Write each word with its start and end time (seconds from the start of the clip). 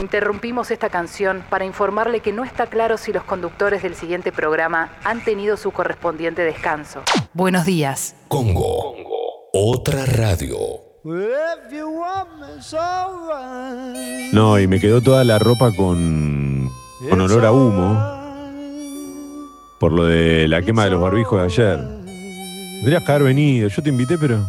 Interrumpimos 0.00 0.70
esta 0.70 0.88
canción 0.88 1.44
para 1.50 1.64
informarle 1.64 2.20
que 2.20 2.32
no 2.32 2.44
está 2.44 2.66
claro 2.66 2.96
si 2.96 3.12
los 3.12 3.24
conductores 3.24 3.82
del 3.82 3.94
siguiente 3.94 4.32
programa 4.32 4.90
han 5.04 5.22
tenido 5.22 5.56
su 5.56 5.70
correspondiente 5.70 6.42
descanso. 6.42 7.02
Buenos 7.34 7.66
días. 7.66 8.16
Congo. 8.28 8.94
Otra 9.52 10.06
radio. 10.06 10.56
No, 14.32 14.58
y 14.58 14.66
me 14.66 14.80
quedó 14.80 15.00
toda 15.02 15.24
la 15.24 15.38
ropa 15.38 15.70
con, 15.76 16.70
con 17.10 17.20
olor 17.20 17.44
a 17.44 17.52
humo 17.52 18.22
por 19.82 19.90
lo 19.90 20.04
de 20.04 20.46
la 20.46 20.62
quema 20.62 20.84
de 20.84 20.92
los 20.92 21.00
barbijos 21.00 21.40
de 21.40 21.44
ayer. 21.44 21.78
Tendrías 22.82 23.02
que 23.02 23.10
haber 23.10 23.24
venido, 23.24 23.68
yo 23.68 23.82
te 23.82 23.88
invité, 23.88 24.16
pero... 24.16 24.46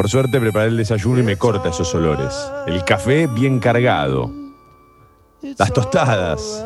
Por 0.00 0.08
suerte 0.08 0.40
preparé 0.40 0.68
el 0.68 0.78
desayuno 0.78 1.20
y 1.20 1.22
me 1.22 1.36
corta 1.36 1.68
esos 1.68 1.94
olores. 1.94 2.34
El 2.66 2.82
café 2.86 3.26
bien 3.26 3.58
cargado. 3.60 4.32
Las 5.58 5.74
tostadas. 5.74 6.64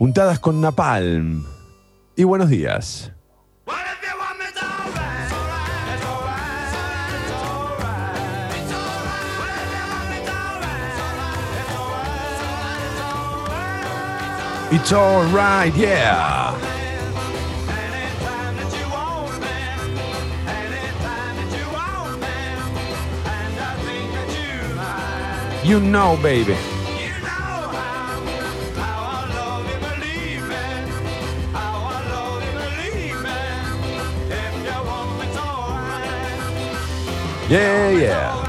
Untadas 0.00 0.40
con 0.40 0.60
napalm. 0.60 1.44
Y 2.16 2.24
buenos 2.24 2.48
días. 2.48 3.12
It's 14.72 14.92
alright, 14.92 15.72
yeah. 15.76 16.83
You 25.64 25.80
know, 25.80 26.18
baby. 26.22 26.52
Yeah, 37.48 37.90
yeah. 37.90 38.43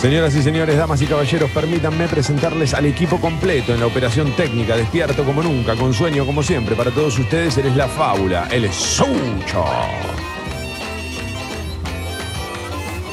Señoras 0.00 0.32
y 0.36 0.42
señores, 0.42 0.76
damas 0.76 1.02
y 1.02 1.06
caballeros, 1.06 1.50
permítanme 1.50 2.06
presentarles 2.06 2.72
al 2.72 2.86
equipo 2.86 3.20
completo 3.20 3.74
en 3.74 3.80
la 3.80 3.86
operación 3.86 4.30
técnica, 4.36 4.76
despierto 4.76 5.24
como 5.24 5.42
nunca, 5.42 5.74
con 5.74 5.92
sueño 5.92 6.24
como 6.24 6.44
siempre. 6.44 6.76
Para 6.76 6.92
todos 6.92 7.18
ustedes, 7.18 7.58
él 7.58 7.66
es 7.66 7.74
la 7.74 7.88
fábula, 7.88 8.46
él 8.52 8.66
es 8.66 8.76
Sucho. 8.76 9.64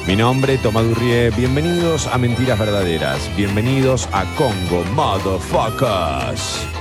Mi 0.05 0.15
nombre, 0.15 0.59
Tomadurrie. 0.59 1.31
Bienvenidos 1.31 2.05
a 2.05 2.19
Mentiras 2.19 2.59
Verdaderas. 2.59 3.31
Bienvenidos 3.35 4.07
a 4.11 4.23
Congo, 4.35 4.83
motherfuckers. 4.93 6.74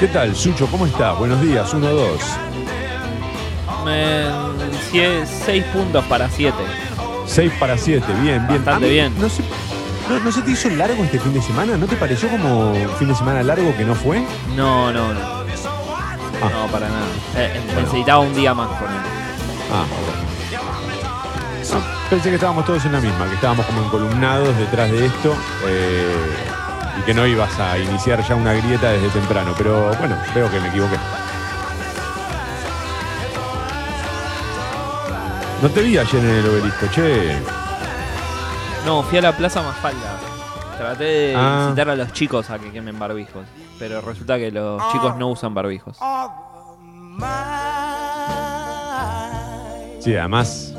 ¿Qué 0.00 0.08
tal, 0.08 0.34
Sucho? 0.34 0.66
¿Cómo 0.68 0.86
estás? 0.86 1.18
Buenos 1.18 1.42
días, 1.42 1.74
uno, 1.74 1.90
dos. 1.90 2.22
Me, 3.84 5.26
6 5.26 5.64
puntos 5.74 6.02
para 6.06 6.26
7. 6.30 6.56
6 7.26 7.52
para 7.60 7.76
7, 7.76 8.06
bien, 8.22 8.46
bien. 8.48 8.64
Bastante 8.64 8.86
mí, 8.86 8.92
bien. 8.94 9.14
No 9.20 9.28
se, 9.28 9.42
no, 10.08 10.18
no 10.20 10.32
se 10.32 10.40
te 10.40 10.52
hizo 10.52 10.70
largo 10.70 11.04
este 11.04 11.20
fin 11.20 11.34
de 11.34 11.42
semana? 11.42 11.76
¿No 11.76 11.86
te 11.86 11.96
pareció 11.96 12.30
como 12.30 12.70
un 12.70 12.88
fin 12.98 13.08
de 13.08 13.14
semana 13.14 13.42
largo 13.42 13.76
que 13.76 13.84
no 13.84 13.94
fue? 13.94 14.24
No, 14.56 14.90
no, 14.90 15.12
no. 15.12 15.20
Ah. 15.20 16.48
No, 16.50 16.66
para 16.72 16.88
nada. 16.88 17.06
Eh, 17.36 17.60
necesitaba 17.76 18.20
un 18.20 18.34
día 18.34 18.54
más 18.54 18.68
con 18.78 18.88
él. 18.88 19.00
Ah, 19.70 19.82
ok. 19.82 21.74
No, 21.74 21.76
pensé 22.08 22.30
que 22.30 22.36
estábamos 22.36 22.64
todos 22.64 22.82
en 22.86 22.92
la 22.92 23.00
misma, 23.00 23.28
que 23.28 23.34
estábamos 23.34 23.66
como 23.66 23.84
encolumnados 23.84 24.56
detrás 24.56 24.90
de 24.90 25.04
esto 25.04 25.36
eh, 25.66 26.49
y 26.98 27.02
que 27.02 27.14
no 27.14 27.26
ibas 27.26 27.58
a 27.58 27.78
iniciar 27.78 28.22
ya 28.26 28.34
una 28.34 28.52
grieta 28.54 28.90
desde 28.90 29.08
temprano, 29.10 29.52
pero 29.56 29.94
bueno, 29.98 30.16
veo 30.34 30.50
que 30.50 30.60
me 30.60 30.68
equivoqué. 30.68 30.96
No 35.62 35.68
te 35.68 35.82
vi 35.82 35.98
ayer 35.98 36.24
en 36.24 36.30
el 36.30 36.46
obelisco, 36.48 36.86
che. 36.90 37.36
No, 38.86 39.02
fui 39.02 39.18
a 39.18 39.22
la 39.22 39.36
Plaza 39.36 39.62
Mafalda. 39.62 40.16
Traté 40.78 41.04
de 41.04 41.34
Ah. 41.36 41.64
incitar 41.68 41.90
a 41.90 41.96
los 41.96 42.12
chicos 42.14 42.48
a 42.48 42.58
que 42.58 42.70
quemen 42.70 42.98
barbijos. 42.98 43.44
Pero 43.78 44.00
resulta 44.00 44.38
que 44.38 44.50
los 44.50 44.80
chicos 44.92 45.16
no 45.16 45.28
usan 45.28 45.52
barbijos. 45.54 45.98
Sí, 50.00 50.16
además. 50.16 50.74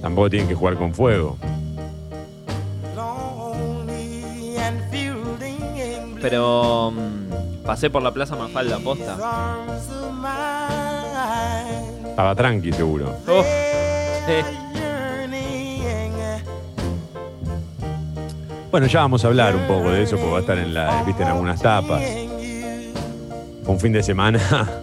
Tampoco 0.00 0.30
tienen 0.30 0.48
que 0.48 0.54
jugar 0.54 0.76
con 0.76 0.94
fuego. 0.94 1.36
Pero 6.22 6.92
mm, 6.92 7.64
pasé 7.66 7.90
por 7.90 8.00
la 8.00 8.12
Plaza 8.12 8.36
Mafalda, 8.36 8.78
posta. 8.78 9.16
Estaba 12.08 12.34
tranqui, 12.36 12.72
seguro. 12.72 13.12
Oh, 13.26 13.42
Bueno, 18.70 18.86
ya 18.86 19.00
vamos 19.00 19.22
a 19.22 19.28
hablar 19.28 19.54
un 19.54 19.66
poco 19.66 19.90
de 19.90 20.02
eso, 20.02 20.16
porque 20.16 20.30
va 20.30 20.38
a 20.38 20.40
estar 20.40 20.56
en, 20.56 20.72
la, 20.72 21.02
¿viste, 21.02 21.22
en 21.24 21.28
algunas 21.28 21.60
tapas. 21.60 22.00
Un 23.66 23.78
fin 23.78 23.92
de 23.92 24.02
semana. 24.02 24.40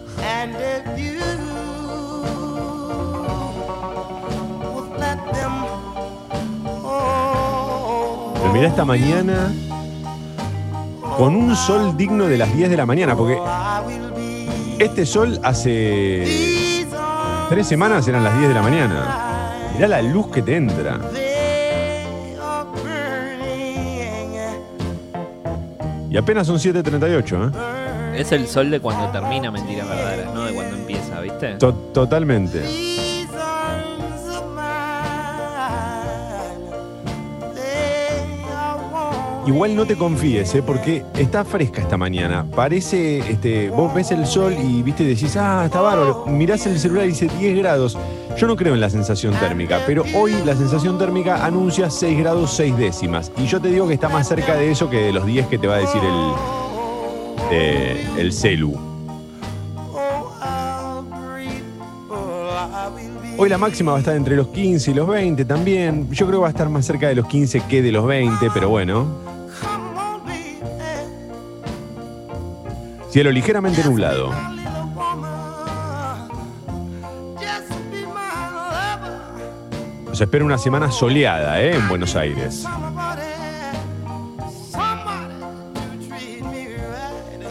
Pero 8.34 8.52
mirá 8.52 8.68
esta 8.68 8.84
mañana 8.84 9.50
con 11.20 11.36
un 11.36 11.54
sol 11.54 11.98
digno 11.98 12.24
de 12.28 12.38
las 12.38 12.50
10 12.56 12.70
de 12.70 12.76
la 12.78 12.86
mañana, 12.86 13.14
porque 13.14 13.38
este 14.78 15.04
sol 15.04 15.38
hace 15.42 16.86
tres 17.50 17.66
semanas 17.66 18.08
eran 18.08 18.24
las 18.24 18.34
10 18.38 18.48
de 18.48 18.54
la 18.54 18.62
mañana. 18.62 19.50
Mirá 19.74 19.86
la 19.86 20.00
luz 20.00 20.28
que 20.28 20.40
te 20.40 20.56
entra. 20.56 20.98
Y 26.10 26.16
apenas 26.16 26.46
son 26.46 26.56
7.38, 26.56 27.52
¿eh? 27.52 28.20
es 28.20 28.32
el 28.32 28.46
sol 28.48 28.70
de 28.70 28.80
cuando 28.80 29.06
termina 29.10 29.50
Mentiras 29.50 29.86
Verdaderas, 29.90 30.34
no 30.34 30.44
de 30.46 30.54
cuando 30.54 30.74
empieza, 30.74 31.20
¿viste? 31.20 31.56
To- 31.56 31.74
totalmente. 31.92 32.62
Igual 39.50 39.74
no 39.74 39.84
te 39.84 39.96
confíes, 39.96 40.54
¿eh? 40.54 40.62
porque 40.62 41.04
está 41.18 41.44
fresca 41.44 41.82
esta 41.82 41.96
mañana. 41.96 42.46
Parece, 42.54 43.18
este, 43.18 43.68
vos 43.68 43.92
ves 43.92 44.12
el 44.12 44.24
sol 44.24 44.54
y 44.54 44.80
viste 44.80 45.02
decís, 45.02 45.36
ah, 45.36 45.64
está 45.64 45.80
bárbaro. 45.80 46.24
Mirás 46.28 46.68
el 46.68 46.78
celular 46.78 47.06
y 47.06 47.08
dice 47.08 47.26
10 47.26 47.58
grados. 47.58 47.98
Yo 48.38 48.46
no 48.46 48.54
creo 48.54 48.74
en 48.74 48.80
la 48.80 48.88
sensación 48.88 49.34
térmica, 49.34 49.80
pero 49.88 50.04
hoy 50.14 50.34
la 50.46 50.54
sensación 50.54 50.98
térmica 50.98 51.44
anuncia 51.44 51.90
6 51.90 52.16
grados 52.20 52.52
6 52.52 52.76
décimas. 52.76 53.32
Y 53.38 53.46
yo 53.46 53.60
te 53.60 53.70
digo 53.70 53.88
que 53.88 53.94
está 53.94 54.08
más 54.08 54.28
cerca 54.28 54.54
de 54.54 54.70
eso 54.70 54.88
que 54.88 54.98
de 54.98 55.12
los 55.12 55.26
10 55.26 55.48
que 55.48 55.58
te 55.58 55.66
va 55.66 55.74
a 55.74 55.78
decir 55.78 56.00
el, 56.00 56.32
eh, 57.50 58.06
el 58.18 58.32
celu. 58.32 58.78
Hoy 63.36 63.48
la 63.48 63.58
máxima 63.58 63.90
va 63.90 63.96
a 63.96 64.00
estar 64.00 64.14
entre 64.14 64.36
los 64.36 64.46
15 64.46 64.92
y 64.92 64.94
los 64.94 65.08
20 65.08 65.44
también. 65.44 66.08
Yo 66.12 66.26
creo 66.26 66.38
que 66.38 66.42
va 66.42 66.46
a 66.46 66.50
estar 66.50 66.68
más 66.68 66.86
cerca 66.86 67.08
de 67.08 67.16
los 67.16 67.26
15 67.26 67.62
que 67.68 67.82
de 67.82 67.90
los 67.90 68.06
20, 68.06 68.48
pero 68.54 68.68
bueno. 68.68 69.29
Cielo 73.10 73.32
ligeramente 73.32 73.82
nublado. 73.82 74.32
Nos 80.06 80.20
espera 80.20 80.44
una 80.44 80.58
semana 80.58 80.92
soleada 80.92 81.60
¿eh? 81.60 81.74
en 81.74 81.88
Buenos 81.88 82.14
Aires. 82.14 82.64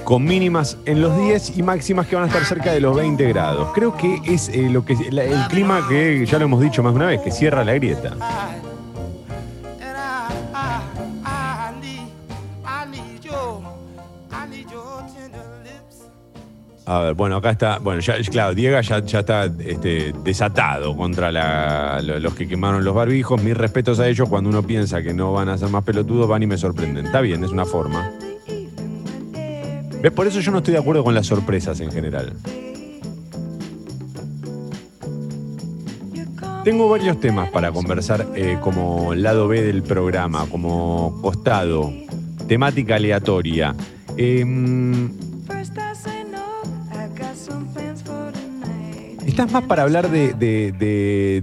Con 0.05 0.23
mínimas 0.23 0.77
en 0.85 1.01
los 1.01 1.17
10 1.17 1.57
y 1.57 1.63
máximas 1.63 2.07
que 2.07 2.15
van 2.15 2.23
a 2.23 2.27
estar 2.27 2.45
cerca 2.45 2.71
de 2.71 2.79
los 2.79 2.95
20 2.95 3.27
grados. 3.27 3.71
Creo 3.75 3.97
que 3.97 4.21
es 4.23 4.47
eh, 4.47 4.69
lo 4.69 4.85
que, 4.85 4.93
el 4.93 5.47
clima 5.49 5.85
que 5.89 6.25
ya 6.25 6.39
lo 6.39 6.45
hemos 6.45 6.61
dicho 6.61 6.81
más 6.81 6.93
de 6.93 6.97
una 6.97 7.07
vez, 7.07 7.19
que 7.21 7.31
cierra 7.31 7.65
la 7.65 7.73
grieta. 7.73 8.15
A 16.89 17.01
ver, 17.01 17.13
bueno, 17.13 17.35
acá 17.35 17.51
está. 17.51 17.77
Bueno, 17.77 18.01
ya, 18.01 18.15
claro, 18.31 18.55
Diego 18.55 18.81
ya, 18.81 18.97
está 18.97 19.45
este, 19.45 20.11
desatado 20.23 20.97
contra 20.97 21.31
los 22.01 22.33
que 22.33 22.47
quemaron 22.47 22.83
los 22.83 22.95
barbijos. 22.95 23.43
Mis 23.43 23.55
respetos 23.55 23.99
a 23.99 24.07
ellos. 24.07 24.27
Cuando 24.27 24.49
uno 24.49 24.63
piensa 24.63 25.03
que 25.03 25.13
no 25.13 25.31
van 25.31 25.49
a 25.49 25.57
ser 25.59 25.69
más 25.69 25.83
pelotudos, 25.83 26.27
van 26.27 26.41
y 26.41 26.47
me 26.47 26.57
sorprenden. 26.57 27.05
Está 27.05 27.21
bien, 27.21 27.43
es 27.43 27.51
una 27.51 27.65
forma. 27.65 28.09
¿Ves? 30.01 30.11
Por 30.11 30.25
eso 30.25 30.39
yo 30.39 30.51
no 30.51 30.57
estoy 30.57 30.73
de 30.73 30.79
acuerdo 30.79 31.03
con 31.03 31.13
las 31.13 31.27
sorpresas 31.27 31.79
en 31.79 31.91
general. 31.91 32.33
Tengo 36.63 36.89
varios 36.89 37.19
temas 37.19 37.51
para 37.51 37.71
conversar 37.71 38.25
eh, 38.33 38.57
como 38.61 39.13
lado 39.13 39.47
B 39.47 39.61
del 39.61 39.83
programa, 39.83 40.47
como 40.49 41.19
costado, 41.21 41.93
temática 42.47 42.95
aleatoria. 42.95 43.75
Em, 44.17 45.28
¿Estás 49.39 49.53
más 49.53 49.63
para 49.63 49.83
hablar 49.83 50.11
de, 50.11 50.33
de- 50.33 50.73
de- 50.73 51.41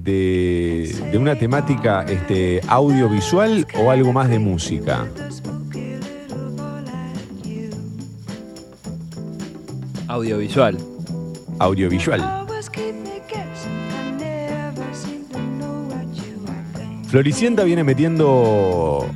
de- 1.10 1.16
una 1.16 1.34
temática 1.34 2.02
este, 2.02 2.60
audiovisual 2.68 3.66
o 3.74 3.90
algo 3.90 4.12
más 4.12 4.28
de 4.28 4.38
música? 4.38 5.06
Audiovisual. 10.08 10.76
Audiovisual. 11.58 12.46
Floricienta 17.08 17.64
viene 17.64 17.82
metiendo 17.82 19.06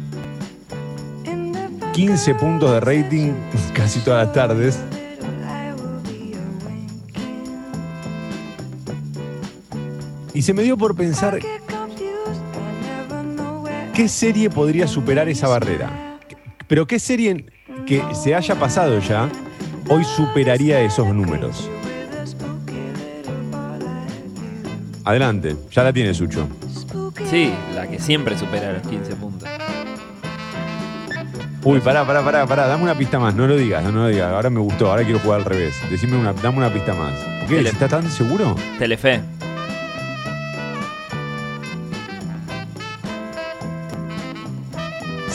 15 1.92 2.34
puntos 2.36 2.72
de 2.72 2.80
rating 2.80 3.32
casi 3.74 4.00
todas 4.00 4.24
las 4.24 4.34
tardes. 4.34 4.78
Y 10.40 10.42
se 10.42 10.54
me 10.54 10.62
dio 10.62 10.78
por 10.78 10.96
pensar 10.96 11.38
qué 13.92 14.08
serie 14.08 14.48
podría 14.48 14.86
superar 14.86 15.28
esa 15.28 15.48
barrera. 15.48 16.18
Pero 16.66 16.86
qué 16.86 16.98
serie 16.98 17.44
que 17.84 18.02
se 18.14 18.34
haya 18.34 18.54
pasado 18.54 18.98
ya 19.00 19.28
hoy 19.90 20.02
superaría 20.02 20.80
esos 20.80 21.06
números. 21.14 21.68
Adelante, 25.04 25.56
ya 25.70 25.82
la 25.84 25.92
tiene 25.92 26.14
Sucho. 26.14 26.48
Sí, 27.28 27.52
la 27.74 27.86
que 27.86 27.98
siempre 27.98 28.38
supera 28.38 28.72
los 28.72 28.88
15 28.88 29.16
puntos. 29.16 29.46
Uy, 31.64 31.80
pará, 31.80 32.06
pará, 32.06 32.22
pará, 32.24 32.46
pará, 32.46 32.66
dame 32.66 32.84
una 32.84 32.94
pista 32.94 33.18
más, 33.18 33.34
no 33.34 33.46
lo 33.46 33.58
digas, 33.58 33.84
no 33.84 33.90
lo 33.90 34.08
digas. 34.08 34.32
Ahora 34.32 34.48
me 34.48 34.60
gustó, 34.60 34.88
ahora 34.90 35.04
quiero 35.04 35.18
jugar 35.18 35.40
al 35.40 35.44
revés. 35.44 35.74
Decime 35.90 36.16
una, 36.16 36.32
dame 36.32 36.56
una 36.56 36.72
pista 36.72 36.94
más. 36.94 37.12
¿Por 37.40 37.48
qué? 37.50 37.56
Tele- 37.56 37.68
¿Estás 37.68 37.90
tan 37.90 38.10
seguro? 38.10 38.56
Telefe. 38.78 39.20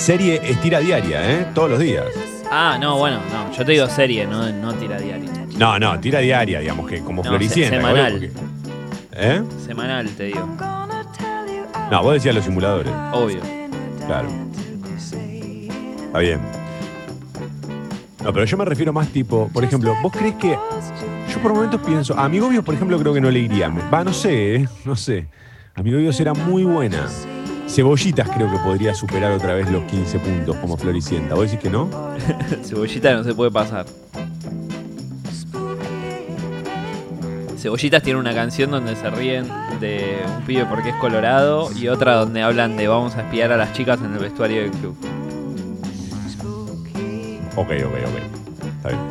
Serie 0.06 0.40
estira 0.44 0.80
diaria, 0.81 1.31
¿eh? 1.31 1.48
Todos 1.56 1.72
los 1.72 1.80
días. 1.80 2.06
Ah, 2.52 2.78
no, 2.80 2.98
bueno, 3.00 3.18
no. 3.34 3.52
Yo 3.52 3.66
te 3.66 3.72
digo 3.72 3.88
serie, 3.88 4.28
no, 4.28 4.48
no 4.52 4.72
tira 4.75 5.00
diario. 5.00 5.31
No, 5.57 5.80
no, 5.80 6.00
tira 6.00 6.19
diaria, 6.19 6.60
digamos 6.60 6.88
que 6.88 7.00
como 7.00 7.24
No, 7.24 7.30
Floricienta. 7.30 7.75
se- 7.78 7.81
semanal. 7.81 8.12
porque- 8.12 8.31
¿Eh? 9.13 9.42
Semanal, 9.66 10.07
te 10.10 10.25
digo. 10.25 10.46
No, 11.90 12.04
vos 12.04 12.13
decías 12.13 12.36
los 12.36 12.46
simuladores. 12.46 12.94
Obvio. 13.13 13.40
Claro. 14.06 14.28
Está 16.06 16.19
bien. 16.19 16.40
No, 18.24 18.31
pero 18.31 18.46
yo 18.46 18.57
me 18.57 18.66
refiero 18.66 18.94
más 18.94 19.07
tipo, 19.07 19.50
por 19.52 19.63
ejemplo, 19.63 19.96
¿vos 20.04 20.12
crees 20.12 20.36
que 20.36 20.50
yo 20.50 21.40
por 21.42 21.52
momentos 21.56 21.81
pienso, 21.81 22.16
a 22.16 22.25
Amigobios, 22.25 22.63
por 22.63 22.75
ejemplo, 22.75 23.00
creo 23.00 23.13
que 23.16 23.22
no 23.22 23.31
le 23.31 23.40
iría. 23.40 23.69
Va, 23.92 24.04
no 24.04 24.13
sé, 24.13 24.56
¿eh? 24.57 24.69
no 24.86 24.96
sé. 24.96 25.25
Amigobios 25.74 26.19
era 26.19 26.34
muy 26.36 26.63
buena. 26.63 27.07
Cebollitas 27.67 28.29
creo 28.29 28.50
que 28.51 28.57
podría 28.59 28.94
superar 28.94 29.31
otra 29.31 29.53
vez 29.53 29.69
los 29.69 29.83
15 29.85 30.19
puntos 30.19 30.56
como 30.57 30.77
Floricienta. 30.77 31.35
¿Vos 31.35 31.45
decís 31.50 31.59
que 31.59 31.69
no? 31.69 31.89
Cebollita 32.63 33.13
no 33.13 33.23
se 33.23 33.33
puede 33.33 33.51
pasar. 33.51 33.85
Cebollitas 37.57 38.03
tiene 38.03 38.19
una 38.19 38.33
canción 38.33 38.69
donde 38.71 38.95
se 38.95 39.09
ríen 39.09 39.47
de 39.79 40.19
un 40.38 40.44
pibe 40.45 40.65
porque 40.65 40.89
es 40.89 40.95
colorado 40.97 41.69
y 41.75 41.88
otra 41.88 42.15
donde 42.15 42.44
hablan 42.44 42.77
de 42.77 42.88
vamos 42.88 43.15
a 43.15 43.21
espiar 43.21 43.51
a 43.51 43.57
las 43.57 43.73
chicas 43.73 44.00
en 44.01 44.13
el 44.13 44.19
vestuario 44.19 44.61
del 44.61 44.71
club. 44.71 44.95
Ok, 47.56 47.69
ok, 47.69 47.69
ok. 47.69 48.65
Está 48.77 48.89
bien. 48.89 49.01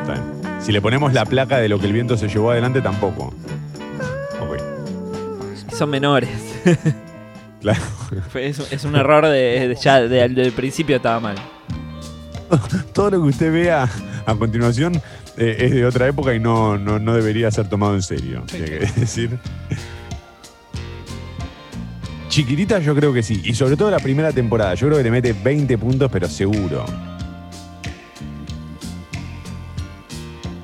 Está 0.00 0.12
bien. 0.14 0.62
Si 0.62 0.72
le 0.72 0.80
ponemos 0.80 1.12
la 1.12 1.26
placa 1.26 1.58
de 1.58 1.68
lo 1.68 1.78
que 1.78 1.86
el 1.86 1.92
viento 1.92 2.16
se 2.16 2.28
llevó 2.28 2.50
adelante, 2.50 2.80
tampoco. 2.80 3.34
Ok, 4.40 5.72
Son 5.74 5.90
menores. 5.90 6.30
claro. 7.60 7.80
Es, 8.34 8.58
es 8.72 8.84
un 8.84 8.96
error 8.96 9.26
de, 9.26 9.68
de- 9.68 9.76
ya 9.80 10.00
de- 10.00 10.28
del 10.28 10.52
principio 10.52 10.96
estaba 10.96 11.20
mal. 11.20 11.36
Todo 12.92 13.10
lo 13.10 13.22
que 13.22 13.28
usted 13.28 13.52
vea 13.52 13.88
a 14.26 14.34
continuación 14.34 14.96
eh, 15.36 15.56
es 15.60 15.70
de 15.72 15.84
otra 15.86 16.06
época 16.08 16.34
y 16.34 16.40
no, 16.40 16.78
no, 16.78 16.98
no 16.98 17.14
debería 17.14 17.50
ser 17.50 17.68
tomado 17.68 17.94
en 17.94 18.02
serio. 18.02 18.42
Tiene 18.46 18.66
que 18.66 18.78
decir. 19.00 19.38
Chiquitita 22.28 22.78
yo 22.78 22.94
creo 22.94 23.12
que 23.12 23.22
sí. 23.22 23.40
Y 23.44 23.54
sobre 23.54 23.76
todo 23.76 23.90
la 23.90 23.98
primera 24.00 24.32
temporada. 24.32 24.74
Yo 24.74 24.86
creo 24.86 24.98
que 24.98 25.04
le 25.04 25.10
mete 25.10 25.32
20 25.32 25.76
puntos, 25.78 26.10
pero 26.12 26.28
seguro. 26.28 26.84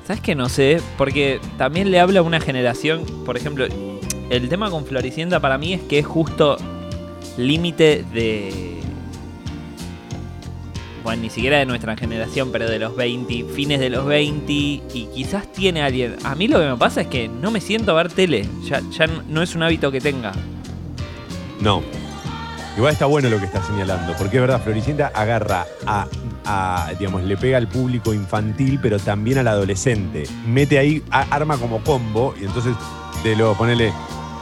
¿Sabes 0.07 0.21
que 0.21 0.35
no 0.35 0.49
sé? 0.49 0.81
Porque 0.97 1.39
también 1.57 1.89
le 1.89 1.99
habla 1.99 2.19
a 2.19 2.23
una 2.23 2.39
generación, 2.39 3.03
por 3.25 3.37
ejemplo, 3.37 3.65
el 4.29 4.49
tema 4.49 4.69
con 4.69 4.85
Floricienta 4.85 5.39
para 5.39 5.57
mí 5.57 5.73
es 5.73 5.81
que 5.81 5.97
es 5.99 6.05
justo 6.05 6.57
límite 7.37 8.05
de... 8.13 8.81
Bueno, 11.03 11.21
ni 11.21 11.29
siquiera 11.29 11.59
de 11.59 11.67
nuestra 11.67 11.95
generación, 11.95 12.51
pero 12.51 12.67
de 12.67 12.79
los 12.79 12.95
20, 12.95 13.45
fines 13.53 13.79
de 13.79 13.91
los 13.91 14.05
20, 14.05 14.51
y 14.51 15.09
quizás 15.13 15.51
tiene 15.51 15.83
alguien... 15.83 16.15
A 16.23 16.33
mí 16.33 16.47
lo 16.47 16.59
que 16.59 16.65
me 16.65 16.77
pasa 16.77 17.01
es 17.01 17.07
que 17.07 17.27
no 17.27 17.51
me 17.51 17.61
siento 17.61 17.91
a 17.91 17.95
ver 17.95 18.11
tele, 18.11 18.47
ya, 18.63 18.81
ya 18.89 19.05
no 19.07 19.43
es 19.43 19.53
un 19.53 19.61
hábito 19.61 19.91
que 19.91 20.01
tenga. 20.01 20.31
No. 21.61 21.83
Igual 22.75 22.93
está 22.93 23.05
bueno 23.05 23.29
lo 23.29 23.39
que 23.39 23.45
está 23.45 23.63
señalando, 23.63 24.13
porque 24.17 24.37
es 24.37 24.41
verdad, 24.41 24.61
Floricienta 24.61 25.11
agarra 25.13 25.65
a, 25.85 26.07
a, 26.43 26.91
digamos, 26.97 27.23
le 27.23 27.37
pega 27.37 27.57
al 27.57 27.67
público 27.67 28.13
infantil, 28.13 28.79
pero 28.81 28.97
también 28.99 29.37
al 29.37 29.47
adolescente. 29.47 30.23
Mete 30.47 30.79
ahí, 30.79 31.03
arma 31.09 31.57
como 31.57 31.81
combo, 31.83 32.33
y 32.41 32.45
entonces 32.45 32.73
de 33.23 33.35
lo, 33.35 33.53
ponele 33.55 33.93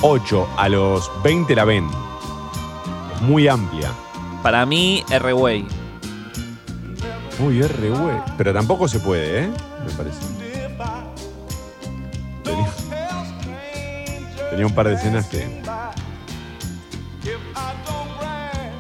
8 0.02 0.50
a 0.58 0.70
los 0.70 1.12
20 1.24 1.56
la 1.56 1.66
ven. 1.66 1.88
Muy 3.26 3.48
amplia. 3.48 3.92
Para 4.42 4.66
mí, 4.66 5.04
R-Way. 5.10 5.66
Muy 7.40 7.62
R, 7.62 7.90
güey. 7.90 8.16
Pero 8.38 8.54
tampoco 8.54 8.88
se 8.88 9.00
puede, 9.00 9.44
¿eh? 9.46 9.50
Me 9.86 9.92
parece. 9.94 10.20
Tenía, 12.44 12.68
tenía 14.52 14.66
un 14.68 14.76
par 14.76 14.88
de 14.88 14.96
escenas 14.96 15.26
que. 15.28 15.62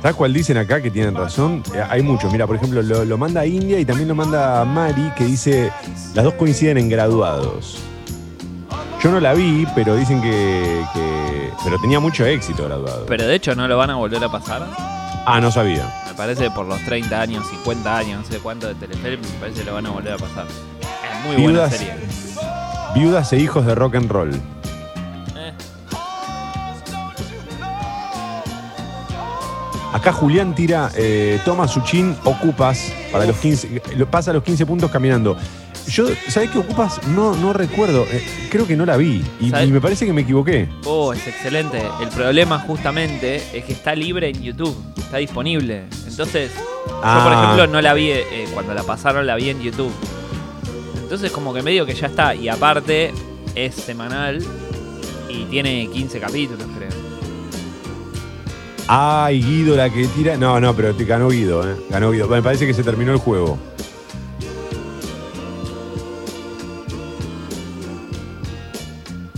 ¿Sabes 0.01 0.17
cuál 0.17 0.33
dicen 0.33 0.57
acá 0.57 0.81
que 0.81 0.91
tienen 0.91 1.15
razón? 1.15 1.63
Eh, 1.73 1.81
hay 1.89 2.01
muchos. 2.03 2.29
Mira, 2.31 2.45
por 2.45 2.57
ejemplo, 2.57 2.81
lo, 2.81 3.05
lo 3.05 3.17
manda 3.17 3.41
a 3.41 3.45
India 3.45 3.79
y 3.79 3.85
también 3.85 4.09
lo 4.09 4.15
manda 4.15 4.62
a 4.62 4.65
Mari, 4.65 5.12
que 5.15 5.23
dice: 5.23 5.71
las 6.13 6.25
dos 6.25 6.33
coinciden 6.33 6.77
en 6.77 6.89
graduados. 6.89 7.79
Yo 9.01 9.12
no 9.12 9.19
la 9.21 9.33
vi, 9.33 9.65
pero 9.73 9.95
dicen 9.95 10.21
que. 10.21 10.83
que- 10.93 11.23
pero 11.63 11.79
tenía 11.79 12.00
mucho 12.00 12.25
éxito 12.25 12.65
graduado. 12.65 13.05
Pero 13.07 13.25
de 13.25 13.36
hecho 13.36 13.55
no 13.55 13.67
lo 13.67 13.77
van 13.77 13.89
a 13.89 13.95
volver 13.95 14.24
a 14.24 14.29
pasar. 14.31 14.65
ah, 15.25 15.39
no 15.41 15.51
sabía. 15.51 16.03
Me 16.07 16.13
parece 16.15 16.51
por 16.51 16.65
los 16.65 16.79
30 16.86 17.19
años, 17.22 17.48
50 17.50 17.98
años, 17.98 18.25
no 18.25 18.31
sé 18.31 18.39
cuánto 18.39 18.67
de 18.67 18.75
Telefe, 18.75 19.17
me 19.17 19.27
parece 19.39 19.60
que 19.62 19.65
lo 19.65 19.74
van 19.74 19.86
a 19.86 19.89
volver 19.89 20.13
a 20.13 20.17
pasar. 20.17 20.45
Es 20.48 21.25
muy 21.25 21.36
buena 21.43 21.60
Viudas. 21.67 21.72
serie. 21.75 21.93
Viudas 22.95 23.33
e 23.33 23.38
hijos 23.39 23.65
de 23.65 23.74
rock 23.75 23.95
and 23.95 24.12
roll. 24.12 24.31
Eh, 24.36 25.53
Acá 29.93 30.12
Julián 30.12 30.55
tira, 30.55 30.89
eh, 30.95 31.39
toma 31.45 31.67
su 31.67 31.81
chin, 31.81 32.15
ocupas 32.24 32.91
para 33.12 33.25
los 33.25 33.36
15, 33.38 33.81
lo- 33.95 34.07
pasa 34.10 34.33
los 34.33 34.41
15 34.43 34.65
puntos 34.65 34.89
caminando. 34.89 35.38
Yo, 35.87 36.05
¿sabés 36.29 36.49
qué 36.51 36.59
ocupas? 36.59 37.05
No, 37.09 37.35
no 37.35 37.51
recuerdo, 37.53 38.05
eh, 38.09 38.23
creo 38.49 38.65
que 38.65 38.75
no 38.75 38.85
la 38.85 38.97
vi 38.97 39.21
y, 39.39 39.49
¿Sabés? 39.49 39.67
y 39.69 39.71
me 39.71 39.81
parece 39.81 40.05
que 40.05 40.13
me 40.13 40.21
equivoqué. 40.21 40.69
Oh, 40.85 41.13
es 41.13 41.27
excelente. 41.27 41.81
El 42.01 42.07
problema 42.09 42.57
justamente 42.59 43.35
es 43.53 43.65
que 43.65 43.73
está 43.73 43.93
libre 43.93 44.29
en 44.29 44.41
YouTube, 44.41 44.75
está 44.97 45.17
disponible. 45.17 45.83
Entonces, 46.07 46.51
yo 46.55 46.91
por 46.93 47.03
Ah. 47.03 47.41
ejemplo 47.43 47.67
no 47.67 47.81
la 47.81 47.93
vi, 47.93 48.11
eh, 48.11 48.45
cuando 48.53 48.73
la 48.73 48.83
pasaron 48.83 49.27
la 49.27 49.35
vi 49.35 49.49
en 49.49 49.61
YouTube. 49.61 49.91
Entonces 51.03 51.31
como 51.31 51.53
que 51.53 51.61
medio 51.61 51.85
que 51.85 51.93
ya 51.93 52.07
está. 52.07 52.33
Y 52.33 52.47
aparte 52.49 53.11
es 53.53 53.75
semanal 53.75 54.43
y 55.29 55.43
tiene 55.45 55.89
15 55.91 56.19
capítulos, 56.19 56.65
creo. 56.77 56.89
Ay, 58.87 59.41
Guido 59.41 59.75
la 59.75 59.89
que 59.91 60.07
tira. 60.07 60.37
No, 60.37 60.59
no, 60.59 60.73
pero 60.75 60.93
te 60.95 61.05
ganó 61.05 61.29
Guido, 61.29 61.69
¿eh? 61.69 61.75
Ganó 61.89 62.11
Guido. 62.11 62.27
Me 62.27 62.41
parece 62.41 62.65
que 62.65 62.73
se 62.73 62.83
terminó 62.83 63.11
el 63.11 63.17
juego. 63.19 63.57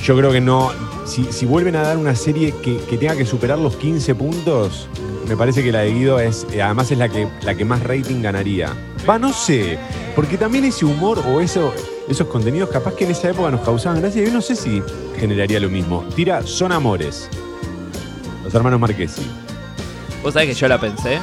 Yo 0.06 0.16
creo 0.16 0.32
que 0.32 0.42
no. 0.42 0.72
Si, 1.06 1.26
si 1.32 1.46
vuelven 1.46 1.76
a 1.76 1.82
dar 1.82 1.98
una 1.98 2.16
serie 2.16 2.54
que, 2.62 2.78
que 2.78 2.98
tenga 2.98 3.16
que 3.16 3.26
superar 3.26 3.58
los 3.58 3.76
15 3.76 4.14
puntos, 4.16 4.88
me 5.28 5.36
parece 5.36 5.64
que 5.64 5.72
la 5.72 5.80
de 5.80 5.94
Guido 5.94 6.20
es. 6.20 6.46
eh, 6.54 6.62
además 6.62 6.92
es 6.92 6.98
la 7.00 7.10
que, 7.10 7.28
la 7.42 7.56
que 7.56 7.66
más 7.66 7.82
rating 7.84 8.22
ganaría. 8.22 8.72
Va, 9.10 9.18
no 9.18 9.34
sé. 9.34 9.80
Porque 10.16 10.38
también 10.38 10.66
ese 10.66 10.86
humor 10.86 11.20
o 11.28 11.42
eso, 11.42 11.74
esos 12.08 12.28
contenidos, 12.28 12.70
capaz 12.70 12.94
que 12.94 13.06
en 13.06 13.12
esa 13.12 13.30
época 13.30 13.50
nos 13.50 13.62
causaban 13.62 14.00
gracia. 14.00 14.24
Yo 14.24 14.32
no 14.32 14.42
sé 14.42 14.56
si 14.56 14.82
generaría 15.20 15.60
lo 15.60 15.70
mismo. 15.70 16.06
Tira 16.16 16.46
Son 16.46 16.72
Amores. 16.72 17.28
Los 18.44 18.54
hermanos 18.54 18.80
Marquesi. 18.80 19.24
Vos 20.22 20.34
sabés 20.34 20.50
que 20.50 20.54
yo 20.56 20.68
la 20.68 20.80
pensé. 20.80 21.20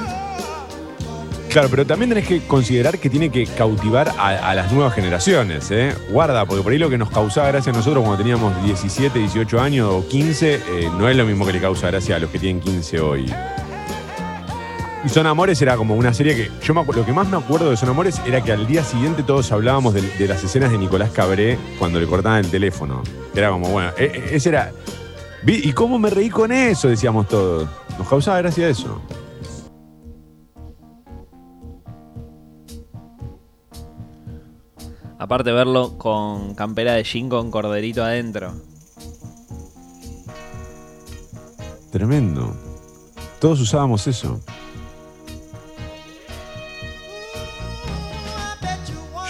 Claro, 1.53 1.69
pero 1.69 1.85
también 1.85 2.09
tenés 2.09 2.27
que 2.27 2.41
considerar 2.47 2.99
que 2.99 3.11
tiene 3.11 3.29
que 3.29 3.47
cautivar 3.47 4.11
a, 4.17 4.55
las 4.55 4.73
nuevas 4.73 4.95
generaciones, 4.95 5.71
¿eh? 5.71 5.95
Guarda, 6.11 6.47
porque 6.47 6.63
por 6.63 6.73
ahí 6.73 6.79
lo 6.79 6.89
que 6.89 6.97
nos 6.97 7.11
causaba 7.11 7.49
gracia 7.49 7.71
a 7.71 7.77
nosotros 7.77 8.03
cuando 8.03 8.17
teníamos 8.17 8.65
17, 8.65 9.19
18 9.19 9.61
años 9.61 9.91
o 9.93 10.09
15, 10.09 10.55
eh, 10.55 10.61
no 10.97 11.11
es 11.11 11.15
lo 11.15 11.27
mismo 11.27 11.45
que 11.45 11.53
le 11.53 11.61
causa 11.61 11.89
gracia 11.89 12.17
a 12.17 12.21
los 12.21 12.31
que 12.31 12.39
tienen 12.39 12.63
15 12.63 13.01
hoy. 13.01 13.31
Y 15.05 15.09
Son 15.11 15.27
Amores 15.27 15.61
era 15.61 15.77
como 15.77 15.95
una 15.95 16.15
serie 16.15 16.35
que. 16.35 16.51
Yo 16.65 16.73
me 16.73 16.85
lo 16.91 17.05
que 17.05 17.13
más 17.13 17.29
me 17.29 17.37
acuerdo 17.37 17.69
de 17.69 17.77
Son 17.77 17.91
Amores 17.91 18.19
era 18.27 18.41
que 18.43 18.53
al 18.53 18.67
día 18.67 18.83
siguiente 18.83 19.23
todos 19.23 19.53
hablábamos 19.53 19.93
de, 19.93 20.01
de 20.01 20.29
las 20.29 20.43
escenas 20.43 20.71
de 20.71 20.79
Nicolás 20.79 21.11
Cabré 21.11 21.59
cuando 21.79 22.01
le 22.01 22.07
cortaban 22.07 22.47
el 22.47 22.51
teléfono. 22.51 23.03
Era 23.35 23.51
como, 23.51 23.69
bueno, 23.69 23.91
e- 23.99 24.05
e- 24.05 24.37
ese 24.37 24.49
era. 24.49 24.73
¿Y 25.47 25.71
cómo 25.75 25.99
me 25.99 26.09
reí 26.09 26.31
con 26.31 26.51
eso? 26.51 26.89
Decíamos 26.89 27.29
todos. 27.29 27.69
Nos 27.99 28.09
causaba 28.09 28.39
gracia 28.39 28.71
eso. 28.71 29.03
Aparte 35.23 35.53
verlo 35.53 35.99
con 35.99 36.53
campera 36.57 36.95
de 36.95 37.05
jean 37.05 37.29
con 37.29 37.53
corderito 37.53 38.03
adentro. 38.03 38.55
Tremendo. 41.93 42.53
Todos 43.39 43.61
usábamos 43.61 44.05
eso. 44.09 44.41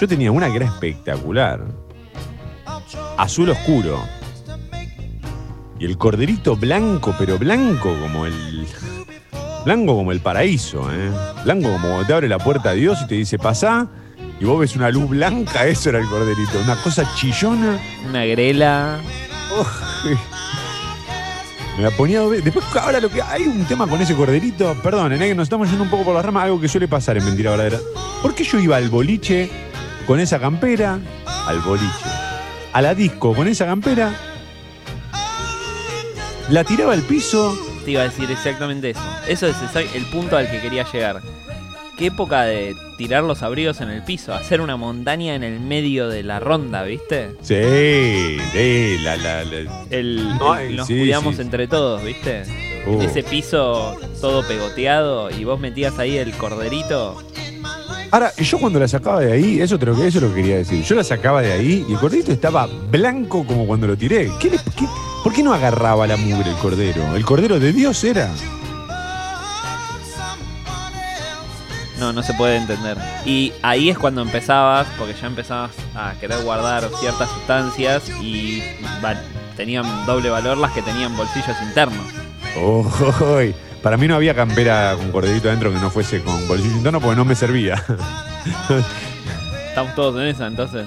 Yo 0.01 0.09
tenía 0.09 0.33
una 0.33 0.49
que 0.49 0.57
era 0.57 0.65
espectacular. 0.65 1.63
Azul 3.19 3.51
oscuro. 3.51 4.01
Y 5.79 5.85
el 5.85 5.99
corderito 5.99 6.57
blanco, 6.57 7.15
pero 7.19 7.39
blanco 7.39 7.95
como 8.01 8.25
el. 8.25 8.67
Blanco 9.67 9.95
como 9.95 10.11
el 10.11 10.21
paraíso, 10.21 10.91
¿eh? 10.91 11.11
Blanco 11.45 11.71
como 11.71 12.03
te 12.07 12.15
abre 12.15 12.31
la 12.31 12.39
puerta 12.39 12.71
a 12.71 12.73
Dios 12.73 12.99
y 13.05 13.09
te 13.09 13.15
dice 13.17 13.39
pasá. 13.39 13.91
Y 14.43 14.45
vos 14.45 14.59
ves 14.59 14.75
una 14.75 14.91
luz 14.91 15.09
blanca, 15.09 15.69
eso 15.69 15.91
era 15.91 16.01
el 16.01 16.09
corderito. 16.09 16.59
Una 16.65 16.75
cosa 16.83 17.09
chillona. 17.15 17.79
Una 18.09 18.25
grela. 18.25 18.99
Me 21.77 21.85
la 21.85 21.91
ponía 21.93 22.23
a 22.23 22.27
ver. 22.27 22.43
Después, 22.43 22.65
ahora 22.75 22.99
lo 22.99 23.09
que. 23.09 23.23
Hay 23.23 23.45
un 23.45 23.65
tema 23.67 23.87
con 23.87 24.01
ese 24.01 24.17
corderito. 24.17 24.75
Perdón, 24.83 25.17
que 25.17 25.35
nos 25.37 25.45
estamos 25.45 25.69
yendo 25.69 25.85
un 25.85 25.91
poco 25.91 26.03
por 26.03 26.15
las 26.17 26.25
ramas, 26.25 26.43
algo 26.43 26.61
que 26.61 26.67
suele 26.67 26.89
pasar 26.89 27.17
en 27.19 27.25
Mentira 27.25 27.53
Verdadera. 27.53 27.79
¿Por 28.21 28.35
qué 28.35 28.43
yo 28.43 28.59
iba 28.59 28.77
al 28.77 28.91
boliche 28.91 29.49
con 30.09 30.19
esa 30.19 30.41
campera? 30.41 30.99
Al 31.47 31.61
boliche. 31.61 31.87
A 32.73 32.83
la 32.83 32.97
disco 32.97 33.37
con 33.37 33.47
esa 33.47 33.65
campera. 33.65 34.13
La 36.49 36.65
tiraba 36.65 36.95
al 36.95 37.03
piso. 37.03 37.57
Te 37.85 37.93
iba 37.93 38.01
a 38.01 38.09
decir 38.09 38.29
exactamente 38.29 38.91
eso. 38.91 39.01
Eso 39.29 39.47
es 39.47 39.57
el 39.95 40.05
punto 40.07 40.37
al 40.37 40.51
que 40.51 40.61
quería 40.61 40.85
llegar. 40.93 41.23
Qué 42.03 42.09
época 42.09 42.43
de 42.43 42.75
tirar 42.99 43.23
los 43.23 43.45
abrigos 43.45 43.81
en 43.81 43.89
el 43.89 44.03
piso, 44.03 44.35
hacer 44.35 44.61
una 44.61 44.77
montaña 44.77 45.37
en 45.37 45.45
el 45.45 45.61
medio 45.61 46.09
de 46.09 46.25
la 46.25 46.41
ronda, 46.41 46.83
¿viste? 46.83 47.29
Sí, 47.43 48.39
sí, 48.53 48.97
la, 49.05 49.17
la, 49.19 49.45
la- 49.45 49.85
El, 49.89 50.37
No, 50.37 50.57
el- 50.59 50.75
nos 50.75 50.89
sí, 50.89 50.99
cuidamos 50.99 51.37
sí. 51.37 51.43
entre 51.43 51.69
todos, 51.69 52.03
¿viste? 52.03 52.43
Uh. 52.89 53.03
Ese 53.03 53.23
piso 53.23 53.97
todo 54.21 54.45
pegoteado 54.49 55.31
y 55.31 55.45
vos 55.45 55.61
metías 55.61 55.97
ahí 56.01 56.17
el 56.17 56.33
corderito. 56.33 57.23
Ahora, 58.11 58.33
yo 58.37 58.59
cuando 58.59 58.81
la 58.81 58.89
sacaba 58.89 59.21
de 59.21 59.31
ahí, 59.35 59.61
eso, 59.61 59.79
te 59.79 59.87
lo, 59.87 59.93
eso 59.93 60.19
es 60.19 60.23
lo 60.25 60.31
que 60.35 60.41
quería 60.41 60.57
decir. 60.57 60.83
Yo 60.83 60.97
la 60.97 61.05
sacaba 61.05 61.41
de 61.41 61.53
ahí 61.53 61.87
y 61.89 61.93
el 61.93 62.01
corderito 62.01 62.33
estaba 62.33 62.67
blanco 62.91 63.47
como 63.47 63.65
cuando 63.65 63.87
lo 63.87 63.97
tiré. 63.97 64.29
¿Qué 64.41 64.51
le- 64.51 64.59
qué- 64.77 64.89
¿Por 65.23 65.33
qué 65.33 65.45
no 65.45 65.55
agarraba 65.55 66.05
la 66.09 66.17
mugre 66.17 66.51
el 66.51 66.57
cordero? 66.57 67.15
¿El 67.15 67.25
cordero 67.25 67.61
de 67.61 67.73
Dios 67.73 68.03
era? 68.03 68.29
No, 72.03 72.13
no 72.13 72.23
se 72.25 72.35
puede 72.35 72.57
entender. 72.57 72.99
Y 73.25 73.53
ahí 73.63 73.89
es 73.89 73.97
cuando 73.97 74.23
empezabas, 74.23 74.89
porque 74.99 75.15
ya 75.15 75.29
empezabas 75.29 75.71
a 75.95 76.15
querer 76.19 76.43
guardar 76.43 76.89
ciertas 76.99 77.31
sustancias 77.31 78.09
y 78.21 78.61
va- 79.05 79.15
tenían 79.57 80.05
doble 80.05 80.29
valor 80.29 80.59
las 80.59 80.73
que 80.73 80.83
tenían 80.83 81.17
bolsillos 81.17 81.55
internos. 81.63 82.05
Oh, 82.59 82.85
Para 83.85 83.97
mí 83.97 84.09
no 84.09 84.17
había 84.17 84.35
campera 84.35 84.97
con 84.97 85.13
corderito 85.13 85.47
adentro 85.49 85.73
que 85.73 85.79
no 85.79 85.91
fuese 85.91 86.23
con 86.23 86.49
bolsillo 86.49 86.75
interno 86.77 87.01
porque 87.01 87.15
no 87.17 87.25
me 87.25 87.37
servía. 87.37 87.83
Estamos 89.69 89.95
todos 89.95 90.21
en 90.21 90.27
esa, 90.29 90.49
entonces. 90.49 90.87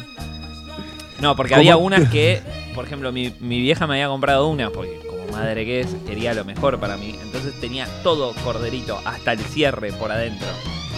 No, 1.22 1.36
porque 1.38 1.51
¿Cómo? 1.53 1.60
había 1.62 1.77
unas 1.77 2.10
que, 2.10 2.41
por 2.75 2.84
ejemplo, 2.86 3.12
mi, 3.13 3.34
mi 3.39 3.62
vieja 3.62 3.88
me 3.88 3.93
había 3.95 4.10
comprado 4.10 4.48
una, 4.48 4.69
porque 4.69 5.00
como 5.07 5.31
madre 5.31 5.63
que 5.65 5.79
es, 5.79 5.88
quería 6.05 6.34
lo 6.34 6.43
mejor 6.43 6.77
para 6.77 6.98
mí. 6.98 7.17
Entonces 7.24 7.53
tenía 7.62 7.88
todo 8.03 8.34
corderito, 8.43 9.00
hasta 9.05 9.31
el 9.31 9.39
cierre 9.39 9.93
por 9.93 10.12
adentro. 10.12 10.48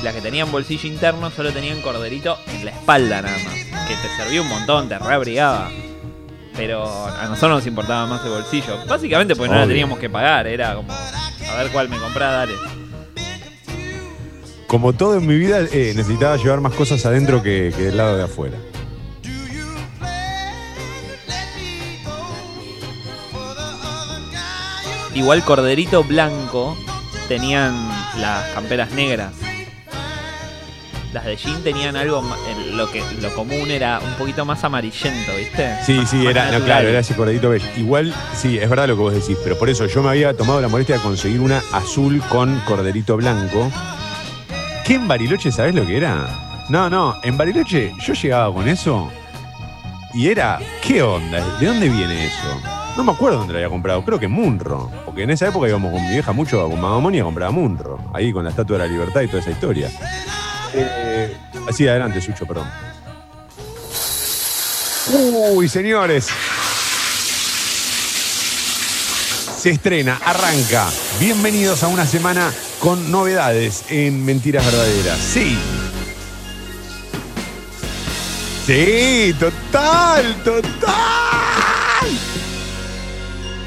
Las 0.03 0.13
que 0.13 0.21
tenían 0.21 0.51
bolsillo 0.51 0.87
interno 0.87 1.31
solo 1.31 1.51
tenían 1.51 1.81
corderito 1.81 2.37
en 2.47 2.65
la 2.65 2.71
espalda 2.71 3.21
nada 3.21 3.37
más. 3.37 3.53
Que 3.87 3.95
te 3.95 4.15
servía 4.15 4.41
un 4.41 4.49
montón, 4.49 4.87
te 4.87 4.99
reabrigaba. 4.99 5.69
Pero 6.55 6.85
a 6.85 7.25
nosotros 7.27 7.51
nos 7.51 7.67
importaba 7.67 8.05
más 8.05 8.23
el 8.23 8.31
bolsillo. 8.31 8.77
Básicamente 8.87 9.35
porque 9.35 9.53
no 9.53 9.59
la 9.59 9.67
teníamos 9.67 9.99
que 9.99 10.09
pagar, 10.09 10.47
era 10.47 10.75
como, 10.75 10.91
a 10.91 11.55
ver 11.57 11.71
cuál 11.71 11.89
me 11.89 11.97
compraba, 11.97 12.33
dale. 12.45 12.53
Como 14.67 14.93
todo 14.93 15.17
en 15.17 15.25
mi 15.25 15.37
vida, 15.37 15.61
eh, 15.61 15.93
necesitaba 15.95 16.35
llevar 16.37 16.61
más 16.61 16.73
cosas 16.73 17.05
adentro 17.05 17.41
que, 17.41 17.73
que 17.75 17.83
del 17.83 17.97
lado 17.97 18.17
de 18.17 18.23
afuera. 18.23 18.57
Igual 25.15 25.43
corderito 25.43 26.03
blanco 26.03 26.77
tenían 27.27 27.89
las 28.19 28.49
camperas 28.53 28.91
negras. 28.91 29.33
Las 31.13 31.23
de 31.25 31.37
jean 31.37 31.63
tenían 31.63 31.95
algo, 31.95 32.21
el- 32.49 32.75
lo 32.77 32.91
que 32.91 33.01
lo 33.21 33.33
común 33.33 33.71
era 33.71 33.99
un 33.99 34.13
poquito 34.15 34.43
más 34.45 34.63
amarillento, 34.63 35.31
¿viste? 35.37 35.75
Sí, 35.85 36.05
sí, 36.05 36.17
más 36.17 36.27
era, 36.31 36.51
no, 36.51 36.65
claro, 36.65 36.89
era 36.89 36.99
ese 36.99 37.15
corderito 37.15 37.49
beige. 37.49 37.67
Igual, 37.79 38.13
sí, 38.35 38.57
es 38.57 38.69
verdad 38.69 38.87
lo 38.87 38.95
que 38.95 39.01
vos 39.01 39.13
decís, 39.13 39.37
pero 39.43 39.57
por 39.57 39.69
eso 39.69 39.85
yo 39.87 40.03
me 40.03 40.09
había 40.09 40.35
tomado 40.35 40.59
la 40.61 40.67
molestia 40.67 40.95
de 40.97 41.01
conseguir 41.01 41.39
una 41.39 41.61
azul 41.71 42.21
con 42.29 42.59
corderito 42.61 43.15
blanco. 43.15 43.71
¿Qué 44.85 44.95
en 44.95 45.07
Bariloche 45.07 45.51
sabés 45.51 45.73
lo 45.75 45.85
que 45.85 45.97
era? 45.97 46.65
No, 46.69 46.89
no, 46.89 47.15
en 47.23 47.37
Bariloche 47.37 47.93
yo 47.99 48.13
llegaba 48.13 48.53
con 48.53 48.67
eso 48.67 49.09
y 50.13 50.27
era, 50.27 50.59
¿qué 50.81 51.01
onda? 51.01 51.39
¿De 51.59 51.65
dónde 51.67 51.87
viene 51.87 52.25
eso? 52.25 52.61
No 52.97 53.03
me 53.03 53.11
acuerdo 53.13 53.37
dónde 53.37 53.53
lo 53.53 53.59
había 53.59 53.69
comprado, 53.69 54.03
creo 54.03 54.19
que 54.19 54.27
Munro, 54.27 54.91
porque 55.05 55.23
en 55.23 55.29
esa 55.29 55.47
época 55.47 55.67
íbamos 55.69 55.91
con 55.93 56.01
mi 56.03 56.09
vieja 56.09 56.33
mucho 56.33 56.67
con 56.69 56.81
Mamá 56.81 56.99
Moni 56.99 57.19
a 57.19 57.23
comprar 57.23 57.49
a 57.49 57.51
Munro, 57.51 57.99
ahí 58.13 58.33
con 58.33 58.43
la 58.43 58.49
Estatua 58.49 58.77
de 58.77 58.85
la 58.85 58.91
Libertad 58.91 59.21
y 59.21 59.27
toda 59.27 59.39
esa 59.39 59.51
historia. 59.51 59.89
Eh, 60.73 61.35
así 61.69 61.87
adelante, 61.87 62.21
Sucho, 62.21 62.45
perdón. 62.45 62.67
Uy, 65.53 65.69
señores. 65.69 66.27
Se 69.57 69.71
estrena, 69.71 70.19
arranca. 70.23 70.87
Bienvenidos 71.19 71.83
a 71.83 71.87
una 71.87 72.05
semana 72.05 72.51
con 72.79 73.11
novedades 73.11 73.85
en 73.89 74.23
Mentiras 74.23 74.65
Verdaderas. 74.65 75.17
Sí. 75.19 75.57
Sí, 78.65 79.33
total, 79.39 80.35
total. 80.43 81.17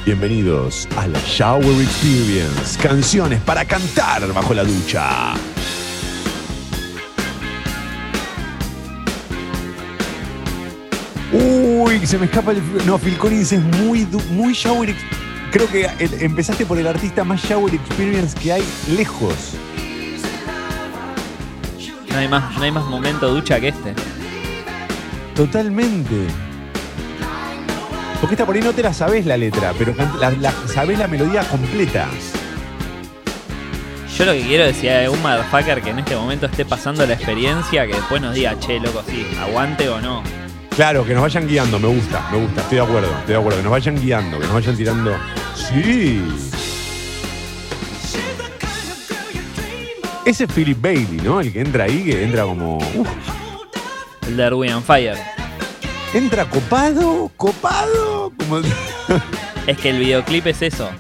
Bienvenidos 0.05 0.89
a 0.97 1.07
la 1.07 1.21
Shower 1.21 1.81
Experience. 1.81 2.79
Canciones 2.83 3.41
para 3.41 3.65
cantar 3.65 4.33
bajo 4.33 4.55
la 4.55 4.65
ducha. 4.65 5.35
Uy, 11.33 12.05
se 12.07 12.19
me 12.19 12.27
escapa 12.27 12.53
el. 12.53 12.61
No, 12.87 12.99
Phil 12.99 13.17
Collins 13.17 13.53
es 13.53 13.63
muy, 13.63 14.07
muy 14.31 14.53
shower. 14.53 14.95
Creo 15.53 15.69
que 15.71 15.89
el- 15.99 16.23
empezaste 16.23 16.67
por 16.67 16.79
el 16.79 16.87
artista 16.87 17.25
más 17.25 17.41
shower 17.43 17.75
experience 17.75 18.37
que 18.39 18.53
hay 18.53 18.65
lejos. 18.89 19.35
No 22.11 22.19
hay 22.19 22.29
más, 22.29 22.57
no 22.57 22.63
hay 22.65 22.73
más 22.73 22.85
momento 22.87 23.33
ducha 23.33 23.61
que 23.61 23.69
este. 23.69 23.95
Totalmente. 25.37 26.27
Porque 28.21 28.35
esta 28.35 28.45
por 28.45 28.55
ahí 28.57 28.61
no 28.63 28.73
te 28.73 28.83
la 28.83 28.93
sabes 28.93 29.25
la 29.25 29.37
letra, 29.37 29.73
pero 29.79 29.95
la, 30.19 30.31
la- 30.33 30.53
sabés 30.67 30.99
la 30.99 31.07
melodía 31.09 31.43
completa. 31.49 32.09
Yo 34.19 34.27
lo 34.27 34.33
que 34.33 34.43
quiero 34.43 34.65
es 34.65 34.77
si 34.77 34.89
hay 34.89 35.05
algún 35.05 35.23
motherfucker 35.23 35.81
que 35.81 35.91
en 35.91 36.01
este 36.01 36.15
momento 36.15 36.45
esté 36.47 36.65
pasando 36.67 37.07
la 37.07 37.15
experiencia, 37.15 37.87
que 37.87 37.95
después 37.95 38.21
nos 38.21 38.35
diga, 38.35 38.59
che, 38.59 38.79
loco, 38.79 39.03
sí, 39.09 39.27
aguante 39.41 39.89
o 39.89 40.01
no. 40.01 40.23
Claro, 40.77 41.05
que 41.05 41.13
nos 41.13 41.23
vayan 41.23 41.47
guiando, 41.47 41.79
me 41.79 41.89
gusta, 41.89 42.27
me 42.33 42.39
gusta, 42.39 42.61
estoy 42.63 42.79
de 42.79 42.85
acuerdo, 42.85 43.09
estoy 43.19 43.35
de 43.35 43.37
acuerdo, 43.41 43.59
que 43.59 43.63
nos 43.65 43.73
vayan 43.73 44.01
guiando, 44.01 44.39
que 44.39 44.45
nos 44.47 44.55
vayan 44.55 44.77
tirando. 44.77 45.17
Sí. 45.55 46.23
Ese 50.25 50.45
es 50.45 50.53
Philip 50.53 50.81
Bailey, 50.81 51.21
¿no? 51.23 51.41
El 51.41 51.53
que 51.53 51.61
entra 51.61 51.85
ahí, 51.85 52.05
que 52.05 52.23
entra 52.25 52.45
como. 52.45 52.77
uf, 52.79 53.09
El 54.29 54.37
de 54.37 54.43
Erwin 54.45 54.71
and 54.73 54.85
Fire. 54.85 55.17
entra 56.15 56.45
copado, 56.49 57.31
copado. 57.37 58.33
Como... 58.39 58.61
Es 59.67 59.77
que 59.79 59.91
el 59.91 59.99
videoclip 59.99 60.47
es 60.47 60.63
eso. 60.63 60.91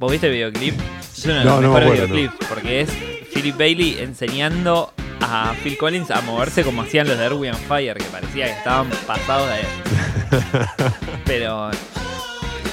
¿Vos 0.00 0.10
viste 0.10 0.26
el 0.28 0.32
videoclip? 0.32 0.74
Es 1.00 1.24
uno 1.26 1.34
de 1.34 1.44
No, 1.44 1.50
los 1.52 1.62
no 1.62 1.68
me 1.68 1.80
mejores 1.80 2.00
acuerdo, 2.00 2.14
videoclips. 2.14 2.46
Porque 2.48 2.80
es 2.80 2.90
Philip 3.32 3.56
Bailey 3.58 3.98
enseñando 4.00 4.92
a 5.32 5.54
Phil 5.62 5.78
Collins 5.78 6.10
a 6.10 6.20
moverse 6.20 6.62
como 6.62 6.82
hacían 6.82 7.08
los 7.08 7.16
de 7.16 7.24
Erwin 7.24 7.54
Fire, 7.54 7.96
que 7.96 8.04
parecía 8.04 8.46
que 8.46 8.52
estaban 8.52 8.90
pasados 9.06 9.48
de. 9.48 10.36
Pero 11.24 11.70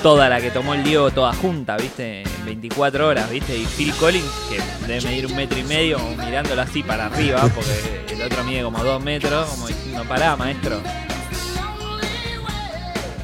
toda 0.03 0.27
la 0.27 0.41
que 0.41 0.51
tomó 0.51 0.73
el 0.73 0.83
Diego 0.83 1.09
toda 1.11 1.33
junta, 1.33 1.77
¿viste? 1.77 2.23
En 2.23 2.45
24 2.45 3.07
horas, 3.07 3.29
¿viste? 3.29 3.57
Y 3.57 3.65
Phil 3.65 3.93
Collins, 3.93 4.29
que 4.49 4.59
debe 4.87 5.01
medir 5.01 5.25
un 5.27 5.35
metro 5.35 5.57
y 5.57 5.63
medio, 5.63 5.99
mirándolo 6.17 6.61
así 6.61 6.83
para 6.83 7.05
arriba, 7.05 7.49
porque 7.55 8.13
el 8.13 8.21
otro 8.21 8.43
mide 8.43 8.63
como 8.63 8.83
dos 8.83 9.01
metros, 9.01 9.47
como 9.49 9.67
diciendo, 9.67 10.03
pará, 10.03 10.35
maestro. 10.35 10.81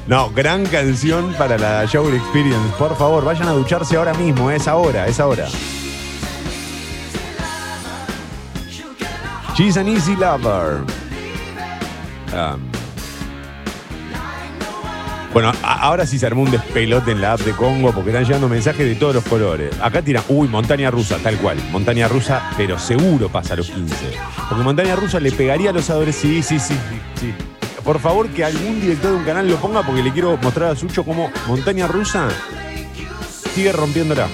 No, 0.07 0.29
gran 0.29 0.65
canción 0.67 1.33
para 1.33 1.57
la 1.57 1.85
Shower 1.85 2.13
Experience. 2.13 2.73
Por 2.77 2.95
favor, 2.97 3.25
vayan 3.25 3.49
a 3.49 3.51
ducharse 3.51 3.97
ahora 3.97 4.13
mismo, 4.13 4.49
es 4.49 4.67
ahora, 4.67 5.07
es 5.07 5.19
ahora. 5.19 5.47
She's 9.55 9.77
an 9.77 9.87
easy 9.87 10.17
lover. 10.17 10.83
Um, 12.33 12.59
bueno, 15.31 15.53
ahora 15.63 16.05
sí 16.05 16.19
se 16.19 16.25
armó 16.25 16.41
un 16.41 16.51
despelote 16.51 17.11
en 17.11 17.21
la 17.21 17.33
app 17.33 17.39
de 17.39 17.53
Congo 17.53 17.93
porque 17.93 18.09
están 18.09 18.25
llegando 18.25 18.49
mensajes 18.49 18.85
de 18.85 18.95
todos 18.95 19.15
los 19.15 19.23
colores. 19.23 19.73
Acá 19.81 20.01
tiran, 20.01 20.23
uy, 20.27 20.49
montaña 20.49 20.91
rusa, 20.91 21.19
tal 21.19 21.37
cual. 21.37 21.57
Montaña 21.71 22.09
rusa, 22.09 22.51
pero 22.57 22.77
seguro 22.77 23.29
pasa 23.29 23.53
a 23.53 23.57
los 23.57 23.69
15. 23.69 23.95
Porque 24.49 24.63
montaña 24.63 24.97
rusa 24.97 25.21
le 25.21 25.31
pegaría 25.31 25.69
a 25.69 25.73
los 25.73 25.89
adolescentes. 25.89 26.45
Sí, 26.45 26.59
sí, 26.59 26.73
sí, 26.73 26.79
sí. 27.21 27.33
Por 27.81 27.99
favor, 27.99 28.27
que 28.27 28.43
algún 28.43 28.81
director 28.81 29.11
de 29.11 29.17
un 29.17 29.23
canal 29.23 29.49
lo 29.49 29.55
ponga 29.55 29.83
porque 29.83 30.03
le 30.03 30.11
quiero 30.11 30.37
mostrar 30.41 30.71
a 30.71 30.75
Sucho 30.75 31.05
cómo 31.05 31.31
montaña 31.47 31.87
rusa 31.87 32.27
sigue 33.53 33.71
rompiéndola. 33.71 34.27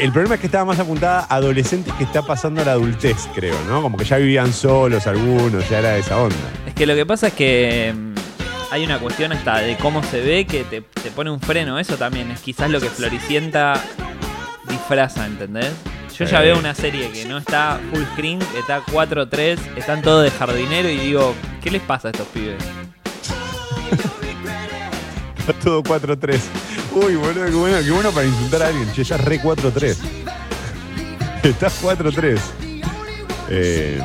El 0.00 0.12
problema 0.12 0.36
es 0.36 0.40
que 0.40 0.46
estaba 0.46 0.64
más 0.64 0.78
apuntada 0.78 1.26
a 1.28 1.34
adolescentes 1.34 1.92
que 1.92 2.04
está 2.04 2.22
pasando 2.22 2.62
a 2.62 2.64
la 2.64 2.72
adultez, 2.72 3.28
creo, 3.34 3.54
¿no? 3.68 3.82
Como 3.82 3.98
que 3.98 4.06
ya 4.06 4.16
vivían 4.16 4.50
solos 4.50 5.06
algunos, 5.06 5.68
ya 5.68 5.80
era 5.80 5.98
esa 5.98 6.16
onda. 6.16 6.36
Es 6.66 6.72
que 6.72 6.86
lo 6.86 6.94
que 6.94 7.04
pasa 7.04 7.26
es 7.26 7.34
que 7.34 7.92
mm, 7.94 8.14
hay 8.70 8.82
una 8.82 8.98
cuestión 8.98 9.32
hasta 9.32 9.58
de 9.58 9.76
cómo 9.76 10.02
se 10.02 10.22
ve 10.22 10.46
que 10.46 10.64
te, 10.64 10.80
te 10.80 11.10
pone 11.10 11.30
un 11.30 11.38
freno. 11.38 11.78
Eso 11.78 11.98
también 11.98 12.30
es 12.30 12.40
quizás 12.40 12.70
lo 12.70 12.80
que 12.80 12.88
Floricienta 12.88 13.74
disfraza, 14.66 15.26
¿entendés? 15.26 15.70
Yo 16.18 16.24
ya 16.24 16.40
veo 16.40 16.58
una 16.58 16.74
serie 16.74 17.10
que 17.10 17.26
no 17.26 17.36
está 17.36 17.78
full 17.90 18.02
screen, 18.14 18.38
está 18.58 18.82
4-3, 18.86 19.58
están 19.76 20.00
todos 20.00 20.24
de 20.24 20.30
jardinero 20.30 20.88
y 20.88 20.96
digo, 20.96 21.34
¿qué 21.62 21.70
les 21.70 21.82
pasa 21.82 22.08
a 22.08 22.10
estos 22.12 22.26
pibes? 22.28 22.62
Está 25.38 25.52
todo 25.62 25.82
4-3. 25.82 26.40
Uy, 26.92 27.14
boludo, 27.16 27.44
qué 27.46 27.50
bueno, 27.52 27.78
qué 27.84 27.90
bueno 27.90 28.10
para 28.10 28.26
insultar 28.26 28.62
a 28.62 28.66
alguien. 28.68 28.90
Che, 28.92 29.04
ya 29.04 29.16
es 29.16 29.24
re 29.24 29.40
4-3. 29.40 29.96
Estás 31.42 31.82
4-3. 31.82 32.38
Eh, 33.48 34.00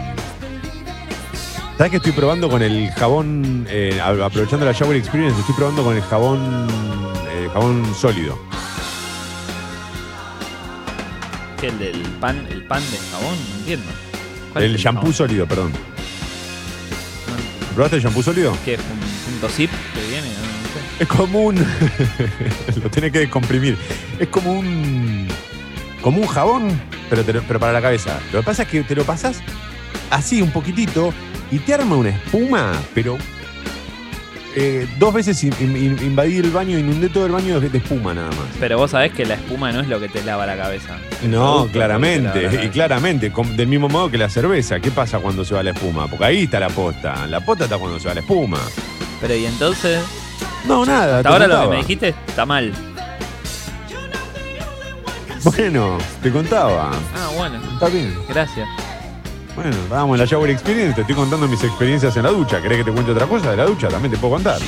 ¿Sabes 1.78 1.92
que 1.92 1.98
estoy 1.98 2.12
probando 2.14 2.50
con 2.50 2.62
el 2.62 2.90
jabón, 2.92 3.66
eh, 3.70 4.00
aprovechando 4.02 4.66
la 4.66 4.72
Shower 4.72 4.96
Experience, 4.98 5.38
estoy 5.40 5.56
probando 5.56 5.84
con 5.84 5.96
el 5.96 6.02
jabón, 6.04 6.68
eh, 7.30 7.50
jabón 7.52 7.94
sólido? 7.96 8.40
¿Qué, 11.60 11.68
el 11.68 11.80
del 11.80 12.02
pan, 12.22 12.48
el 12.50 12.64
pan 12.64 12.82
de 12.92 12.98
jabón? 13.12 13.36
No 13.50 13.56
entiendo. 13.60 13.86
¿Cuál 14.54 14.64
es 14.64 14.72
El 14.72 14.78
shampoo 14.78 15.02
jabón? 15.02 15.14
sólido, 15.14 15.46
perdón. 15.48 15.72
No, 15.72 17.74
¿Probaste 17.74 17.98
el 17.98 18.04
shampoo 18.04 18.24
sólido? 18.24 18.58
¿Qué 18.64 18.78
un 18.78 19.32
punto 19.32 19.50
zip 19.50 19.70
Es 21.00 21.08
como 21.08 21.42
un. 21.44 21.56
lo 22.84 22.90
tiene 22.90 23.12
que 23.12 23.20
descomprimir. 23.20 23.78
Es 24.20 24.28
como 24.30 24.54
un. 24.54 25.28
Como 26.02 26.22
un 26.22 26.28
jabón, 26.28 26.80
pero, 27.10 27.24
te 27.24 27.34
pero 27.34 27.60
para 27.60 27.74
la 27.74 27.82
cabeza. 27.82 28.20
Lo 28.32 28.40
que 28.40 28.46
pasa 28.46 28.64
es 28.64 28.70
que 28.70 28.84
te 28.84 28.96
lo 28.96 29.04
pasas 29.04 29.42
así 30.12 30.42
un 30.42 30.52
poquitito 30.52 31.14
y 31.52 31.60
te 31.60 31.74
arma 31.74 31.96
una 31.96 32.10
espuma, 32.10 32.74
pero. 32.94 33.18
eh, 34.56 34.88
dos 35.00 35.14
veces 35.14 35.44
in- 35.44 35.54
in- 35.60 35.98
invadí 36.02 36.38
el 36.38 36.50
baño, 36.52 36.78
inundé 36.80 37.10
todo 37.10 37.26
el 37.26 37.32
baño 37.34 37.60
de 37.60 37.78
espuma 37.78 38.14
nada 38.14 38.30
más. 38.30 38.48
Pero 38.60 38.78
vos 38.78 38.92
sabés 38.92 39.12
que 39.12 39.26
la 39.26 39.34
espuma 39.34 39.72
no 39.74 39.82
es 39.82 39.88
lo 39.90 40.00
que 40.00 40.08
te 40.08 40.24
lava 40.24 40.46
la 40.46 40.56
cabeza. 40.56 40.98
No, 41.28 41.66
la 41.66 41.72
claramente, 41.72 42.62
y 42.64 42.70
claramente, 42.70 43.34
del 43.58 43.68
mismo 43.68 43.90
modo 43.90 44.10
que 44.10 44.18
la 44.18 44.30
cerveza. 44.30 44.80
¿Qué 44.80 44.92
pasa 44.92 45.20
cuando 45.20 45.44
se 45.44 45.56
va 45.56 45.62
la 45.64 45.72
espuma? 45.72 46.08
Porque 46.08 46.24
ahí 46.26 46.44
está 46.44 46.60
la 46.62 46.70
posta. 46.70 47.28
La 47.28 47.42
posta 47.44 47.66
está 47.66 47.78
cuando 47.78 48.00
se 48.00 48.08
va 48.08 48.14
la 48.14 48.20
espuma. 48.22 48.60
Pero 49.20 49.36
y 49.36 49.46
entonces, 49.46 50.00
No, 50.68 50.86
nada. 50.86 51.18
hasta 51.18 51.30
ahora 51.30 51.48
lo 51.48 51.62
que 51.62 51.68
me 51.70 51.78
dijiste 51.78 52.16
está 52.28 52.46
mal. 52.46 52.74
Bueno, 55.44 55.98
te 56.24 56.32
contaba. 56.32 56.92
Ah, 57.16 57.30
bueno, 57.38 57.60
Está 57.74 57.88
bien. 57.88 58.16
gracias. 58.28 58.68
Bueno, 59.56 59.76
vamos 59.90 60.16
a 60.16 60.24
la 60.24 60.26
Shower 60.26 60.50
Experience, 60.50 60.96
te 60.96 61.02
estoy 61.02 61.16
contando 61.16 61.48
mis 61.48 61.64
experiencias 61.64 62.18
en 62.18 62.24
la 62.24 62.30
ducha. 62.32 62.62
¿Querés 62.62 62.80
que 62.80 62.84
te 62.86 62.92
cuente 62.92 63.12
otra 63.12 63.28
cosa 63.28 63.52
de 63.52 63.58
la 63.58 63.66
ducha? 63.66 63.88
También 63.88 64.12
te 64.12 64.18
puedo 64.18 64.34
contar. 64.34 64.60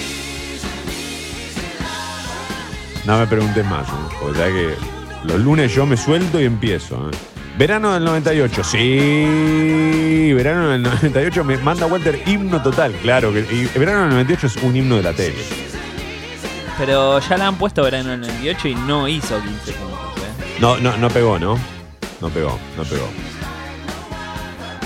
No 3.05 3.17
me 3.17 3.25
preguntes 3.27 3.65
más, 3.65 3.87
¿eh? 3.87 3.91
porque 4.21 4.37
sabés 4.37 4.53
que 4.53 5.27
los 5.27 5.39
lunes 5.39 5.73
yo 5.73 5.85
me 5.85 5.97
suelto 5.97 6.39
y 6.39 6.45
empiezo. 6.45 7.09
¿eh? 7.11 7.17
Verano 7.57 7.93
del 7.93 8.03
98, 8.05 8.63
sí, 8.63 10.31
verano 10.33 10.69
del 10.69 10.83
98 10.83 11.43
me 11.43 11.57
manda 11.57 11.85
Walter 11.87 12.21
himno 12.27 12.61
total, 12.61 12.93
claro, 13.01 13.33
que 13.33 13.39
y 13.39 13.79
verano 13.79 14.01
del 14.01 14.09
98 14.11 14.47
es 14.47 14.57
un 14.57 14.75
himno 14.75 14.97
de 14.97 15.03
la 15.03 15.13
tele. 15.13 15.35
Pero 16.77 17.19
ya 17.19 17.37
la 17.37 17.47
han 17.47 17.55
puesto 17.57 17.81
verano 17.83 18.13
en 18.13 18.23
el 18.23 18.27
98 18.27 18.67
y 18.67 18.75
no 18.75 19.07
hizo 19.07 19.41
15 19.41 19.71
puntos, 19.73 20.17
¿eh? 20.17 20.57
No, 20.59 20.77
no, 20.77 20.95
no 20.97 21.09
pegó, 21.09 21.39
¿no? 21.39 21.57
No 22.21 22.29
pegó, 22.29 22.57
no 22.77 22.83
pegó. 22.83 23.07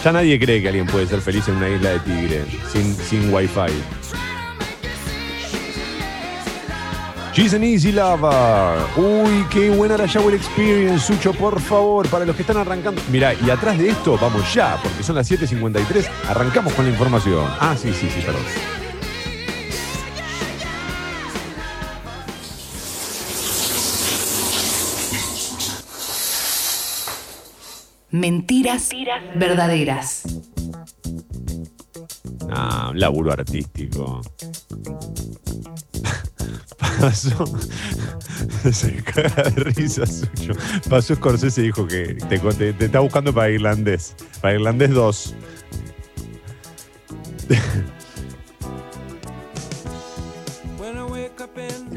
Ya 0.03 0.11
nadie 0.11 0.39
cree 0.39 0.61
que 0.61 0.69
alguien 0.69 0.87
puede 0.87 1.05
ser 1.05 1.21
feliz 1.21 1.47
en 1.47 1.57
una 1.57 1.69
isla 1.69 1.91
de 1.91 1.99
tigre 1.99 2.45
sin, 2.71 2.95
sin 2.95 3.33
wifi. 3.33 3.71
She's 7.33 7.53
an 7.53 7.63
easy 7.63 7.91
lover. 7.93 8.77
Uy, 8.97 9.45
qué 9.49 9.69
buena 9.69 9.95
la 9.97 10.05
Shower 10.05 10.33
Experience, 10.33 11.05
Sucho, 11.07 11.33
por 11.33 11.61
favor, 11.61 12.07
para 12.09 12.25
los 12.25 12.35
que 12.35 12.41
están 12.41 12.57
arrancando. 12.57 13.01
Mira, 13.09 13.33
y 13.33 13.49
atrás 13.49 13.77
de 13.77 13.89
esto, 13.89 14.17
vamos 14.19 14.53
ya, 14.53 14.77
porque 14.83 15.01
son 15.01 15.15
las 15.15 15.31
7.53, 15.31 16.09
arrancamos 16.27 16.73
con 16.73 16.85
la 16.85 16.91
información. 16.91 17.45
Ah, 17.59 17.75
sí, 17.77 17.93
sí, 17.93 18.09
sí, 18.13 18.21
perdón. 18.25 18.41
Mentiras 28.11 28.89
verdaderas. 29.35 30.23
Ah, 32.49 32.89
un 32.91 32.99
laburo 32.99 33.31
artístico. 33.31 34.21
Pasó. 36.99 37.45
Se 38.71 39.01
caga 39.03 39.43
de 39.49 39.63
risa 39.63 40.05
suyo. 40.05 40.53
Pasó 40.89 41.15
Scorsese 41.15 41.61
y 41.61 41.65
dijo 41.65 41.87
que 41.87 42.15
te, 42.27 42.37
te- 42.39 42.73
te 42.73 42.85
está 42.85 42.99
buscando 42.99 43.33
para 43.33 43.49
irlandés. 43.49 44.15
Para 44.41 44.55
irlandés 44.55 44.89
2. 44.91 45.35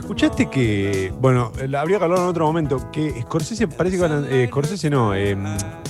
Escuchaste 0.05 0.51
que, 0.51 1.14
bueno, 1.19 1.51
la 1.67 1.81
habría 1.81 1.97
que 1.97 2.05
hablar 2.05 2.19
en 2.21 2.27
otro 2.27 2.45
momento, 2.47 2.90
que 2.93 3.23
Scorsese 3.23 3.67
parece 3.69 3.97
que 3.97 4.07
va 4.07 4.14
a 4.14 4.21
eh, 4.29 4.47
Scorsese 4.49 4.90
no, 4.90 5.14
eh, 5.14 5.35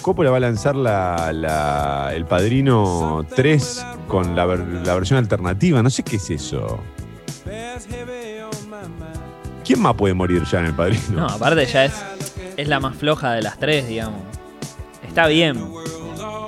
Coppola 0.03 0.31
va 0.31 0.37
a 0.37 0.41
lanzar 0.41 0.77
la, 0.77 1.33
la- 1.33 2.13
El 2.15 2.25
Padrino 2.25 3.27
3 3.35 3.85
con 4.07 4.37
la, 4.37 4.47
la 4.47 4.95
versión 4.95 5.19
alternativa, 5.19 5.83
no 5.83 5.91
sé 5.91 6.05
qué 6.05 6.15
es 6.17 6.31
eso. 6.31 6.79
¿Quién 9.65 9.81
más 9.81 9.95
puede 9.95 10.15
morir 10.15 10.45
ya 10.45 10.61
en 10.61 10.67
El 10.67 10.75
Padrino? 10.75 11.03
No, 11.11 11.27
aparte 11.27 11.67
ya 11.67 11.85
es, 11.87 11.95
es 12.57 12.69
la 12.69 12.79
más 12.79 12.95
floja 12.97 13.33
de 13.33 13.43
las 13.43 13.59
tres, 13.59 13.89
digamos. 13.89 14.21
Está 15.07 15.27
bien, 15.27 15.59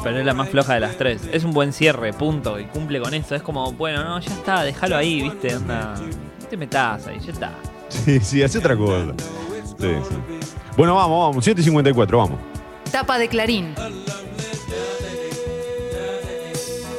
pero 0.05 0.21
es 0.21 0.25
la 0.25 0.35
más 0.35 0.49
floja 0.51 0.75
de 0.75 0.81
las 0.81 0.97
tres. 0.97 1.29
Es 1.33 1.43
un 1.43 1.51
buen 1.53 1.73
cierre, 1.73 2.13
punto, 2.13 2.61
y 2.61 2.67
cumple 2.67 3.01
con 3.01 3.13
eso. 3.13 3.35
Es 3.35 3.43
como, 3.43 3.73
bueno, 3.73 4.05
no, 4.05 4.21
ya 4.21 4.33
está, 4.33 4.63
déjalo 4.63 4.97
ahí, 4.97 5.21
viste, 5.23 5.57
onda. 5.57 5.95
No 6.47 6.51
te 6.51 6.57
metas 6.57 7.05
ahí, 7.09 7.19
ya 7.19 7.33
está. 7.33 7.53
Sí, 7.89 8.21
sí, 8.21 8.41
hace 8.41 8.59
otra 8.59 8.77
cosa. 8.77 9.13
Sí, 9.81 9.89
sí. 10.09 10.17
Bueno, 10.77 10.95
vamos, 10.95 11.29
vamos, 11.29 11.45
7.54, 11.45 12.17
vamos. 12.17 12.39
Tapa 12.93 13.19
de 13.19 13.27
Clarín. 13.27 13.75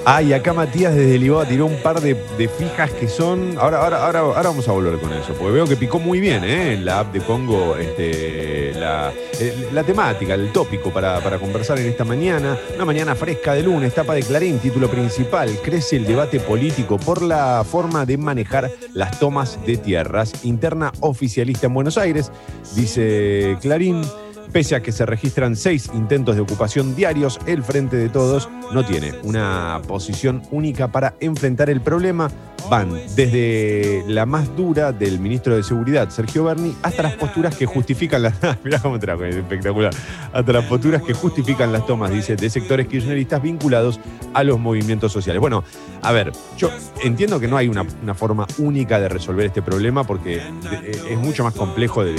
Ah, 0.09 0.21
y 0.21 0.31
acá 0.31 0.53
Matías 0.53 0.95
desde 0.95 1.19
Libaba 1.19 1.45
tiró 1.45 1.65
un 1.65 1.75
par 1.83 1.99
de, 1.99 2.15
fijas 2.47 2.91
que 2.91 3.09
son. 3.09 3.57
Ahora, 3.59 3.83
ahora, 3.83 4.05
ahora, 4.05 4.19
ahora 4.19 4.43
vamos 4.43 4.65
a 4.69 4.71
volver 4.71 4.97
con 4.99 5.11
eso, 5.11 5.33
porque 5.33 5.51
veo 5.51 5.67
que 5.67 5.75
picó 5.75 5.99
muy 5.99 6.21
bien, 6.21 6.45
¿eh? 6.45 6.75
En 6.75 6.85
la 6.85 7.01
app 7.01 7.11
de 7.11 7.19
Congo, 7.19 7.75
este, 7.75 8.73
la, 8.75 9.11
eh, 9.37 9.67
la 9.73 9.83
temática, 9.83 10.35
el 10.35 10.53
tópico 10.53 10.91
para, 10.91 11.19
para 11.19 11.37
conversar 11.37 11.77
en 11.79 11.87
esta 11.87 12.05
mañana. 12.05 12.57
Una 12.73 12.85
mañana 12.85 13.15
fresca 13.15 13.53
de 13.53 13.63
lunes, 13.63 13.93
tapa 13.93 14.13
de 14.13 14.23
Clarín, 14.23 14.59
título 14.59 14.89
principal. 14.89 15.49
Crece 15.61 15.97
el 15.97 16.05
debate 16.05 16.39
político 16.39 16.97
por 16.97 17.21
la 17.21 17.65
forma 17.69 18.05
de 18.05 18.17
manejar 18.17 18.71
las 18.93 19.19
tomas 19.19 19.59
de 19.65 19.75
tierras. 19.75 20.45
Interna 20.45 20.93
oficialista 21.01 21.67
en 21.67 21.73
Buenos 21.73 21.97
Aires, 21.97 22.31
dice 22.75 23.57
Clarín. 23.59 24.05
Pese 24.51 24.75
a 24.75 24.81
que 24.81 24.91
se 24.91 25.05
registran 25.05 25.55
seis 25.55 25.89
intentos 25.93 26.35
de 26.35 26.41
ocupación 26.41 26.95
diarios, 26.95 27.39
el 27.45 27.63
Frente 27.63 27.97
de 27.97 28.09
Todos 28.09 28.49
no 28.73 28.85
tiene 28.85 29.13
una 29.23 29.81
posición 29.87 30.41
única 30.51 30.87
para 30.87 31.13
enfrentar 31.19 31.69
el 31.69 31.81
problema. 31.81 32.29
Van 32.69 32.91
desde 33.15 34.03
la 34.07 34.25
más 34.25 34.53
dura 34.57 34.91
del 34.91 35.19
ministro 35.19 35.55
de 35.55 35.63
Seguridad, 35.63 36.09
Sergio 36.09 36.43
Berni, 36.45 36.75
hasta 36.83 37.01
las 37.03 37.13
posturas 37.13 37.55
que 37.55 37.65
justifican 37.65 38.23
las. 38.23 38.33
Mirá 38.63 38.79
cómo 38.81 38.97
es 38.97 39.35
espectacular. 39.35 39.93
Hasta 40.33 40.51
las 40.53 40.65
posturas 40.65 41.01
que 41.01 41.13
justifican 41.13 41.71
las 41.71 41.85
tomas, 41.85 42.11
dice, 42.11 42.35
de 42.35 42.49
sectores 42.49 42.87
kirchneristas 42.87 43.41
vinculados 43.41 43.99
a 44.33 44.43
los 44.43 44.59
movimientos 44.59 45.13
sociales. 45.13 45.39
Bueno, 45.39 45.63
a 46.01 46.11
ver, 46.11 46.31
yo 46.57 46.69
entiendo 47.03 47.39
que 47.39 47.47
no 47.47 47.55
hay 47.55 47.69
una, 47.69 47.85
una 48.03 48.13
forma 48.13 48.45
única 48.57 48.99
de 48.99 49.07
resolver 49.07 49.45
este 49.45 49.61
problema 49.61 50.03
porque 50.03 50.41
de- 50.69 51.13
es 51.13 51.17
mucho 51.17 51.45
más 51.45 51.53
complejo 51.53 52.03
de, 52.03 52.15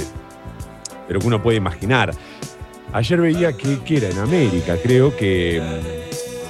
de 1.09 1.13
lo 1.15 1.19
que 1.19 1.27
uno 1.27 1.43
puede 1.43 1.57
imaginar. 1.57 2.11
Ayer 2.93 3.19
veía 3.19 3.51
que, 3.53 3.79
era 3.97 4.07
en 4.09 4.17
América, 4.19 4.77
creo 4.81 5.15
que, 5.15 5.61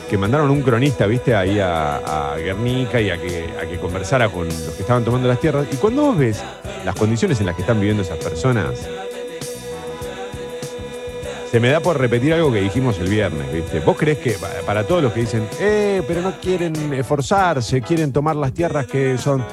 que 0.09 0.17
mandaron 0.17 0.51
un 0.51 0.61
cronista, 0.61 1.05
viste, 1.07 1.35
ahí 1.35 1.59
a, 1.59 2.35
Guernica 2.37 3.01
y 3.01 3.09
a 3.09 3.17
que, 3.19 3.45
a 3.61 3.67
que 3.67 3.77
conversara 3.79 4.29
con 4.29 4.45
los 4.47 4.55
que 4.75 4.81
estaban 4.83 5.03
tomando 5.03 5.27
las 5.27 5.39
tierras. 5.41 5.65
Y 5.71 5.75
cuando 5.77 6.03
vos 6.03 6.17
ves 6.17 6.41
las 6.85 6.95
condiciones 6.95 7.39
en 7.39 7.47
las 7.47 7.55
que 7.55 7.61
están 7.63 7.79
viviendo 7.79 8.03
esas 8.03 8.19
personas, 8.19 8.87
se 11.51 11.59
me 11.59 11.69
da 11.69 11.79
por 11.79 11.97
repetir 11.99 12.33
algo 12.33 12.53
que 12.53 12.61
dijimos 12.61 12.99
el 12.99 13.09
viernes, 13.09 13.51
¿viste? 13.51 13.79
¿Vos 13.79 13.97
crees 13.97 14.19
que 14.19 14.31
pa- 14.33 14.47
para 14.65 14.83
todos 14.85 15.01
los 15.01 15.11
que 15.11 15.21
dicen, 15.21 15.47
eh, 15.59 16.03
pero 16.07 16.21
no 16.21 16.33
quieren 16.39 16.93
esforzarse, 16.93 17.81
quieren 17.81 18.13
tomar 18.13 18.35
las 18.35 18.53
tierras 18.53 18.85
que 18.85 19.17
son. 19.17 19.43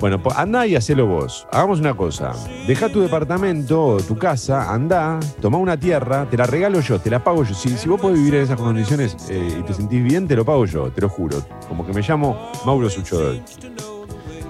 Bueno, 0.00 0.20
andá 0.36 0.66
y 0.66 0.76
hacelo 0.76 1.06
vos. 1.06 1.46
Hagamos 1.50 1.80
una 1.80 1.94
cosa. 1.94 2.32
Deja 2.66 2.88
tu 2.88 3.00
departamento 3.00 3.98
tu 4.06 4.16
casa, 4.16 4.72
andá, 4.72 5.18
toma 5.40 5.58
una 5.58 5.76
tierra, 5.76 6.28
te 6.30 6.36
la 6.36 6.46
regalo 6.46 6.80
yo, 6.80 7.00
te 7.00 7.10
la 7.10 7.22
pago 7.22 7.42
yo. 7.44 7.54
Si, 7.54 7.76
si 7.76 7.88
vos 7.88 8.00
podés 8.00 8.18
vivir 8.18 8.36
en 8.36 8.42
esas 8.42 8.60
condiciones 8.60 9.16
eh, 9.28 9.58
y 9.58 9.62
te 9.62 9.74
sentís 9.74 10.02
bien, 10.04 10.28
te 10.28 10.36
lo 10.36 10.44
pago 10.44 10.66
yo, 10.66 10.90
te 10.90 11.00
lo 11.00 11.08
juro. 11.08 11.42
Como 11.68 11.84
que 11.84 11.92
me 11.92 12.02
llamo 12.02 12.52
Mauro 12.64 12.88
Suchodol. 12.88 13.42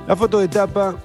La 0.07 0.17
foto 0.17 0.39
de 0.39 0.49
tapa 0.49 0.97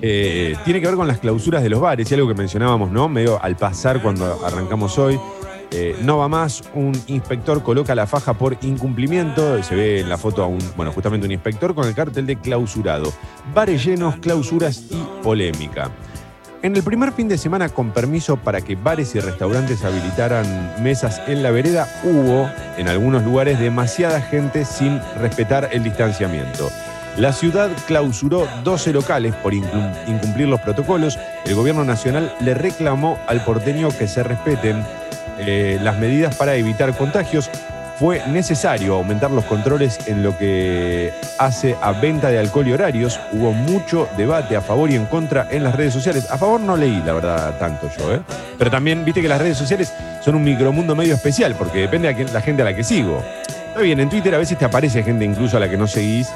eh, 0.00 0.56
tiene 0.64 0.80
que 0.80 0.86
ver 0.86 0.96
con 0.96 1.08
las 1.08 1.18
clausuras 1.18 1.62
de 1.62 1.70
los 1.70 1.80
bares 1.80 2.10
y 2.10 2.14
algo 2.14 2.28
que 2.28 2.34
mencionábamos, 2.34 2.90
¿no? 2.90 3.08
Medio 3.08 3.42
al 3.42 3.56
pasar 3.56 4.02
cuando 4.02 4.44
arrancamos 4.44 4.98
hoy. 4.98 5.18
Eh, 5.72 5.96
no 6.02 6.18
va 6.18 6.28
más, 6.28 6.62
un 6.74 6.92
inspector 7.08 7.62
coloca 7.62 7.94
la 7.94 8.06
faja 8.06 8.34
por 8.34 8.56
incumplimiento. 8.62 9.62
Se 9.62 9.74
ve 9.74 10.00
en 10.00 10.08
la 10.08 10.16
foto 10.16 10.42
a 10.42 10.46
un, 10.46 10.58
bueno, 10.76 10.92
justamente 10.92 11.26
un 11.26 11.32
inspector 11.32 11.74
con 11.74 11.86
el 11.86 11.94
cartel 11.94 12.26
de 12.26 12.36
clausurado. 12.36 13.12
Bares 13.54 13.84
llenos, 13.84 14.16
clausuras 14.16 14.84
y 14.90 15.02
polémica. 15.22 15.90
En 16.62 16.74
el 16.74 16.82
primer 16.82 17.12
fin 17.12 17.28
de 17.28 17.36
semana, 17.36 17.68
con 17.68 17.90
permiso 17.90 18.36
para 18.38 18.60
que 18.60 18.74
bares 18.76 19.14
y 19.14 19.20
restaurantes 19.20 19.84
habilitaran 19.84 20.74
mesas 20.82 21.20
en 21.26 21.42
la 21.42 21.50
vereda, 21.50 21.86
hubo 22.02 22.48
en 22.76 22.88
algunos 22.88 23.22
lugares 23.24 23.60
demasiada 23.60 24.20
gente 24.20 24.64
sin 24.64 25.00
respetar 25.20 25.68
el 25.72 25.84
distanciamiento. 25.84 26.68
La 27.18 27.32
ciudad 27.32 27.70
clausuró 27.86 28.46
12 28.64 28.92
locales 28.92 29.34
por 29.36 29.52
incum- 29.54 29.92
incumplir 30.06 30.48
los 30.48 30.60
protocolos. 30.60 31.18
El 31.44 31.54
gobierno 31.54 31.84
nacional 31.84 32.34
le 32.40 32.54
reclamó 32.54 33.18
al 33.26 33.44
porteño 33.44 33.88
que 33.96 34.06
se 34.08 34.22
respeten 34.22 34.84
eh, 35.38 35.78
las 35.82 35.98
medidas 35.98 36.34
para 36.36 36.54
evitar 36.54 36.96
contagios. 36.96 37.50
Fue 37.98 38.22
necesario 38.26 38.94
aumentar 38.94 39.30
los 39.30 39.44
controles 39.46 39.98
en 40.06 40.22
lo 40.22 40.36
que 40.36 41.14
hace 41.38 41.76
a 41.80 41.92
venta 41.92 42.28
de 42.28 42.38
alcohol 42.38 42.68
y 42.68 42.72
horarios. 42.72 43.18
Hubo 43.32 43.52
mucho 43.52 44.06
debate 44.18 44.54
a 44.54 44.60
favor 44.60 44.90
y 44.90 44.96
en 44.96 45.06
contra 45.06 45.48
en 45.50 45.64
las 45.64 45.74
redes 45.74 45.94
sociales. 45.94 46.30
A 46.30 46.36
favor 46.36 46.60
no 46.60 46.76
leí, 46.76 47.02
la 47.06 47.14
verdad, 47.14 47.58
tanto 47.58 47.90
yo, 47.98 48.14
¿eh? 48.14 48.20
Pero 48.58 48.70
también 48.70 49.02
viste 49.02 49.22
que 49.22 49.28
las 49.28 49.40
redes 49.40 49.56
sociales 49.56 49.94
son 50.22 50.34
un 50.34 50.44
micromundo 50.44 50.94
medio 50.94 51.14
especial, 51.14 51.54
porque 51.54 51.80
depende 51.80 52.12
de 52.12 52.24
la 52.32 52.42
gente 52.42 52.60
a 52.60 52.66
la 52.66 52.76
que 52.76 52.84
sigo. 52.84 53.22
Está 53.68 53.80
bien, 53.80 53.98
en 53.98 54.10
Twitter 54.10 54.34
a 54.34 54.38
veces 54.38 54.58
te 54.58 54.66
aparece 54.66 55.02
gente 55.02 55.24
incluso 55.24 55.56
a 55.56 55.60
la 55.60 55.70
que 55.70 55.78
no 55.78 55.86
seguís, 55.86 56.28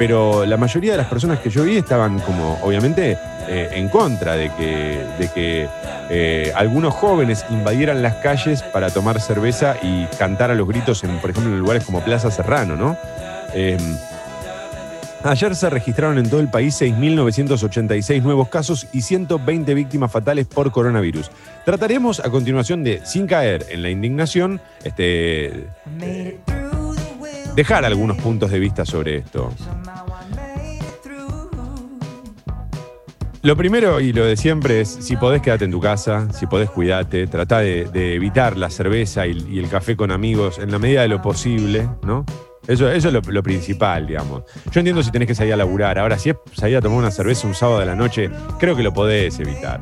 pero 0.00 0.46
la 0.46 0.56
mayoría 0.56 0.92
de 0.92 0.96
las 0.96 1.08
personas 1.08 1.40
que 1.40 1.50
yo 1.50 1.62
vi 1.62 1.76
estaban 1.76 2.20
como, 2.20 2.58
obviamente, 2.62 3.18
eh, 3.46 3.68
en 3.72 3.90
contra 3.90 4.34
de 4.34 4.50
que, 4.56 5.68
eh, 6.08 6.52
algunos 6.56 6.94
jóvenes 6.94 7.44
invadieran 7.50 8.00
las 8.00 8.14
calles 8.14 8.62
para 8.62 8.88
tomar 8.88 9.20
cerveza 9.20 9.76
y 9.82 10.06
cantar 10.18 10.50
a 10.50 10.54
los 10.54 10.66
gritos, 10.66 11.04
en, 11.04 11.18
por 11.18 11.28
ejemplo, 11.28 11.52
en 11.52 11.58
lugares 11.58 11.84
como 11.84 12.00
Plaza 12.00 12.30
Serrano, 12.30 12.76
¿no? 12.76 12.96
Eh, 13.52 13.76
Ayer 15.22 15.54
se 15.54 15.68
registraron 15.68 16.16
en 16.16 16.30
todo 16.30 16.40
el 16.40 16.48
país 16.48 16.80
6.986 16.80 18.22
nuevos 18.22 18.48
casos 18.48 18.86
y 18.94 19.02
120 19.02 19.74
víctimas 19.74 20.10
fatales 20.10 20.46
por 20.46 20.72
coronavirus. 20.72 21.30
Trataremos 21.66 22.20
a 22.20 22.30
continuación 22.30 22.82
de, 22.82 23.04
sin 23.04 23.26
caer 23.26 23.66
en 23.68 23.82
la 23.82 23.90
indignación, 23.90 24.62
este, 24.82 25.66
dejar 27.54 27.84
algunos 27.84 28.16
puntos 28.18 28.50
de 28.50 28.58
vista 28.58 28.84
sobre 28.84 29.16
esto. 29.16 29.52
Lo 33.42 33.56
primero 33.56 34.00
y 34.00 34.12
lo 34.12 34.26
de 34.26 34.36
siempre 34.36 34.82
es, 34.82 34.98
si 35.00 35.16
podés 35.16 35.40
quedarte 35.40 35.64
en 35.64 35.70
tu 35.70 35.80
casa, 35.80 36.30
si 36.32 36.46
podés 36.46 36.68
cuidarte, 36.68 37.26
tratá 37.26 37.60
de, 37.60 38.14
evitar 38.14 38.58
la 38.58 38.68
cerveza 38.68 39.26
y, 39.26 39.58
el 39.58 39.68
café 39.70 39.96
con 39.96 40.10
amigos 40.10 40.58
en 40.58 40.70
la 40.70 40.78
medida 40.78 41.02
de 41.02 41.08
lo 41.08 41.22
posible, 41.22 41.88
¿no? 42.02 42.26
Eso, 42.66 42.90
eso 42.90 43.08
es 43.08 43.14
lo, 43.26 43.42
principal, 43.42 44.06
digamos. 44.06 44.42
Yo 44.70 44.80
entiendo 44.80 45.02
si 45.02 45.10
tenés 45.10 45.26
que 45.26 45.34
salir 45.34 45.54
a 45.54 45.56
laburar. 45.56 45.98
Ahora, 45.98 46.18
si 46.18 46.30
es 46.30 46.36
salir 46.52 46.76
a 46.76 46.82
tomar 46.82 46.98
una 46.98 47.10
cerveza 47.10 47.46
un 47.46 47.54
sábado 47.54 47.80
de 47.80 47.86
la 47.86 47.96
noche, 47.96 48.30
creo 48.58 48.76
que 48.76 48.82
lo 48.82 48.92
podés 48.92 49.40
evitar. 49.40 49.80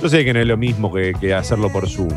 Yo 0.00 0.08
sé 0.08 0.24
que 0.24 0.32
no 0.32 0.40
es 0.40 0.46
lo 0.46 0.56
mismo 0.56 0.90
que 0.92 1.34
hacerlo 1.34 1.70
por 1.70 1.88
Zoom. 1.88 2.08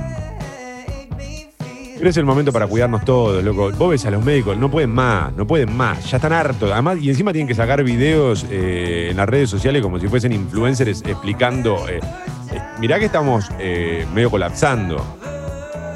Pero 1.98 2.10
es 2.12 2.18
el 2.18 2.26
momento 2.26 2.52
para 2.52 2.68
cuidarnos 2.68 3.04
todos, 3.04 3.44
loco. 3.44 3.72
Vos 3.72 3.90
ves 3.90 4.06
a 4.06 4.12
los 4.12 4.24
médicos, 4.24 4.56
no 4.58 4.70
pueden 4.70 4.92
más, 4.92 5.34
no 5.34 5.48
pueden 5.48 5.76
más, 5.76 6.10
ya 6.10 6.18
están 6.18 6.32
hartos. 6.32 6.72
Además, 6.72 7.00
y 7.02 7.10
encima 7.10 7.32
tienen 7.32 7.48
que 7.48 7.56
sacar 7.56 7.84
videos 7.84 8.46
eh, 8.52 9.08
en 9.10 9.18
las 9.18 9.28
redes 9.28 9.50
sociales 9.50 9.82
como 9.82 10.00
si 10.00 10.08
fuesen 10.08 10.32
influencers 10.32 11.02
explicando. 11.02 11.90
eh, 11.90 12.00
eh, 12.52 12.62
mirá 12.80 13.00
que 13.00 13.06
estamos 13.06 13.50
eh, 13.60 14.06
medio 14.14 14.30
colapsando. 14.30 15.04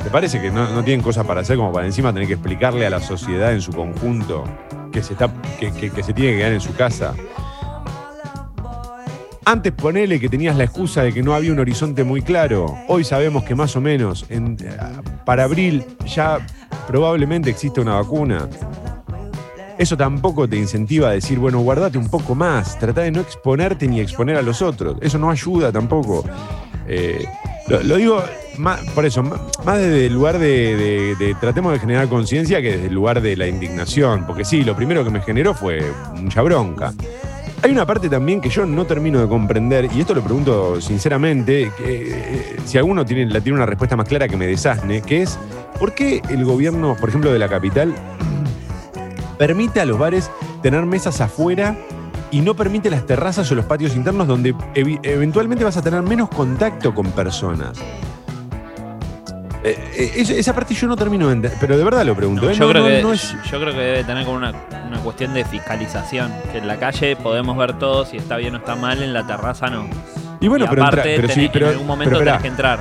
¿Te 0.04 0.10
parece 0.10 0.42
que 0.42 0.50
no, 0.50 0.84
tienen 0.84 1.04
cosas 1.04 1.26
para 1.26 1.42
hacer 1.42 1.58
como 1.58 1.72
para 1.72 1.86
encima 1.86 2.12
tener 2.12 2.28
que 2.28 2.34
explicarle 2.34 2.88
a 2.88 2.90
la 2.90 3.00
sociedad 3.00 3.54
en 3.54 3.62
su 3.62 3.72
conjunto 3.72 4.44
que 4.92 5.04
se, 5.04 5.14
está, 5.14 5.32
que 5.60 5.70
se 6.04 6.14
tiene 6.14 6.32
que 6.32 6.38
quedar 6.38 6.54
en 6.54 6.62
su 6.62 6.74
casa? 6.74 7.14
Antes 9.44 9.74
ponele 9.74 10.20
que 10.20 10.30
tenías 10.30 10.56
la 10.56 10.66
excusa 10.66 11.02
de 11.04 11.14
que 11.14 11.24
no 11.24 11.34
había 11.34 11.52
un 11.52 11.60
horizonte 11.60 12.04
muy 12.04 12.22
claro. 12.22 12.78
Hoy 12.88 13.04
sabemos 13.04 13.44
que 13.44 13.56
más 13.56 13.76
o 13.76 13.82
menos 13.82 14.26
en- 14.30 14.58
eh, 14.64 14.78
para 15.26 15.46
abril 15.46 15.84
ya 16.06 16.46
probablemente 16.88 17.50
existe 17.50 17.82
una 17.82 17.96
vacuna. 17.96 18.48
Eso 19.80 19.98
tampoco 19.98 20.48
te 20.48 20.58
incentiva 20.58 21.10
a 21.10 21.12
decir, 21.14 21.40
bueno, 21.40 21.60
guardate 21.62 21.98
un 21.98 22.08
poco 22.08 22.36
más, 22.36 22.78
trata 22.78 23.02
de 23.02 23.10
no 23.12 23.20
exponerte 23.22 23.88
ni 23.88 24.00
exponer 24.00 24.36
a 24.36 24.44
los 24.44 24.62
otros. 24.62 24.98
Eso 25.02 25.18
no 25.18 25.32
ayuda 25.32 25.72
tampoco. 25.72 26.24
Eh, 26.88 27.26
lo, 27.68 27.96
digo 27.98 28.22
más, 28.60 28.80
por 28.94 29.06
eso, 29.06 29.24
más 29.24 29.78
desde 29.80 30.06
el 30.06 30.14
lugar 30.14 30.38
de- 30.38 31.16
de 31.18 31.36
tratemos 31.40 31.74
de 31.74 31.80
generar 31.80 32.08
conciencia 32.10 32.62
que 32.62 32.74
desde 32.74 32.88
el 32.88 32.94
lugar 32.94 33.22
de 33.22 33.36
la 33.36 33.48
indignación. 33.48 34.26
Porque 34.28 34.46
sí, 34.46 34.64
lo 34.64 34.76
primero 34.76 35.04
que 35.04 35.10
me 35.10 35.22
generó 35.22 35.56
fue 35.56 35.82
mucha 36.16 36.44
bronca. 36.44 36.94
Hay 37.64 37.72
una 37.72 37.86
parte 37.86 38.10
también 38.10 38.42
que 38.42 38.50
yo 38.50 38.66
no 38.66 38.86
termino 38.86 39.20
de 39.20 39.28
comprender, 39.28 39.88
y 39.94 40.02
esto 40.02 40.16
lo 40.16 40.24
pregunto 40.24 40.82
sinceramente, 40.82 41.72
que, 41.78 42.12
eh, 42.12 42.56
si 42.66 42.80
alguno 42.80 43.06
tiene, 43.06 43.32
la 43.32 43.40
tiene 43.40 43.58
una 43.58 43.68
respuesta 43.68 43.96
más 43.96 44.08
clara 44.08 44.28
que 44.28 44.36
me 44.36 44.48
desasne, 44.48 45.04
que 45.04 45.22
es, 45.22 45.38
¿por 45.80 45.94
qué 45.94 46.24
el 46.30 46.44
gobierno, 46.44 46.98
por 47.00 47.10
ejemplo, 47.10 47.32
de 47.32 47.38
la 47.38 47.48
capital, 47.48 47.94
permite 49.38 49.80
a 49.80 49.86
los 49.86 50.00
bares 50.00 50.32
tener 50.64 50.88
mesas 50.88 51.22
afuera 51.22 51.78
y 52.32 52.42
no 52.42 52.56
permite 52.56 52.90
las 52.90 53.06
terrazas 53.06 53.52
o 53.52 53.56
los 53.56 53.66
patios 53.66 53.96
internos 53.96 54.28
donde 54.28 54.56
eventualmente 54.74 55.64
vas 55.64 55.78
a 55.78 55.84
tener 55.84 56.02
menos 56.02 56.30
contacto 56.30 56.96
con 56.96 57.12
personas? 57.12 57.78
Eh, 59.64 59.78
eh, 59.96 60.12
esa- 60.38 60.54
parte 60.56 60.74
yo 60.74 60.88
no 60.88 60.96
termino 60.96 61.28
de 61.28 61.34
entender, 61.34 61.58
pero 61.62 61.78
de 61.78 61.84
verdad 61.84 62.04
lo 62.06 62.16
pregunto. 62.16 62.50
¿eh? 62.50 62.54
Yo, 62.56 62.66
No, 62.66 62.72
creo 62.72 62.84
no, 63.04 63.10
que, 63.10 63.16
es- 63.16 63.36
yo 63.52 63.60
creo 63.60 63.74
que 63.74 63.80
debe 63.80 64.04
tener 64.04 64.26
como 64.26 64.38
una, 64.38 64.54
una 64.88 65.00
cuestión 65.00 65.34
de 65.34 65.46
fiscalización. 65.46 66.32
Que 66.52 66.58
en 66.60 66.68
la 66.68 66.78
calle 66.78 67.16
podemos 67.16 67.56
ver 67.58 67.78
todo 67.78 68.06
si 68.06 68.18
está 68.18 68.38
bien 68.38 68.56
o 68.56 68.58
está 68.58 68.76
mal, 68.76 69.04
en 69.04 69.14
la 69.14 69.26
terraza 69.28 69.68
no. 69.70 69.88
Y 70.40 70.48
bueno, 70.48 70.66
Y 70.66 70.68
pero, 70.70 70.84
entra- 70.84 71.04
sí, 71.34 71.50
pero, 71.54 71.66
en 71.68 71.72
algún 71.74 71.88
momento 71.88 72.16
pero 72.18 72.26
tenés 72.26 72.42
que 72.42 72.48
entrar. 72.48 72.80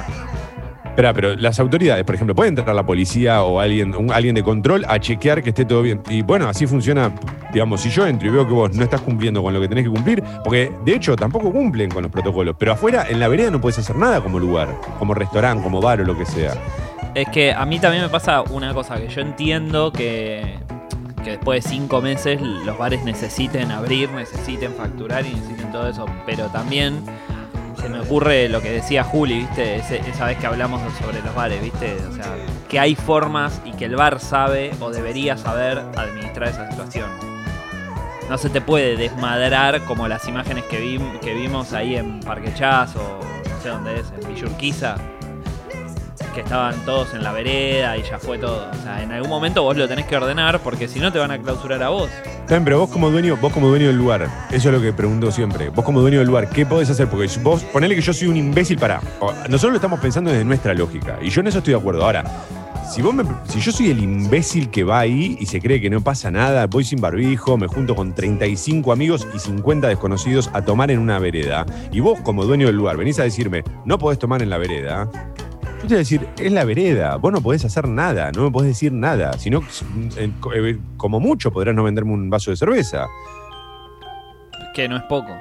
Espera, 1.01 1.15
pero 1.15 1.35
las 1.35 1.59
autoridades, 1.59 2.05
por 2.05 2.15
ejemplo, 2.15 2.35
puede 2.35 2.51
entrar 2.51 2.75
la 2.77 2.85
policía 2.85 3.43
o 3.43 3.59
alguien, 3.59 3.95
un- 3.95 4.13
alguien 4.13 4.35
de 4.35 4.43
control 4.43 4.85
a 4.87 4.99
chequear 5.01 5.43
que 5.43 5.49
esté 5.49 5.65
todo 5.65 5.81
bien. 5.81 6.03
Y 6.11 6.21
bueno, 6.21 6.47
así 6.47 6.67
funciona, 6.67 7.11
digamos, 7.55 7.81
si 7.81 7.89
yo 7.89 8.07
entro 8.07 8.29
y 8.29 8.31
veo 8.31 8.47
que 8.47 8.53
vos 8.53 8.77
no 8.77 8.83
estás 8.85 9.01
cumpliendo 9.01 9.43
con 9.43 9.55
lo 9.55 9.63
que 9.63 9.69
tenés 9.69 9.85
que 9.85 9.91
cumplir, 9.91 10.23
porque 10.45 10.71
de 10.85 10.95
hecho 10.95 11.17
tampoco 11.17 11.51
cumplen 11.53 11.91
con 11.91 12.03
los 12.03 12.13
protocolos, 12.13 12.55
pero 12.59 12.73
afuera, 12.73 13.07
en 13.09 13.19
la 13.19 13.29
vereda 13.29 13.51
no 13.51 13.63
puedes 13.63 13.79
hacer 13.79 13.97
nada 13.97 14.21
como 14.21 14.39
lugar, 14.39 14.77
como 14.99 15.15
restaurante, 15.15 15.65
como 15.65 15.81
bar 15.81 16.03
o 16.03 16.05
lo 16.05 16.19
que 16.19 16.27
sea. 16.27 16.53
Es 17.15 17.27
que 17.31 17.51
a 17.51 17.65
mí 17.65 17.79
también 17.79 18.03
me 18.03 18.11
pasa 18.11 18.43
una 18.43 18.75
cosa 18.75 18.97
que 18.97 19.09
yo 19.09 19.23
entiendo 19.23 19.93
que, 19.95 20.59
que 21.25 21.31
después 21.31 21.65
de 21.65 21.71
cinco 21.71 22.03
meses 22.03 22.43
los 22.43 22.77
bares 22.77 23.03
necesiten 23.05 23.71
abrir, 23.71 24.11
necesiten 24.11 24.75
facturar 24.75 25.25
y 25.25 25.31
necesiten 25.31 25.73
todo 25.73 25.89
eso, 25.89 26.05
pero 26.27 26.49
también 26.49 26.99
se 27.81 27.88
me 27.88 28.01
ocurre 28.01 28.49
lo 28.49 28.61
que 28.61 28.71
decía 28.71 29.03
Juli, 29.05 29.40
¿viste? 29.40 29.77
Ese- 29.77 29.99
esa 30.09 30.27
vez 30.27 30.38
que 30.38 30.47
hablamos 30.47 30.81
sobre 31.01 31.21
los 31.23 31.35
bares, 31.35 31.62
¿viste? 31.62 31.97
O 32.11 32.14
sea, 32.14 32.27
que 32.69 32.79
hay 32.79 32.95
formas 32.95 33.61
y 33.64 33.73
que 33.73 33.87
el 33.87 33.97
bar 33.97 34.21
sabe 34.21 34.73
o 34.81 34.90
debería 34.90 35.37
saber 35.37 35.79
administrar 35.97 36.49
esa 36.49 36.71
situación. 36.71 37.09
No 38.29 38.38
se 38.38 38.49
te 38.51 38.61
puede 38.61 38.97
desmadrar 38.97 39.81
como 39.87 40.07
las 40.07 40.27
imágenes 40.29 40.64
que, 40.64 40.79
vi- 40.79 41.19
que 41.21 41.35
vimos 41.35 41.73
ahí 41.73 41.97
en 41.97 42.21
Parque 42.21 42.53
Chas 42.55 42.95
o 42.97 43.19
no 43.49 43.61
sé 43.62 43.69
dónde 43.71 43.99
es, 44.01 44.12
en 44.21 44.29
Villurquiza 44.33 44.97
que 46.31 46.40
estaban 46.40 46.75
todos 46.85 47.12
en 47.14 47.23
la 47.23 47.33
vereda 47.33 47.97
y 47.97 48.03
ya 48.03 48.19
fue 48.19 48.38
todo. 48.38 48.69
O 48.71 48.83
sea, 48.83 49.03
en 49.03 49.12
algún 49.12 49.29
momento 49.31 49.62
vos 49.62 49.77
lo 49.77 49.87
tenés 49.88 50.07
que 50.07 50.16
ordenar 50.16 50.61
porque 50.61 50.88
si 50.88 50.99
no 51.01 51.12
te 51.12 51.19
van 51.19 51.31
a 51.31 51.38
clausurar 51.38 51.83
a 51.83 51.88
vos. 51.88 52.09
Bien, 52.49 52.64
pero 52.64 52.81
vos 52.81 52.90
como 52.90 53.11
dueño, 53.11 53.37
vos 53.37 53.53
como 53.53 53.69
dueño 53.69 53.87
del 53.88 53.97
lugar, 53.97 54.29
eso 54.51 54.69
es 54.69 54.75
lo 54.75 54.81
que 54.81 54.93
pregunto 54.93 55.31
siempre. 55.31 55.69
Vos 55.69 55.85
como 55.85 56.01
dueño 56.01 56.19
del 56.19 56.27
lugar, 56.29 56.49
¿qué 56.49 56.66
podés 56.66 56.90
hacer? 56.90 57.09
Porque 57.09 57.29
vos, 57.43 57.62
ponele 57.64 57.95
que 57.95 58.01
yo 58.03 58.12
soy 58.12 58.29
un 58.29 58.37
imbécil 58.37 58.79
para. 58.79 59.01
Nosotros 59.49 59.71
lo 59.73 59.77
estamos 59.77 60.01
pensando 60.01 60.31
desde 60.31 60.45
nuestra 60.45 60.75
lógica. 60.75 61.19
Y 61.23 61.31
yo 61.31 61.40
en 61.40 61.47
eso 61.49 61.59
estoy 61.59 61.75
de 61.75 61.81
acuerdo. 61.81 62.05
Ahora, 62.05 62.25
si 62.90 63.03
vos 63.03 63.14
me- 63.14 63.25
si 63.49 63.61
yo 63.61 63.71
soy 63.71 63.90
el 63.90 64.01
imbécil 64.03 64.69
que 64.69 64.83
va 64.83 64.99
ahí 64.99 65.37
y 65.38 65.47
se 65.47 65.61
cree 65.61 65.81
que 65.81 65.88
no 65.90 66.01
pasa 66.01 66.31
nada, 66.33 66.66
voy 66.66 66.83
sin 66.83 67.01
barbijo, 67.01 67.57
me 67.57 67.69
junto 67.69 67.95
con 67.95 68.14
35 68.14 68.93
amigos 68.93 69.29
y 69.33 69.38
50 69.38 69.87
desconocidos 69.87 70.51
a 70.53 70.62
tomar 70.62 70.90
en 70.90 70.99
una 70.99 71.21
vereda, 71.21 71.64
y 71.93 72.01
vos 72.01 72.19
como 72.23 72.45
dueño 72.45 72.66
del 72.66 72.75
lugar 72.75 72.97
venís 72.97 73.21
a 73.21 73.23
decirme, 73.23 73.62
no 73.85 73.97
podés 73.99 74.19
tomar 74.19 74.43
en 74.43 74.51
la 74.51 74.59
vereda. 74.59 75.09
Yo 75.83 75.88
te 75.88 75.88
voy 75.88 75.95
a 75.95 75.99
decir, 75.99 76.29
es 76.38 76.53
la 76.53 76.64
vereda, 76.64 77.16
vos 77.16 77.33
no 77.33 77.40
podés 77.40 77.64
hacer 77.64 77.88
nada, 77.88 78.31
no 78.33 78.43
me 78.45 78.51
podés 78.51 78.69
decir 78.69 78.93
nada. 78.93 79.33
Si 79.38 79.49
no, 79.51 79.62
eh, 80.16 80.31
co- 80.40 80.51
como 80.97 81.21
mucho 81.21 81.51
podrás 81.51 81.75
no 81.75 81.83
venderme 81.85 82.12
un 82.12 82.29
vaso 82.29 82.51
de 82.51 82.57
cerveza. 82.57 83.07
Que 84.75 84.88
no 84.88 84.97
es 84.97 85.03
poco. 85.05 85.33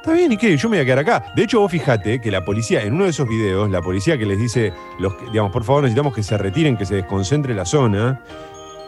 Está 0.00 0.14
bien, 0.14 0.32
¿y 0.32 0.36
qué? 0.36 0.56
Yo 0.56 0.68
me 0.68 0.78
voy 0.78 0.82
a 0.82 0.84
quedar 0.84 0.98
acá. 1.00 1.32
De 1.36 1.44
hecho, 1.44 1.60
vos 1.60 1.70
fijate 1.70 2.20
que 2.20 2.30
la 2.30 2.44
policía, 2.44 2.82
en 2.82 2.94
uno 2.94 3.04
de 3.04 3.10
esos 3.10 3.28
videos, 3.28 3.70
la 3.70 3.80
policía 3.82 4.18
que 4.18 4.26
les 4.26 4.38
dice, 4.38 4.72
los, 4.98 5.12
digamos, 5.30 5.52
por 5.52 5.62
favor, 5.64 5.82
necesitamos 5.82 6.14
que 6.14 6.22
se 6.24 6.36
retiren, 6.38 6.76
que 6.76 6.84
se 6.86 6.96
desconcentre 6.96 7.54
la 7.54 7.64
zona. 7.64 8.20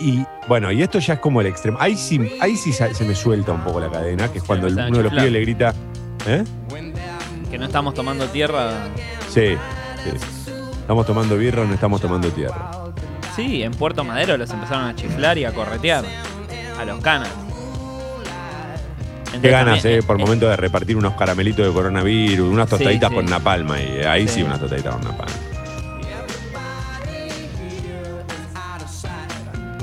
Y 0.01 0.25
bueno, 0.49 0.73
y 0.73 0.83
esto 0.83 0.99
ya 0.99 1.15
es 1.15 1.21
como 1.21 1.41
el 1.41 1.47
extremo. 1.47 1.79
Ahí 1.81 1.95
sí, 1.97 2.37
ahí 2.41 2.57
sí 2.57 2.73
se 2.73 3.05
me 3.05 3.15
suelta 3.15 3.53
un 3.53 3.61
poco 3.61 3.79
la 3.79 3.91
cadena, 3.91 4.33
que 4.33 4.39
es 4.39 4.45
cuando 4.45 4.67
el- 4.67 4.73
uno 4.89 4.97
de 4.97 5.03
los 5.05 5.13
pibes 5.13 5.33
le 5.33 5.41
grita, 5.43 5.75
¿eh? 6.27 6.43
Que 7.49 7.59
no 7.59 7.67
estamos 7.67 7.95
tomando 7.95 8.27
tierra. 8.27 8.73
Sí, 9.29 9.55
sí. 10.03 10.44
Estamos 10.85 11.07
tomando 11.07 11.39
birra 11.39 11.63
o 11.63 11.65
no 11.65 11.73
estamos 11.73 11.99
tomando 11.99 12.29
tierra. 12.29 12.71
Sí, 13.35 13.63
en 13.63 13.73
Puerto 13.73 14.05
Madero 14.05 14.37
los 14.37 14.51
empezaron 14.51 14.85
a 14.85 14.95
chiflar 14.95 15.39
y 15.39 15.47
a 15.47 15.53
corretear. 15.55 16.05
A 16.79 16.85
los 16.85 17.01
canas. 17.01 17.31
Qué 19.41 19.49
ganas, 19.49 19.81
también, 19.81 20.01
eh, 20.01 20.03
por 20.03 20.21
eh, 20.21 20.23
momento 20.23 20.47
de 20.47 20.57
repartir 20.57 20.99
unos 20.99 21.15
caramelitos 21.15 21.67
de 21.67 21.73
coronavirus, 21.73 22.53
unas 22.53 22.69
tostaditas 22.69 23.09
sí. 23.09 23.15
con 23.15 23.25
napalma. 23.25 23.81
Y 23.81 24.03
ahí 24.05 24.29
sí, 24.29 24.35
Sí. 24.35 24.43
unas 24.43 24.61
tostaditas 24.61 24.95
con 24.97 25.05
napalma. 25.05 25.35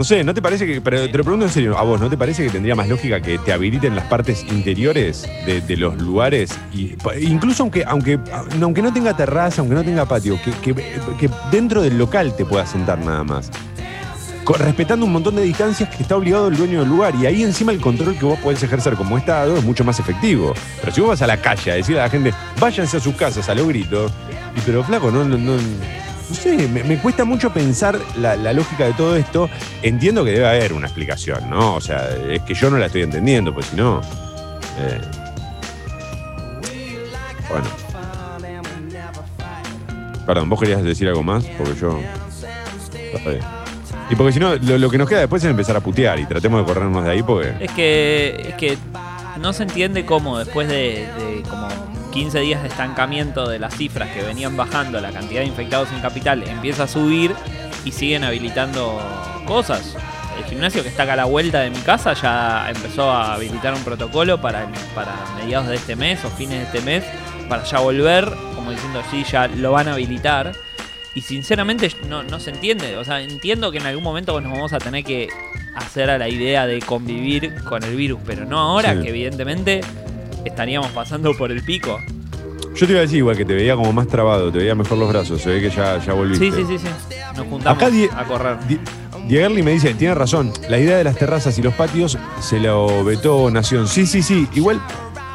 No 0.01 0.05
sé, 0.05 0.23
¿no 0.23 0.33
te 0.33 0.41
parece 0.41 0.65
que, 0.65 0.81
te 0.81 1.15
lo 1.15 1.23
pregunto 1.23 1.45
en 1.45 1.51
serio, 1.51 1.77
a 1.77 1.83
vos, 1.83 2.01
¿no 2.01 2.09
te 2.09 2.17
parece 2.17 2.43
que 2.43 2.49
tendría 2.49 2.73
más 2.73 2.89
lógica 2.89 3.21
que 3.21 3.37
te 3.37 3.53
habiliten 3.53 3.95
las 3.95 4.05
partes 4.05 4.43
interiores 4.51 5.29
de, 5.45 5.77
los 5.77 5.95
lugares? 6.01 6.57
Y, 6.73 6.95
incluso 7.21 7.61
aunque, 7.61 7.83
aunque, 7.85 8.17
aunque 8.59 8.81
no 8.81 8.91
tenga 8.91 9.15
terraza, 9.15 9.61
aunque 9.61 9.75
no 9.75 9.83
tenga 9.83 10.05
patio, 10.05 10.39
que, 10.63 10.73
que- 10.73 11.29
dentro 11.51 11.83
del 11.83 11.99
local 11.99 12.35
te 12.35 12.45
puedas 12.45 12.71
sentar 12.71 12.97
nada 12.97 13.23
más. 13.23 13.51
Respetando 14.57 15.05
un 15.05 15.11
montón 15.11 15.35
de 15.35 15.43
distancias 15.43 15.87
que 15.95 16.01
está 16.01 16.17
obligado 16.17 16.47
el 16.47 16.57
dueño 16.57 16.79
del 16.79 16.89
lugar. 16.89 17.13
Y 17.13 17.27
ahí 17.27 17.43
encima 17.43 17.71
el 17.71 17.79
control 17.79 18.17
que 18.17 18.25
vos 18.25 18.39
podés 18.39 18.63
ejercer 18.63 18.95
como 18.95 19.19
Estado 19.19 19.55
es 19.55 19.63
mucho 19.63 19.83
más 19.83 19.99
efectivo. 19.99 20.55
Pero 20.79 20.91
si 20.91 20.99
vos 21.01 21.11
vas 21.11 21.21
a 21.21 21.27
la 21.27 21.37
calle 21.37 21.73
a 21.73 21.75
decirle 21.75 22.01
a 22.01 22.05
la 22.05 22.09
gente, 22.09 22.33
váyanse 22.59 22.97
a 22.97 22.99
sus 22.99 23.13
casas 23.13 23.47
a 23.49 23.53
lo 23.53 23.67
grito, 23.67 24.07
y 24.57 24.61
pero 24.65 24.83
flaco, 24.83 25.11
no, 25.11 25.23
no 26.31 26.37
sé, 26.37 26.67
me, 26.69 26.97
cuesta 26.97 27.25
mucho 27.25 27.51
pensar 27.51 27.99
la, 28.15 28.35
lógica 28.53 28.85
de 28.85 28.93
todo 28.93 29.17
esto. 29.17 29.49
Entiendo 29.81 30.23
que 30.23 30.31
debe 30.31 30.47
haber 30.47 30.71
una 30.71 30.87
explicación, 30.87 31.49
¿no? 31.49 31.75
O 31.75 31.81
sea, 31.81 32.09
es 32.29 32.41
que 32.43 32.53
yo 32.53 32.69
no 32.69 32.77
la 32.77 32.85
estoy 32.85 33.01
entendiendo, 33.01 33.53
pues 33.53 33.65
si 33.65 33.75
no. 33.75 34.01
eh, 34.79 35.01
bueno. 37.49 37.67
Perdón, 40.25 40.49
vos 40.49 40.59
querías 40.59 40.81
decir 40.83 41.09
algo 41.09 41.21
más, 41.21 41.43
porque 41.57 41.75
yo. 41.75 41.99
Y 44.09 44.15
porque 44.15 44.31
si 44.31 44.39
no, 44.39 44.55
lo, 44.55 44.89
que 44.89 44.97
nos 44.97 45.09
queda 45.09 45.19
después 45.19 45.43
es 45.43 45.49
empezar 45.49 45.75
a 45.75 45.81
putear 45.81 46.17
y 46.19 46.25
tratemos 46.25 46.61
de 46.61 46.73
corrernos 46.73 47.03
de 47.03 47.11
ahí 47.11 47.23
porque. 47.23 47.53
Es 47.59 47.71
que, 47.71 48.45
es 48.49 48.55
que 48.55 48.77
no 49.41 49.51
se 49.51 49.63
entiende 49.63 50.05
cómo 50.05 50.39
después 50.39 50.69
de, 50.69 51.43
15 52.11 52.39
días 52.39 52.61
de 52.61 52.67
estancamiento 52.69 53.47
de 53.49 53.59
las 53.59 53.75
cifras 53.75 54.09
que 54.11 54.21
venían 54.21 54.55
bajando, 54.57 54.99
la 55.01 55.11
cantidad 55.11 55.41
de 55.41 55.47
infectados 55.47 55.89
en 55.91 55.99
capital 56.01 56.43
empieza 56.47 56.83
a 56.83 56.87
subir 56.87 57.33
y 57.85 57.91
siguen 57.91 58.23
habilitando 58.23 58.99
cosas. 59.45 59.95
El 60.37 60.45
gimnasio 60.45 60.83
que 60.83 60.89
está 60.89 61.03
acá 61.03 61.13
a 61.13 61.17
la 61.17 61.25
vuelta 61.25 61.59
de 61.61 61.69
mi 61.69 61.77
casa 61.79 62.13
ya 62.13 62.69
empezó 62.69 63.09
a 63.11 63.33
habilitar 63.35 63.73
un 63.73 63.83
protocolo 63.83 64.39
para, 64.41 64.67
para 64.95 65.13
mediados 65.41 65.67
de 65.67 65.75
este 65.75 65.95
mes 65.95 66.23
o 66.25 66.29
fines 66.29 66.59
de 66.59 66.63
este 66.65 66.81
mes 66.81 67.03
para 67.49 67.63
ya 67.63 67.79
volver, 67.79 68.31
como 68.55 68.71
diciendo 68.71 69.01
sí, 69.11 69.23
ya 69.29 69.47
lo 69.47 69.71
van 69.71 69.87
a 69.87 69.93
habilitar. 69.93 70.51
Y 71.13 71.21
sinceramente 71.21 71.91
no, 72.07 72.23
no 72.23 72.39
se 72.39 72.51
entiende. 72.51 72.95
O 72.97 73.03
sea, 73.03 73.19
entiendo 73.21 73.71
que 73.71 73.79
en 73.79 73.85
algún 73.85 74.03
momento 74.03 74.39
nos 74.39 74.51
vamos 74.51 74.71
a 74.73 74.77
tener 74.77 75.03
que 75.03 75.27
hacer 75.75 76.09
a 76.09 76.17
la 76.17 76.29
idea 76.29 76.65
de 76.65 76.79
convivir 76.79 77.53
con 77.65 77.83
el 77.83 77.95
virus, 77.97 78.19
pero 78.25 78.45
no 78.45 78.59
ahora, 78.59 78.93
Sí. 78.95 79.01
que 79.03 79.09
evidentemente 79.09 79.81
estaríamos 80.45 80.89
pasando 80.91 81.33
por 81.37 81.51
el 81.51 81.63
pico. 81.63 81.99
Yo 82.75 82.85
te 82.87 82.93
iba 82.93 82.99
a 82.99 83.01
decir 83.01 83.17
igual 83.17 83.35
que 83.35 83.43
te 83.45 83.53
veía 83.53 83.75
como 83.75 83.91
más 83.91 84.07
trabado, 84.07 84.51
te 84.51 84.59
veía 84.59 84.75
mejor 84.75 84.97
los 84.97 85.09
brazos, 85.09 85.41
se 85.41 85.49
ve 85.49 85.61
que 85.61 85.69
ya, 85.69 85.97
ya 85.99 86.13
volviste. 86.13 86.49
Sí, 86.51 86.51
sí, 86.55 86.65
sí, 86.67 86.77
sí. 86.77 87.15
Nos 87.35 87.47
juntamos 87.47 87.77
Acá 87.77 87.89
die- 87.89 88.09
a 88.15 88.23
correr. 88.25 88.57
Diegerli 89.27 89.61
me 89.61 89.71
dice, 89.71 89.93
tiene 89.93 90.15
razón, 90.15 90.51
la 90.69 90.77
idea 90.79 90.97
de 90.97 91.03
las 91.03 91.15
terrazas 91.15 91.57
y 91.57 91.61
los 91.61 91.73
patios 91.73 92.17
se 92.39 92.59
lo 92.59 93.03
vetó 93.03 93.49
Nación. 93.51 93.87
Sí, 93.87 94.05
sí, 94.07 94.23
sí, 94.23 94.47
igual, 94.55 94.81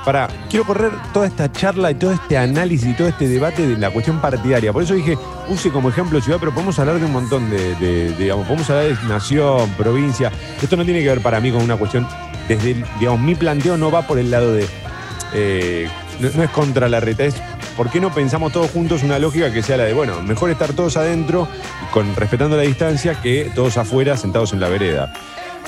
para, 0.05 0.29
quiero 0.51 0.65
correr 0.65 0.93
toda 1.13 1.27
esta 1.27 1.51
charla 1.53 1.91
y 1.91 1.95
todo 1.97 2.13
este 2.13 2.37
análisis 2.39 2.89
y 2.89 2.95
todo 2.95 3.09
este 3.09 3.29
debate 3.29 3.67
de 3.67 3.77
la 3.77 3.91
cuestión 3.91 4.21
partidaria. 4.21 4.73
Por 4.73 4.83
eso 4.83 4.95
dije, 4.95 5.17
use 5.49 5.71
como 5.71 5.89
ejemplo 5.91 6.21
ciudad, 6.21 6.39
pero 6.41 6.53
podemos 6.53 6.79
hablar 6.79 6.99
de 6.99 7.05
un 7.05 7.13
montón 7.13 7.49
de, 7.51 7.75
de- 7.77 8.09
de, 8.11 8.17
digamos, 8.17 8.47
podemos 8.47 8.69
hablar 8.71 8.87
de 8.97 9.09
nación, 9.09 9.69
provincia. 9.77 10.33
Esto 10.61 10.77
no 10.77 10.85
tiene 10.85 11.01
que 11.03 11.09
ver 11.09 11.21
para 11.21 11.39
mí 11.41 11.51
con 11.53 11.63
una 11.63 11.77
cuestión, 11.77 12.07
desde, 12.49 12.73
el- 12.73 12.85
digamos, 12.99 13.21
mi 13.21 13.35
planteo 13.35 13.77
no 13.77 13.91
va 13.91 14.03
por 14.07 14.19
el 14.19 14.31
lado 14.31 14.53
de, 14.53 14.67
eh, 15.35 15.89
no, 16.21 16.43
es 16.43 16.51
contra 16.51 16.89
la 16.89 17.01
reta, 17.01 17.25
es 17.25 17.35
¿por 17.77 17.91
qué 17.91 18.01
no 18.01 18.13
pensamos 18.13 18.53
todos 18.53 18.71
juntos 18.71 19.03
una 19.03 19.19
lógica 19.19 19.53
que 19.53 19.63
sea 19.63 19.77
la 19.77 19.85
de, 19.85 19.93
bueno, 19.93 20.23
mejor 20.23 20.51
estar 20.51 20.73
todos 20.73 20.97
adentro, 20.97 21.49
con, 21.93 22.15
respetando 22.17 22.57
la 22.57 22.63
distancia, 22.63 23.21
que 23.21 23.51
todos 23.55 23.77
afuera 23.77 24.17
sentados 24.17 24.53
en 24.53 24.61
la 24.61 24.69
vereda? 24.69 25.13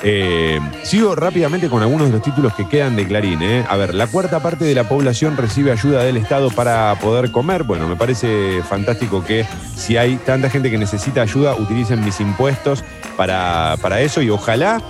Eh, 0.04 0.60
sigo 0.84 1.16
rápidamente 1.16 1.68
con 1.68 1.82
algunos 1.82 2.06
de 2.06 2.12
los 2.12 2.22
títulos 2.22 2.54
que 2.54 2.68
quedan 2.68 2.94
de 2.94 3.06
Clarín. 3.06 3.42
¿eh? 3.42 3.64
A 3.68 3.76
ver, 3.76 3.94
la 3.94 4.06
cuarta 4.06 4.40
parte 4.40 4.64
de 4.64 4.74
la 4.74 4.88
población 4.88 5.36
recibe 5.36 5.72
ayuda 5.72 6.04
del 6.04 6.16
Estado 6.16 6.50
para 6.50 6.94
poder 7.00 7.32
comer. 7.32 7.64
Bueno, 7.64 7.88
me 7.88 7.96
parece 7.96 8.62
fantástico 8.62 9.24
que 9.24 9.44
si 9.74 9.96
hay 9.96 10.16
tanta 10.18 10.50
gente 10.50 10.70
que 10.70 10.78
necesita 10.78 11.22
ayuda, 11.22 11.56
utilicen 11.56 12.04
mis 12.04 12.20
impuestos 12.20 12.84
para, 13.16 13.76
para 13.82 14.00
eso 14.00 14.22
y 14.22 14.30
ojalá 14.30 14.80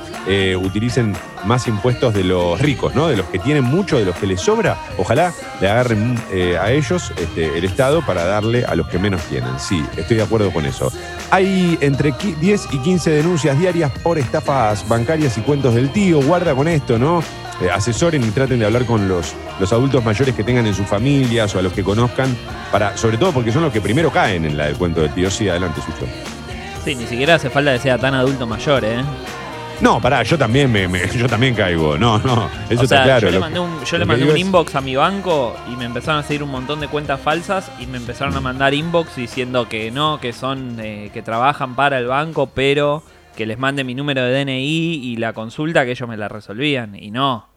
utilicen 0.61 1.15
más 1.45 1.67
impuestos 1.69 2.15
de 2.15 2.25
los 2.25 2.61
ricos, 2.61 2.95
¿no? 2.95 3.09
De 3.09 3.17
los 3.17 3.27
que 3.27 3.39
tienen 3.39 3.65
mucho, 3.65 3.99
de 3.99 4.05
los 4.05 4.17
que 4.17 4.27
les 4.27 4.41
sobra. 4.41 4.77
Ojalá 4.99 5.33
le 5.61 5.69
agarren 5.69 6.19
eh, 6.33 6.59
a 6.61 6.71
ellos 6.73 7.13
este, 7.17 7.57
el 7.59 7.65
Estado 7.65 8.05
para 8.05 8.25
darle 8.25 8.65
a 8.65 8.75
los 8.75 8.89
que 8.89 8.99
menos 8.99 9.21
tienen. 9.23 9.59
Sí, 9.59 9.85
estoy 9.97 10.17
de 10.19 10.23
acuerdo 10.23 10.51
con 10.53 10.67
eso. 10.67 10.93
Hay 11.31 11.79
entre 11.81 12.13
qui- 12.13 12.37
10 12.37 12.69
y 12.73 12.79
15 12.79 13.11
denuncias 13.11 13.59
diarias 13.59 13.91
por 14.03 14.19
estafas 14.19 14.87
bancarias 14.89 15.37
y 15.39 15.43
cuentos 15.43 15.75
del 15.75 15.91
tío. 15.91 16.21
Guarda 16.23 16.55
con 16.55 16.69
esto, 16.69 16.99
¿no? 16.99 17.23
Eh, 17.61 17.69
asesoren 17.71 18.23
y 18.23 18.31
traten 18.31 18.61
de 18.61 18.67
hablar 18.67 18.85
con 18.87 19.09
los, 19.09 19.35
los 19.59 19.73
adultos 19.73 20.05
mayores 20.05 20.35
que 20.35 20.45
tengan 20.45 20.67
en 20.67 20.75
sus 20.75 20.87
familias 20.87 21.55
o 21.55 21.59
a 21.59 21.63
los 21.63 21.73
que 21.73 21.83
conozcan, 21.83 22.37
para, 22.71 22.97
sobre 22.97 23.19
todo 23.19 23.33
porque 23.33 23.51
son 23.51 23.63
los 23.63 23.73
que 23.73 23.81
primero 23.81 24.11
caen 24.13 24.45
en 24.45 24.57
la 24.57 24.67
del 24.67 24.77
cuento 24.77 25.01
del 25.01 25.13
tío. 25.13 25.29
Sí, 25.31 25.49
adelante, 25.49 25.81
Sucho. 25.81 26.07
Sí, 26.85 26.95
ni 26.95 27.07
siquiera 27.07 27.35
hace 27.35 27.51
falta 27.51 27.73
que 27.73 27.81
sea 27.81 27.99
tan 27.99 28.15
adulto 28.15 28.47
mayor, 28.47 28.85
¿eh? 28.85 29.03
No, 29.81 30.01
pará, 30.01 30.25
yo 30.25 30.37
también 30.37 30.71
me, 30.73 30.89
me- 30.89 31.09
yo 31.17 31.29
también 31.29 31.55
caigo. 31.55 31.97
No, 31.97 32.19
no, 32.19 32.49
eso 32.69 32.83
o 32.83 32.87
sea, 32.87 32.99
está 32.99 33.05
claro. 33.05 33.21
yo 33.21 33.27
le 33.31 33.35
Lo- 33.35 33.41
mandé 33.41 33.61
un, 33.61 33.71
yo 33.85 33.93
lo 33.93 33.99
le 33.99 34.05
que 34.05 34.07
mandé 34.07 34.23
digo 34.23 34.33
un 34.33 34.39
es- 34.39 34.45
inbox 34.47 34.75
a 34.75 34.81
mi 34.81 34.97
banco 34.97 35.55
y 35.73 35.77
me 35.77 35.85
empezaron 35.85 36.21
a 36.21 36.23
seguir 36.25 36.43
un 36.43 36.51
montón 36.51 36.81
de 36.81 36.89
cuentas 36.89 37.21
falsas 37.21 37.71
y 37.79 37.87
me 37.87 37.97
empezaron 37.99 38.37
a 38.37 38.41
mandar 38.41 38.75
inbox 38.75 39.15
diciendo 39.17 39.69
que 39.69 39.91
no, 39.93 40.19
que 40.21 40.33
son, 40.33 40.79
eh, 40.81 41.11
que 41.15 41.23
trabajan 41.23 41.75
para 41.77 41.99
el 41.99 42.07
banco, 42.07 42.51
pero 42.53 43.03
que 43.37 43.47
les 43.47 43.57
mande 43.59 43.85
mi 43.85 43.95
número 43.95 44.23
de 44.25 44.33
DNI 44.45 44.95
y 45.01 45.17
la 45.17 45.33
consulta 45.33 45.85
que 45.85 45.93
ellos 45.93 46.09
me 46.09 46.17
la 46.17 46.29
resolvían. 46.29 46.97
Y 46.97 47.11
no. 47.13 47.48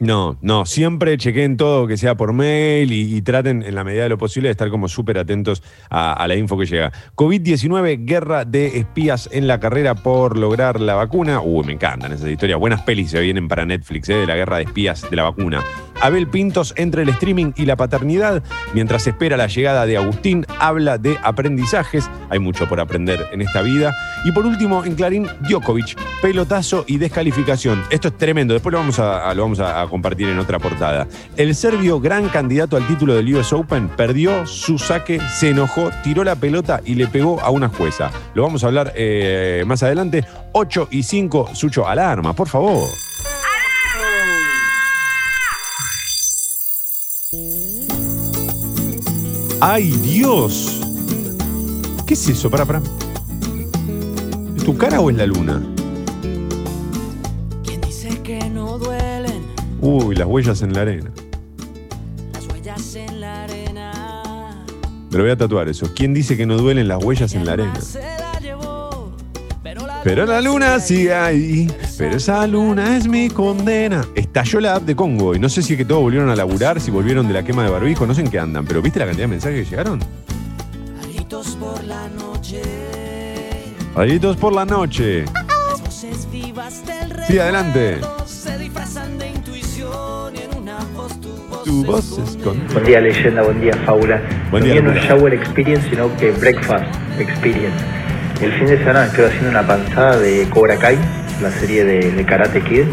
No, 0.00 0.38
no, 0.42 0.64
siempre 0.64 1.18
chequeen 1.18 1.56
todo 1.56 1.88
que 1.88 1.96
sea 1.96 2.16
por 2.16 2.32
mail 2.32 2.92
y, 2.92 3.16
y 3.16 3.22
traten 3.22 3.64
en 3.64 3.74
la 3.74 3.82
medida 3.82 4.04
de 4.04 4.08
lo 4.08 4.18
posible 4.18 4.48
de 4.48 4.52
estar 4.52 4.70
como 4.70 4.86
súper 4.86 5.18
atentos 5.18 5.60
a, 5.90 6.12
a 6.12 6.28
la 6.28 6.36
info 6.36 6.56
que 6.56 6.66
llega. 6.66 6.92
COVID-19, 7.16 8.04
guerra 8.04 8.44
de 8.44 8.78
espías 8.78 9.28
en 9.32 9.48
la 9.48 9.58
carrera 9.58 9.96
por 9.96 10.38
lograr 10.38 10.80
la 10.80 10.94
vacuna. 10.94 11.40
Uy, 11.40 11.66
me 11.66 11.72
encantan 11.72 12.12
esas 12.12 12.30
historias. 12.30 12.60
Buenas 12.60 12.82
pelis 12.82 13.10
se 13.10 13.20
vienen 13.20 13.48
para 13.48 13.66
Netflix, 13.66 14.08
eh, 14.08 14.14
de 14.14 14.26
la 14.26 14.36
guerra 14.36 14.58
de 14.58 14.64
espías 14.64 15.08
de 15.10 15.16
la 15.16 15.24
vacuna. 15.24 15.64
Abel 16.00 16.28
Pintos 16.28 16.74
entre 16.76 17.02
el 17.02 17.08
streaming 17.10 17.52
y 17.56 17.66
la 17.66 17.76
paternidad. 17.76 18.42
Mientras 18.74 19.06
espera 19.06 19.36
la 19.36 19.46
llegada 19.46 19.86
de 19.86 19.96
Agustín, 19.96 20.46
habla 20.58 20.98
de 20.98 21.18
aprendizajes. 21.22 22.08
Hay 22.30 22.38
mucho 22.38 22.68
por 22.68 22.80
aprender 22.80 23.26
en 23.32 23.42
esta 23.42 23.62
vida. 23.62 23.94
Y 24.24 24.32
por 24.32 24.46
último, 24.46 24.84
en 24.84 24.94
Clarín, 24.94 25.26
Djokovic, 25.48 25.96
pelotazo 26.20 26.84
y 26.86 26.98
descalificación. 26.98 27.82
Esto 27.90 28.08
es 28.08 28.16
tremendo. 28.16 28.54
Después 28.54 28.72
lo 28.72 28.78
vamos 28.78 28.98
a, 28.98 29.86
compartir 29.88 30.28
en 30.28 30.38
otra 30.38 30.58
portada. 30.58 31.06
El 31.36 31.54
serbio, 31.54 32.00
gran 32.00 32.28
candidato 32.28 32.76
al 32.76 32.86
título 32.86 33.14
del 33.14 33.34
US 33.34 33.52
Open, 33.52 33.88
perdió 33.88 34.46
su 34.46 34.78
saque, 34.78 35.20
se 35.20 35.50
enojó, 35.50 35.90
tiró 36.02 36.24
la 36.24 36.36
pelota 36.36 36.80
y 36.84 36.94
le 36.94 37.06
pegó 37.06 37.40
a 37.40 37.50
una 37.50 37.68
jueza. 37.68 38.10
Lo 38.34 38.42
vamos 38.42 38.64
a 38.64 38.68
hablar 38.68 38.92
eh, 38.96 39.64
más 39.66 39.82
adelante. 39.82 40.24
8 40.52 40.88
y 40.90 41.02
5, 41.02 41.50
Sucho, 41.54 41.86
alarma, 41.86 42.32
por 42.32 42.48
favor. 42.48 42.88
¡Ay, 49.60 49.90
Dios! 49.90 50.80
¿Qué 52.06 52.14
es 52.14 52.28
eso? 52.28 52.48
Para, 52.50 52.64
para. 52.64 52.80
¿Es 54.56 54.64
tu 54.64 54.76
cara 54.76 55.00
o 55.00 55.10
es 55.10 55.16
la 55.16 55.26
luna? 55.26 55.62
¿Quién 57.64 57.80
dice 57.80 58.08
que 58.22 58.38
no 58.50 58.78
duelen 58.78 59.42
Uy, 59.80 60.14
las 60.14 60.26
huellas 60.26 60.62
en 60.62 60.72
la 60.74 60.82
arena. 60.82 61.10
las 62.32 62.46
huellas 62.52 62.94
en 62.94 63.20
la 63.20 63.44
arena? 63.44 64.64
Me 65.10 65.16
lo 65.18 65.24
voy 65.24 65.32
a 65.32 65.36
tatuar 65.36 65.68
eso. 65.68 65.88
¿Quién 65.94 66.14
dice 66.14 66.36
que 66.36 66.46
no 66.46 66.56
duelen 66.56 66.86
las 66.88 67.02
huellas 67.02 67.34
en 67.34 67.44
la 67.44 67.52
arena? 67.52 67.74
Pero 70.08 70.24
la 70.24 70.40
luna 70.40 70.80
sigue 70.80 71.12
ahí. 71.14 71.70
Pero 71.98 72.16
esa 72.16 72.46
luna 72.46 72.96
es 72.96 73.06
mi 73.06 73.28
condena. 73.28 74.06
Estalló 74.14 74.58
la 74.60 74.76
app 74.76 74.84
de 74.84 74.96
Congo 74.96 75.34
y 75.34 75.38
no 75.38 75.50
sé 75.50 75.60
si 75.62 75.74
es 75.74 75.76
que 75.76 75.84
todos 75.84 76.00
volvieron 76.00 76.30
a 76.30 76.34
laburar, 76.34 76.80
si 76.80 76.90
volvieron 76.90 77.28
de 77.28 77.34
la 77.34 77.42
quema 77.42 77.62
de 77.62 77.68
barbijo, 77.68 78.06
no 78.06 78.14
sé 78.14 78.22
en 78.22 78.30
qué 78.30 78.38
andan. 78.38 78.64
Pero 78.64 78.80
¿viste 78.80 78.98
la 79.00 79.04
cantidad 79.04 79.24
de 79.24 79.28
mensajes 79.28 79.64
que 79.64 79.70
llegaron? 79.70 80.00
gritos 81.12 81.56
por 81.56 81.84
la 81.84 82.08
noche, 82.08 82.62
Rayitos 83.94 84.36
por 84.38 84.54
la 84.54 84.64
noche. 84.64 85.24
las 85.26 85.82
voces 85.82 86.26
vivas 86.32 86.86
del 86.86 87.12
Sí, 87.26 87.38
adelante. 87.38 87.98
se 88.24 88.56
disfrazan 88.56 89.18
de 89.18 89.28
intuición 89.28 90.34
y 90.36 90.38
en 90.50 90.62
una 90.62 90.78
voz 90.94 91.20
tu 91.20 91.28
voz 91.50 91.64
Tu 91.64 91.84
voz 91.84 92.12
es 92.12 92.18
esconde. 92.36 92.64
con... 92.64 92.72
Buen 92.72 92.84
día 92.86 93.00
leyenda, 93.02 93.42
buen 93.42 93.60
día 93.60 93.74
fábula. 93.84 94.22
Buen 94.50 94.66
no 94.66 94.72
día, 94.72 94.80
no 94.80 94.92
es 94.92 95.02
shower 95.04 95.34
experience, 95.34 95.86
sino 95.90 96.16
que 96.16 96.30
breakfast 96.30 96.86
experience. 97.18 97.76
El 98.40 98.52
fin 98.52 98.66
de 98.66 98.78
semana 98.78 99.06
estoy 99.06 99.24
haciendo 99.24 99.50
una 99.50 99.66
panzada 99.66 100.16
de 100.16 100.48
Cobra 100.48 100.76
Kai, 100.76 100.96
la 101.42 101.50
serie 101.50 101.84
de, 101.84 102.24
Karate 102.24 102.62
Kid, 102.62 102.84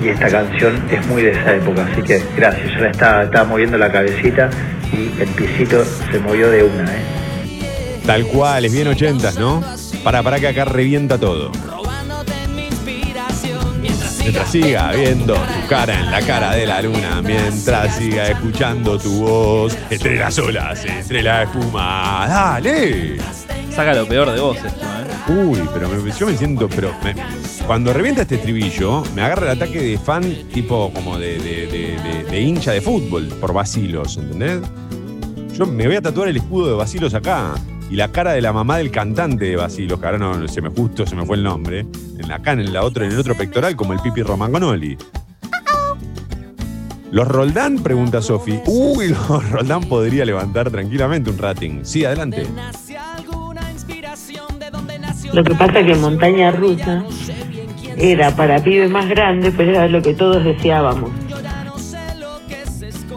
y 0.00 0.08
esta 0.08 0.28
canción 0.28 0.80
es 0.88 1.04
muy 1.08 1.22
de 1.22 1.32
esa 1.32 1.56
época, 1.56 1.84
así 1.90 2.00
que 2.02 2.22
gracias, 2.36 2.70
ya 2.70 2.78
la 2.78 2.90
estaba, 2.90 3.44
moviendo 3.44 3.76
la 3.76 3.90
cabecita 3.90 4.50
y 4.92 5.20
el 5.20 5.28
pisito 5.30 5.84
se 6.12 6.18
movió 6.20 6.48
de 6.48 6.62
una, 6.62 6.84
¿eh? 6.84 8.00
Tal 8.06 8.24
cual, 8.26 8.64
es 8.64 8.72
bien 8.72 8.86
ochentas, 8.86 9.36
¿no? 9.36 9.64
Para, 10.04 10.22
para 10.22 10.38
que 10.38 10.46
acá 10.46 10.64
revienta 10.64 11.18
todo. 11.18 11.50
Mientras 14.20 14.48
siga 14.48 14.92
viendo 14.92 15.34
tu 15.34 15.68
cara 15.68 15.98
en 15.98 16.08
la 16.08 16.20
cara 16.20 16.52
de 16.52 16.66
la 16.66 16.80
luna, 16.82 17.20
mientras 17.20 17.96
siga 17.96 18.28
escuchando 18.28 18.96
tu 18.96 19.24
voz 19.24 19.76
entre 19.90 20.16
las 20.16 20.38
olas, 20.38 20.84
entre 20.84 21.22
la 21.22 21.42
espuma. 21.42 22.26
¡Dale! 22.28 23.41
Saca 23.74 23.94
lo 23.94 24.06
peor 24.06 24.30
de 24.30 24.40
vos 24.40 24.56
esto, 24.58 24.84
¿eh? 24.84 25.12
Uy, 25.32 25.60
pero 25.72 25.88
yo 26.06 26.26
me 26.26 26.36
siento, 26.36 26.68
pero 26.68 26.92
cuando 27.66 27.92
revienta 27.94 28.22
este 28.22 28.34
estribillo, 28.34 29.02
me 29.14 29.22
agarra 29.22 29.46
el 29.46 29.56
ataque 29.56 29.80
de 29.80 29.98
fan 29.98 30.22
tipo 30.52 30.92
como 30.92 31.16
de, 31.16 32.38
hincha 32.38 32.72
de 32.72 32.82
fútbol 32.82 33.28
por 33.40 33.54
vacilos, 33.54 34.18
¿entendés? 34.18 34.60
Yo 35.54 35.64
me 35.64 35.86
voy 35.86 35.96
a 35.96 36.02
tatuar 36.02 36.28
el 36.28 36.36
escudo 36.36 36.66
de 36.66 36.74
vacilos 36.74 37.14
acá 37.14 37.54
y 37.88 37.96
la 37.96 38.08
cara 38.08 38.32
de 38.32 38.42
la 38.42 38.52
mamá 38.52 38.76
del 38.78 38.90
cantante 38.90 39.46
de 39.46 39.56
vacilos, 39.56 39.98
que 39.98 40.06
ahora 40.06 40.18
no 40.18 40.48
se 40.48 40.60
me 40.60 40.68
justo 40.68 41.06
se 41.06 41.16
me 41.16 41.24
fue 41.24 41.36
el 41.36 41.42
nombre, 41.42 41.86
en 42.18 42.28
la, 42.28 42.36
acá 42.36 42.52
en 42.52 42.72
la 42.72 42.82
otra, 42.82 43.06
en 43.06 43.12
el 43.12 43.18
otro 43.18 43.34
pectoral 43.34 43.74
como 43.74 43.94
el 43.94 44.00
Pipi 44.00 44.22
Romagnoli. 44.22 44.98
¿Los 47.12 47.28
Roldán? 47.28 47.78
Pregunta 47.78 48.22
Sofi. 48.22 48.58
Uy, 48.66 49.08
los 49.28 49.50
Roldán 49.50 49.82
podría 49.82 50.24
levantar 50.24 50.70
tranquilamente 50.70 51.30
un 51.30 51.38
rating. 51.38 51.80
Sí, 51.84 52.04
adelante. 52.06 52.46
Lo 55.32 55.42
que 55.42 55.54
pasa 55.54 55.80
es 55.80 55.86
que 55.86 55.94
Montaña 55.94 56.50
Rusa 56.50 57.04
era 57.96 58.34
para 58.36 58.62
pibes 58.62 58.90
más 58.90 59.08
grandes, 59.08 59.54
pero 59.56 59.70
era 59.70 59.88
lo 59.88 60.02
que 60.02 60.14
todos 60.14 60.44
deseábamos. 60.44 61.10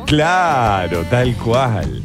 Claro, 0.06 1.04
tal 1.10 1.36
cual. 1.36 2.02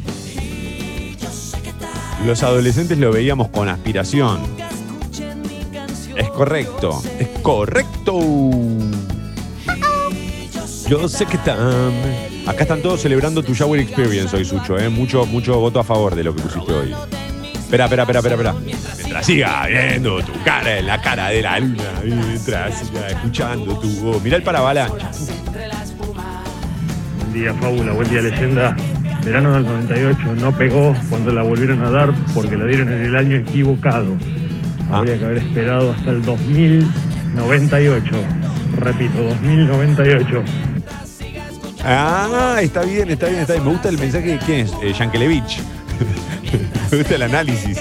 Los 2.25 2.43
adolescentes 2.43 2.97
lo 2.97 3.11
veíamos 3.11 3.49
con 3.49 3.69
aspiración. 3.69 4.41
Es 6.15 6.29
correcto, 6.29 7.01
es 7.19 7.27
correcto. 7.41 8.19
Yo 10.87 11.07
sé 11.07 11.25
que 11.25 11.37
están. 11.37 11.57
Acá 12.45 12.63
están 12.63 12.81
todos 12.81 13.01
celebrando 13.01 13.41
tu 13.43 13.53
Shower 13.53 13.79
Experience 13.79 14.35
hoy, 14.35 14.43
Sucho, 14.43 14.77
¿eh? 14.77 14.89
Mucho, 14.89 15.25
mucho 15.25 15.57
voto 15.59 15.79
a 15.79 15.83
favor 15.83 16.15
de 16.15 16.23
lo 16.23 16.35
que 16.35 16.41
pusiste 16.41 16.73
hoy. 16.73 16.93
Espera, 17.53 17.85
espera, 17.85 18.03
espera, 18.03 18.19
espera, 18.19 18.35
espera. 18.35 19.00
Mientras 19.11 19.25
siga 19.25 19.67
viendo 19.67 20.23
tu 20.23 20.31
cara 20.45 20.77
en 20.77 20.87
la 20.87 21.01
cara 21.01 21.27
de 21.27 21.41
la 21.41 21.59
luna, 21.59 21.83
mientras 22.01 22.79
siga 22.79 23.09
escuchando 23.09 23.77
tu 23.77 23.89
voz. 23.99 24.23
Mirá 24.23 24.37
el 24.37 24.43
paravalancha. 24.43 25.11
Buen 27.17 27.33
día, 27.33 27.53
Fábula, 27.55 27.91
buen 27.91 28.09
día, 28.09 28.21
leyenda. 28.21 28.73
Verano 29.25 29.51
del 29.55 29.65
98 29.65 30.17
no 30.39 30.57
pegó 30.57 30.95
cuando 31.09 31.33
la 31.33 31.43
volvieron 31.43 31.83
a 31.83 31.89
dar 31.89 32.13
porque 32.33 32.55
la 32.55 32.63
dieron 32.63 32.87
en 32.87 33.01
el 33.01 33.17
año 33.17 33.35
equivocado. 33.35 34.15
Ah. 34.89 34.99
Habría 34.99 35.19
que 35.19 35.25
haber 35.25 35.37
esperado 35.39 35.91
hasta 35.91 36.09
el 36.11 36.21
2098. 36.21 38.11
Repito, 38.77 39.23
2098. 39.23 40.43
Ah, 41.83 42.59
está 42.61 42.83
bien, 42.83 43.09
está 43.09 43.27
bien, 43.27 43.41
está 43.41 43.53
bien. 43.55 43.65
Me 43.65 43.71
gusta 43.71 43.89
el 43.89 43.97
mensaje 43.97 44.27
de 44.27 44.37
quién 44.37 44.59
es, 44.61 44.71
eh, 44.81 44.93
Yankelevich. 44.97 45.59
Me 46.91 46.97
gusta 46.97 47.15
el 47.15 47.23
análisis. 47.23 47.77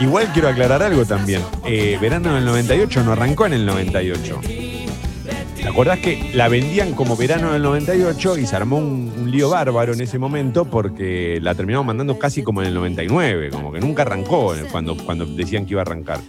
Igual 0.00 0.30
quiero 0.32 0.48
aclarar 0.48 0.82
algo 0.82 1.04
también. 1.04 1.42
Eh, 1.64 1.98
verano 2.00 2.34
del 2.34 2.44
98 2.44 3.02
no 3.02 3.12
arrancó 3.12 3.46
en 3.46 3.54
el 3.54 3.66
98. 3.66 4.40
¿Te 5.56 5.64
acordás 5.72 5.98
que 5.98 6.30
la 6.34 6.48
vendían 6.48 6.92
como 6.92 7.16
verano 7.16 7.52
del 7.52 7.62
98 7.62 8.38
y 8.38 8.46
se 8.46 8.54
armó 8.54 8.76
un, 8.76 9.12
un 9.18 9.30
lío 9.30 9.50
bárbaro 9.50 9.94
en 9.94 10.00
ese 10.00 10.18
momento 10.18 10.64
porque 10.64 11.40
la 11.42 11.54
terminamos 11.54 11.86
mandando 11.86 12.18
casi 12.18 12.42
como 12.42 12.62
en 12.62 12.68
el 12.68 12.74
99, 12.74 13.50
como 13.50 13.72
que 13.72 13.80
nunca 13.80 14.02
arrancó 14.02 14.54
cuando, 14.70 14.96
cuando 14.96 15.26
decían 15.26 15.66
que 15.66 15.72
iba 15.72 15.80
a 15.80 15.82
arrancar. 15.82 16.20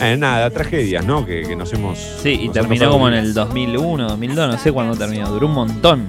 Eh, 0.00 0.16
nada, 0.18 0.50
tragedias, 0.50 1.06
¿no? 1.06 1.24
Que, 1.24 1.42
que 1.42 1.56
nos 1.56 1.72
hemos. 1.72 1.98
Sí, 2.22 2.38
y 2.42 2.48
terminó 2.50 2.90
como 2.90 3.08
en 3.08 3.14
el 3.14 3.34
2001, 3.34 4.08
2002, 4.08 4.48
no 4.48 4.58
sé 4.58 4.72
cuándo 4.72 4.96
terminó, 4.96 5.30
duró 5.30 5.46
un 5.46 5.54
montón. 5.54 6.06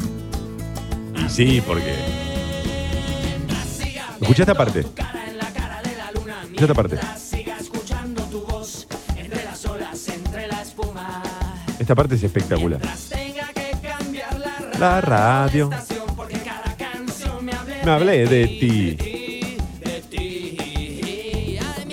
Y 1.25 1.29
sí, 1.29 1.61
porque. 1.65 1.93
Escucha 4.19 4.43
esta 4.43 4.55
parte. 4.55 4.83
Escucha 6.63 6.71
esta 6.71 6.73
parte. 6.73 6.97
Esta 11.79 11.95
parte 11.95 12.15
es 12.15 12.23
espectacular. 12.23 12.79
La 14.79 15.01
radio. 15.01 15.69
Me 17.83 17.91
hablé 17.91 18.25
de 18.27 18.47
ti. 18.47 18.97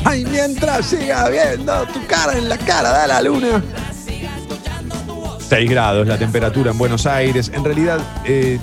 Ay, 0.05 0.25
mientras 0.25 0.87
siga 0.87 1.29
viendo 1.29 1.87
tu 1.89 2.07
cara 2.07 2.39
en 2.39 2.49
la 2.49 2.57
cara 2.57 3.03
de 3.03 3.09
la 3.09 3.23
luna. 3.23 3.63
6 5.49 5.69
grados 5.69 6.07
la 6.07 6.17
temperatura 6.17 6.71
en 6.71 6.79
Buenos 6.79 7.07
Aires. 7.07 7.51
En 7.53 7.65
realidad, 7.65 7.99
eh, 8.25 8.61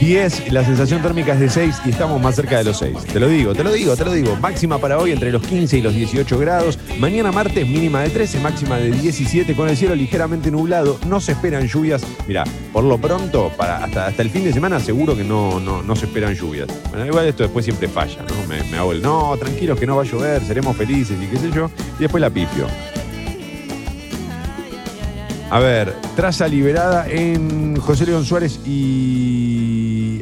10, 0.00 0.50
la 0.50 0.64
sensación 0.64 1.02
térmica 1.02 1.34
es 1.34 1.40
de 1.40 1.50
6 1.50 1.82
y 1.84 1.90
estamos 1.90 2.20
más 2.22 2.34
cerca 2.34 2.56
de 2.56 2.64
los 2.64 2.78
6. 2.78 2.96
Te 3.12 3.20
lo 3.20 3.28
digo, 3.28 3.54
te 3.54 3.62
lo 3.62 3.70
digo, 3.70 3.94
te 3.94 4.04
lo 4.06 4.12
digo. 4.12 4.34
Máxima 4.36 4.78
para 4.78 4.98
hoy 4.98 5.12
entre 5.12 5.30
los 5.30 5.42
15 5.42 5.76
y 5.76 5.82
los 5.82 5.94
18 5.94 6.38
grados. 6.38 6.78
Mañana 6.98 7.30
martes 7.30 7.68
mínima 7.68 8.00
de 8.00 8.08
13, 8.08 8.40
máxima 8.40 8.78
de 8.78 8.92
17 8.92 9.54
con 9.54 9.68
el 9.68 9.76
cielo 9.76 9.94
ligeramente 9.94 10.50
nublado. 10.50 10.98
No 11.06 11.20
se 11.20 11.32
esperan 11.32 11.68
lluvias. 11.68 12.02
Mira, 12.26 12.44
por 12.72 12.82
lo 12.82 12.96
pronto, 12.96 13.52
para, 13.58 13.84
hasta, 13.84 14.06
hasta 14.06 14.22
el 14.22 14.30
fin 14.30 14.44
de 14.44 14.54
semana 14.54 14.80
seguro 14.80 15.14
que 15.14 15.22
no, 15.22 15.60
no, 15.60 15.82
no 15.82 15.94
se 15.94 16.06
esperan 16.06 16.34
lluvias. 16.34 16.68
Bueno, 16.88 17.04
igual 17.04 17.26
esto 17.26 17.42
después 17.42 17.66
siempre 17.66 17.86
falla, 17.86 18.22
¿no? 18.22 18.34
Me, 18.48 18.78
hago 18.78 18.92
el, 18.92 19.02
no, 19.02 19.36
tranquilos 19.38 19.78
que 19.78 19.86
no 19.86 19.96
va 19.96 20.02
a 20.02 20.06
llover, 20.06 20.42
seremos 20.42 20.78
felices 20.78 21.18
y 21.22 21.26
qué 21.26 21.36
sé 21.36 21.50
yo. 21.54 21.70
Y 21.98 22.02
después 22.04 22.22
la 22.22 22.30
pifio. 22.30 22.66
A 25.50 25.58
ver, 25.58 25.94
traza 26.14 26.46
liberada 26.46 27.08
en 27.08 27.76
José 27.76 28.06
León 28.06 28.24
Suárez 28.24 28.60
y 28.64 29.69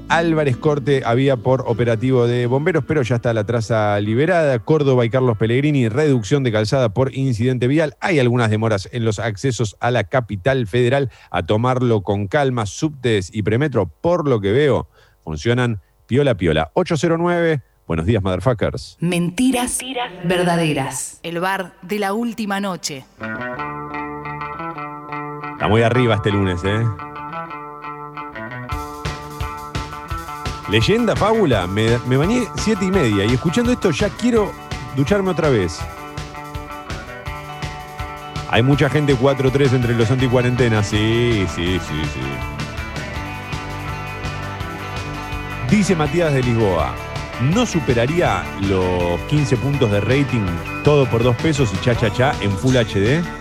Álvarez 0.08 0.56
Corte 0.56 1.02
había 1.04 1.36
por 1.36 1.64
operativo 1.66 2.26
de 2.26 2.46
bomberos, 2.46 2.84
pero 2.86 3.02
ya 3.02 3.16
está 3.16 3.32
la 3.32 3.44
traza 3.44 4.00
liberada. 4.00 4.58
Córdoba 4.58 5.04
y 5.04 5.10
Carlos 5.10 5.38
Pellegrini, 5.38 5.88
reducción 5.88 6.42
de 6.42 6.52
calzada 6.52 6.90
por 6.90 7.14
incidente 7.14 7.66
vial. 7.66 7.96
Hay 8.00 8.18
algunas 8.18 8.50
demoras 8.50 8.88
en 8.92 9.04
los 9.04 9.18
accesos 9.18 9.76
a 9.80 9.90
la 9.90 10.04
capital 10.04 10.66
federal. 10.66 11.10
A 11.30 11.44
tomarlo 11.44 12.02
con 12.02 12.26
calma. 12.28 12.66
Subtes 12.66 13.30
y 13.32 13.42
premetro, 13.42 13.86
por 13.86 14.28
lo 14.28 14.40
que 14.40 14.52
veo, 14.52 14.88
funcionan 15.24 15.80
piola 16.06 16.34
piola. 16.36 16.70
809. 16.74 17.62
Buenos 17.86 18.06
días, 18.06 18.22
motherfuckers. 18.22 18.98
Mentiras 19.00 19.78
verdaderas. 20.24 21.20
El 21.22 21.40
bar 21.40 21.74
de 21.82 21.98
la 21.98 22.12
última 22.12 22.60
noche. 22.60 23.04
Está 25.52 25.68
muy 25.68 25.82
arriba 25.82 26.16
este 26.16 26.30
lunes, 26.30 26.62
¿eh? 26.64 26.86
Leyenda, 30.70 31.16
fábula, 31.16 31.66
me, 31.66 31.96
bañé 31.96 32.46
siete 32.56 32.84
y 32.84 32.90
media 32.90 33.24
y 33.24 33.32
escuchando 33.32 33.72
esto 33.72 33.90
ya 33.90 34.10
quiero 34.10 34.52
ducharme 34.96 35.30
otra 35.30 35.48
vez. 35.48 35.78
Hay 38.50 38.62
mucha 38.62 38.90
gente 38.90 39.16
4-3 39.16 39.72
entre 39.72 39.94
los 39.94 40.10
anticuarentenas, 40.10 40.88
sí, 40.88 41.46
sí, 41.54 41.78
sí, 41.78 42.02
sí. 42.12 42.20
Dice 45.70 45.96
Matías 45.96 46.34
de 46.34 46.42
Lisboa, 46.42 46.94
¿no 47.54 47.64
superaría 47.64 48.44
los 48.60 49.18
15 49.28 49.56
puntos 49.56 49.90
de 49.90 50.02
rating 50.02 50.44
todo 50.84 51.06
por 51.06 51.22
dos 51.22 51.36
pesos 51.36 51.72
y 51.72 51.78
cha 51.82 51.94
cha 51.94 52.12
cha 52.12 52.34
en 52.42 52.50
Full 52.50 52.76
HD? 52.76 53.37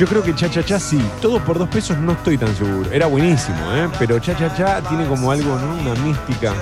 Yo 0.00 0.06
creo 0.06 0.22
que 0.22 0.34
Cha 0.34 0.48
Cha 0.48 0.80
sí, 0.80 0.98
todo 1.20 1.38
por 1.44 1.58
dos 1.58 1.68
pesos 1.68 1.98
no 1.98 2.12
estoy 2.12 2.38
tan 2.38 2.56
seguro. 2.56 2.90
Era 2.90 3.04
buenísimo, 3.04 3.58
¿eh? 3.74 3.86
pero 3.98 4.18
Cha 4.18 4.34
Cha 4.34 4.80
tiene 4.80 5.04
como 5.06 5.30
algo, 5.30 5.58
¿no? 5.58 5.74
Una 5.74 5.94
mística. 6.02 6.54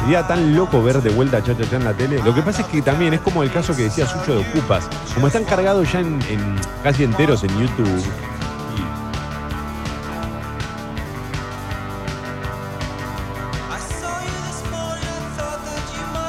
Sería 0.00 0.26
tan 0.26 0.56
loco 0.56 0.82
ver 0.82 1.00
de 1.00 1.10
vuelta 1.10 1.36
a 1.36 1.44
Cha 1.44 1.56
Cha 1.56 1.76
en 1.76 1.84
la 1.84 1.92
tele. 1.94 2.20
Lo 2.24 2.34
que 2.34 2.42
pasa 2.42 2.62
es 2.62 2.66
que 2.66 2.82
también 2.82 3.14
es 3.14 3.20
como 3.20 3.44
el 3.44 3.52
caso 3.52 3.76
que 3.76 3.82
decía 3.84 4.06
Sucho 4.08 4.34
de 4.34 4.40
Ocupas. 4.40 4.88
Como 5.14 5.28
están 5.28 5.44
cargados 5.44 5.92
ya 5.92 6.00
en- 6.00 6.18
casi 6.82 7.04
enteros 7.04 7.44
en 7.44 7.50
YouTube. 7.60 8.02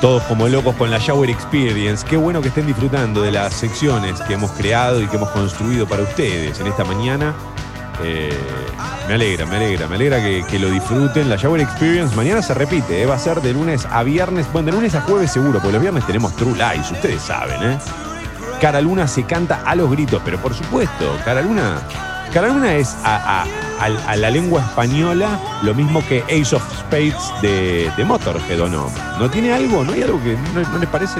Todos 0.01 0.23
como 0.23 0.47
locos 0.47 0.75
con 0.75 0.91
la 0.91 0.99
Shower 0.99 1.29
Experience. 1.29 2.05
Qué 2.05 2.17
bueno 2.17 2.41
que 2.41 2.49
estén 2.49 2.67
disfrutando 2.67 3.21
de 3.21 3.31
las 3.31 3.53
secciones 3.53 4.19
que 4.21 4.33
hemos 4.33 4.51
creado 4.51 5.01
y 5.01 5.07
que 5.07 5.15
hemos 5.15 5.29
construido 5.29 5.87
para 5.87 6.03
ustedes 6.03 6.59
en 6.59 6.67
esta 6.67 6.83
mañana. 6.83 7.33
Eh, 8.03 8.37
me 9.07 9.13
alegra, 9.13 9.45
me 9.45 9.55
alegra, 9.55 9.87
me 9.87 9.95
alegra 9.95 10.21
que, 10.21 10.59
lo 10.59 10.69
disfruten. 10.69 11.29
La 11.29 11.37
Shower 11.37 11.61
Experience 11.61 12.15
mañana 12.15 12.41
se 12.41 12.53
repite, 12.53 13.01
¿eh? 13.01 13.05
va 13.05 13.15
a 13.15 13.19
ser 13.19 13.41
de 13.41 13.53
lunes 13.53 13.87
a 13.89 14.03
viernes. 14.03 14.45
Bueno, 14.51 14.67
de 14.67 14.71
lunes 14.73 14.95
a 14.95 15.01
jueves 15.01 15.31
seguro, 15.31 15.59
porque 15.59 15.73
los 15.73 15.81
viernes 15.81 16.05
tenemos 16.05 16.35
True 16.35 16.53
Lies, 16.53 16.91
ustedes 16.91 17.21
saben, 17.21 17.63
¿eh? 17.63 17.77
Cara 18.59 18.81
Luna 18.81 19.07
se 19.07 19.23
canta 19.23 19.63
a 19.65 19.75
los 19.75 19.91
gritos, 19.91 20.21
pero 20.23 20.39
por 20.39 20.53
supuesto, 20.53 21.17
Cara 21.23 21.41
Luna. 21.41 21.81
Cara 22.33 22.47
Luna 22.49 22.75
es 22.75 22.95
a, 23.03 23.43
a- 23.79 24.15
la 24.15 24.29
lengua 24.29 24.61
española 24.61 25.39
lo 25.63 25.73
mismo 25.73 26.01
que 26.07 26.23
Ace 26.23 26.55
of 26.55 26.63
Spades 26.79 27.15
de, 27.41 27.91
de 27.95 28.05
Motorhead, 28.05 28.59
¿o 28.61 28.67
no? 28.69 28.89
¿No 29.19 29.29
tiene 29.29 29.53
algo? 29.53 29.83
¿No 29.83 29.93
hay 29.93 30.03
algo 30.03 30.21
que 30.23 30.35
no 30.53 30.77
les 30.79 30.89
parece? 30.89 31.19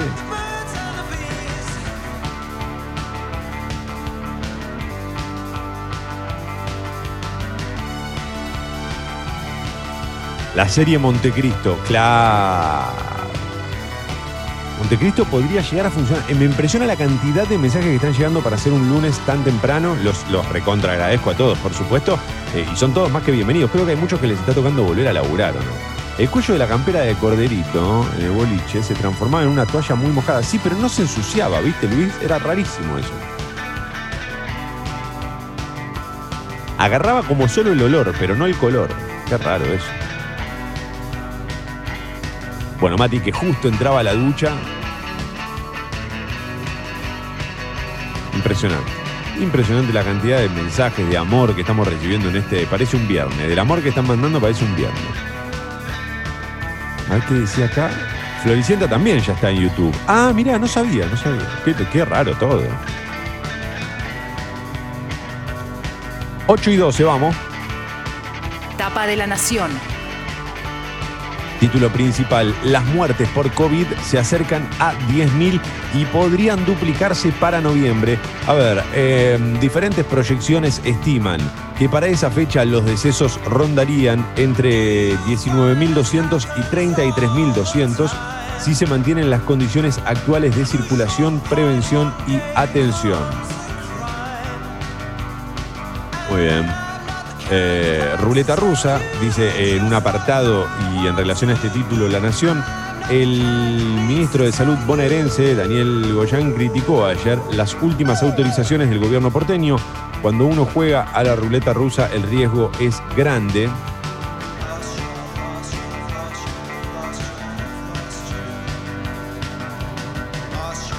La 10.54 10.66
serie 10.68 10.98
Montecristo, 10.98 11.78
claro. 11.86 13.15
Montecristo 14.86 15.24
podría 15.24 15.62
llegar 15.62 15.86
a 15.86 15.90
funcionar. 15.90 16.22
Eh, 16.30 16.34
Me 16.36 16.44
impresiona 16.44 16.86
la 16.86 16.94
cantidad 16.94 17.44
de 17.48 17.58
mensajes 17.58 17.88
que 17.88 17.96
están 17.96 18.12
llegando 18.12 18.40
para 18.40 18.54
hacer 18.54 18.72
un 18.72 18.88
lunes 18.88 19.18
tan 19.26 19.42
temprano. 19.42 19.96
Los, 20.04 20.30
los 20.30 20.48
recontra 20.48 20.92
agradezco 20.92 21.30
a 21.30 21.34
todos, 21.34 21.58
por 21.58 21.74
supuesto. 21.74 22.16
Eh, 22.54 22.64
y 22.72 22.76
son 22.76 22.94
todos 22.94 23.10
más 23.10 23.24
que 23.24 23.32
bienvenidos. 23.32 23.72
Creo 23.72 23.84
que 23.84 23.90
hay 23.90 23.96
muchos 23.96 24.20
que 24.20 24.28
les 24.28 24.38
está 24.38 24.52
tocando 24.54 24.84
volver 24.84 25.08
a 25.08 25.12
laburar, 25.12 25.56
¿o 25.56 25.58
no? 25.58 25.72
El 26.18 26.30
cuello 26.30 26.54
de 26.54 26.60
la 26.60 26.68
campera 26.68 27.00
de 27.00 27.16
Corderito, 27.16 28.06
en 28.16 28.26
el 28.26 28.30
boliche, 28.30 28.80
se 28.80 28.94
transformaba 28.94 29.42
en 29.42 29.48
una 29.48 29.66
toalla 29.66 29.96
muy 29.96 30.12
mojada. 30.12 30.44
Sí, 30.44 30.60
pero 30.62 30.76
no 30.76 30.88
se 30.88 31.02
ensuciaba, 31.02 31.60
¿viste, 31.62 31.88
Luis? 31.88 32.12
Era 32.22 32.38
rarísimo 32.38 32.96
eso. 32.96 33.10
Agarraba 36.78 37.24
como 37.24 37.48
solo 37.48 37.72
el 37.72 37.82
olor, 37.82 38.14
pero 38.20 38.36
no 38.36 38.46
el 38.46 38.54
color. 38.56 38.90
Qué 39.28 39.36
raro 39.36 39.64
eso. 39.64 39.84
Bueno, 42.78 42.96
Mati, 42.96 43.18
que 43.18 43.32
justo 43.32 43.66
entraba 43.66 43.98
a 43.98 44.02
la 44.04 44.14
ducha. 44.14 44.52
Impresionante. 48.46 48.92
Impresionante 49.40 49.92
la 49.92 50.04
cantidad 50.04 50.38
de 50.38 50.48
mensajes 50.48 51.08
de 51.08 51.18
amor 51.18 51.52
que 51.56 51.62
estamos 51.62 51.84
recibiendo 51.88 52.28
en 52.28 52.36
este. 52.36 52.64
Parece 52.66 52.96
un 52.96 53.08
viernes. 53.08 53.48
Del 53.48 53.58
amor 53.58 53.82
que 53.82 53.88
están 53.88 54.06
mandando 54.06 54.40
parece 54.40 54.64
un 54.64 54.76
viernes. 54.76 55.02
A 57.10 57.14
ver 57.14 57.22
qué 57.24 57.34
decía 57.34 57.66
acá. 57.66 57.90
Floricienta 58.44 58.88
también 58.88 59.18
ya 59.18 59.32
está 59.32 59.50
en 59.50 59.62
YouTube. 59.62 59.92
Ah, 60.06 60.30
mirá, 60.32 60.60
no 60.60 60.68
sabía, 60.68 61.06
no 61.06 61.16
sabía. 61.16 61.44
Qué, 61.64 61.74
qué 61.92 62.04
raro 62.04 62.36
todo. 62.36 62.62
8 66.46 66.70
y 66.70 66.76
12, 66.76 67.02
vamos. 67.02 67.34
Tapa 68.78 69.08
de 69.08 69.16
la 69.16 69.26
Nación. 69.26 69.72
Título 71.60 71.90
principal, 71.90 72.54
las 72.64 72.84
muertes 72.86 73.28
por 73.30 73.50
COVID 73.52 73.86
se 74.04 74.18
acercan 74.18 74.68
a 74.78 74.92
10.000 75.08 75.60
y 75.94 76.04
podrían 76.06 76.64
duplicarse 76.66 77.32
para 77.32 77.60
noviembre. 77.60 78.18
A 78.46 78.52
ver, 78.52 78.84
eh, 78.92 79.38
diferentes 79.60 80.04
proyecciones 80.04 80.82
estiman 80.84 81.40
que 81.78 81.88
para 81.88 82.08
esa 82.08 82.30
fecha 82.30 82.64
los 82.64 82.84
decesos 82.84 83.40
rondarían 83.46 84.26
entre 84.36 85.16
19.200 85.20 86.46
y 86.56 86.60
33.200 86.74 88.10
si 88.60 88.74
se 88.74 88.86
mantienen 88.86 89.30
las 89.30 89.42
condiciones 89.42 89.98
actuales 90.06 90.56
de 90.56 90.66
circulación, 90.66 91.40
prevención 91.48 92.12
y 92.26 92.38
atención. 92.54 93.20
Muy 96.30 96.42
bien. 96.42 96.85
Eh, 97.48 98.16
ruleta 98.20 98.56
rusa, 98.56 99.00
dice 99.20 99.76
en 99.76 99.84
un 99.84 99.94
apartado 99.94 100.66
y 100.94 101.06
en 101.06 101.16
relación 101.16 101.50
a 101.50 101.52
este 101.52 101.70
título 101.70 102.08
La 102.08 102.18
Nación, 102.18 102.62
el 103.08 103.38
ministro 104.08 104.42
de 104.42 104.50
Salud 104.50 104.76
bonaerense, 104.84 105.54
Daniel 105.54 106.12
Goyán, 106.12 106.52
criticó 106.54 107.06
ayer 107.06 107.38
las 107.52 107.74
últimas 107.80 108.20
autorizaciones 108.24 108.90
del 108.90 108.98
gobierno 108.98 109.30
porteño. 109.30 109.76
Cuando 110.22 110.44
uno 110.44 110.64
juega 110.64 111.02
a 111.02 111.22
la 111.22 111.36
ruleta 111.36 111.72
rusa, 111.72 112.10
el 112.12 112.24
riesgo 112.24 112.72
es 112.80 113.00
grande. 113.16 113.68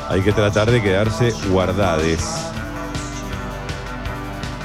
Hay 0.09 0.21
que 0.21 0.31
tratar 0.31 0.71
de 0.71 0.81
quedarse 0.81 1.33
guardades. 1.49 2.46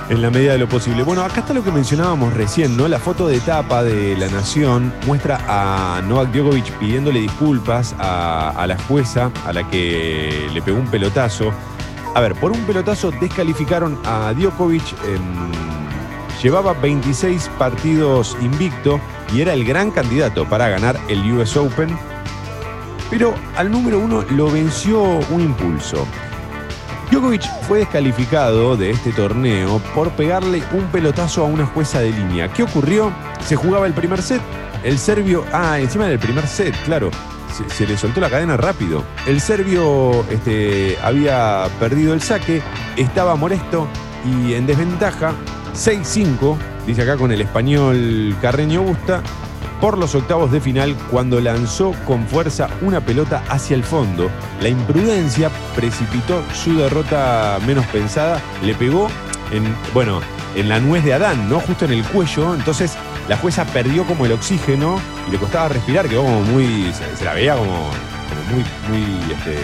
En 0.08 0.20
la 0.20 0.30
medida 0.30 0.52
de 0.52 0.58
lo 0.58 0.68
posible. 0.68 1.02
Bueno, 1.04 1.22
acá 1.22 1.40
está 1.40 1.54
lo 1.54 1.64
que 1.64 1.70
mencionábamos 1.70 2.34
recién, 2.34 2.76
¿no? 2.76 2.88
La 2.88 2.98
foto 2.98 3.28
de 3.28 3.40
tapa 3.40 3.82
de 3.82 4.16
La 4.16 4.28
Nación 4.28 4.92
muestra 5.06 5.40
a 5.48 6.02
Novak 6.02 6.32
Djokovic 6.32 6.70
pidiéndole 6.78 7.20
disculpas 7.20 7.94
a, 7.98 8.64
la 8.66 8.76
jueza 8.78 9.30
a 9.46 9.52
la 9.52 9.68
que 9.68 10.48
le 10.52 10.60
pegó 10.60 10.78
un 10.78 10.88
pelotazo. 10.88 11.52
A 12.14 12.20
ver, 12.20 12.34
por 12.34 12.52
un 12.52 12.60
pelotazo 12.64 13.10
descalificaron 13.10 13.98
a 14.04 14.34
Djokovic. 14.34 14.82
llevaba 16.42 16.74
26 16.74 17.48
partidos 17.56 18.36
invicto 18.42 19.00
y 19.32 19.40
era 19.40 19.54
el 19.54 19.64
gran 19.64 19.90
candidato 19.90 20.44
para 20.46 20.68
ganar 20.68 20.98
el 21.08 21.32
US 21.32 21.56
Open. 21.56 21.96
Pero 23.08 23.34
al 23.56 23.70
número 23.70 23.98
uno 23.98 24.24
lo 24.30 24.50
venció 24.50 25.00
un 25.02 25.40
impulso. 25.40 26.06
Djokovic 27.12 27.42
fue 27.68 27.80
descalificado 27.80 28.74
de 28.74 28.90
este 28.90 29.12
torneo 29.12 29.82
por 29.94 30.10
pegarle 30.12 30.62
un 30.72 30.84
pelotazo 30.86 31.42
a 31.42 31.46
una 31.46 31.66
jueza 31.66 32.00
de 32.00 32.10
línea. 32.10 32.50
¿Qué 32.50 32.62
ocurrió? 32.62 33.12
Se 33.44 33.54
jugaba 33.54 33.86
el 33.86 33.92
primer 33.92 34.22
set. 34.22 34.40
El 34.82 34.98
serbio. 34.98 35.44
Ah, 35.52 35.78
encima 35.78 36.06
del 36.06 36.18
primer 36.18 36.46
set, 36.46 36.74
claro. 36.86 37.10
Se, 37.54 37.68
se 37.68 37.86
le 37.86 37.98
soltó 37.98 38.22
la 38.22 38.30
cadena 38.30 38.56
rápido. 38.56 39.04
El 39.26 39.42
serbio 39.42 40.24
este, 40.30 40.96
había 41.02 41.66
perdido 41.78 42.14
el 42.14 42.22
saque, 42.22 42.62
estaba 42.96 43.36
molesto 43.36 43.86
y 44.24 44.54
en 44.54 44.66
desventaja. 44.66 45.34
6-5, 45.74 46.56
dice 46.86 47.02
acá 47.02 47.18
con 47.18 47.30
el 47.30 47.42
español 47.42 48.34
Carreño 48.40 48.84
Busta, 48.84 49.22
por 49.82 49.98
los 49.98 50.14
octavos 50.14 50.52
de 50.52 50.60
final 50.60 50.96
cuando 51.10 51.40
lanzó 51.40 51.92
con 52.06 52.24
fuerza 52.28 52.68
una 52.82 53.00
pelota 53.00 53.42
hacia 53.48 53.74
el 53.74 53.82
fondo. 53.82 54.30
La 54.60 54.68
imprudencia 54.68 55.50
precipitó 55.74 56.40
su 56.54 56.76
derrota 56.78 57.58
menos 57.66 57.84
pensada, 57.86 58.40
le 58.62 58.76
pegó 58.76 59.08
en, 59.50 59.64
bueno, 59.92 60.20
en 60.54 60.68
la 60.68 60.78
nuez 60.78 61.04
de 61.04 61.14
Adán, 61.14 61.48
¿no? 61.48 61.58
Justo 61.58 61.84
en 61.86 61.94
el 61.94 62.04
cuello, 62.04 62.54
entonces 62.54 62.96
la 63.28 63.36
jueza 63.36 63.64
perdió 63.64 64.04
como 64.04 64.24
el 64.24 64.30
oxígeno 64.30 65.00
y 65.26 65.32
le 65.32 65.38
costaba 65.38 65.70
respirar, 65.70 66.08
quedó 66.08 66.22
como 66.22 66.42
muy, 66.42 66.92
se, 66.92 67.24
la 67.24 67.34
veía 67.34 67.56
como, 67.56 67.72
como 67.72 68.42
muy, 68.52 68.64
muy, 68.88 69.32
este, 69.32 69.58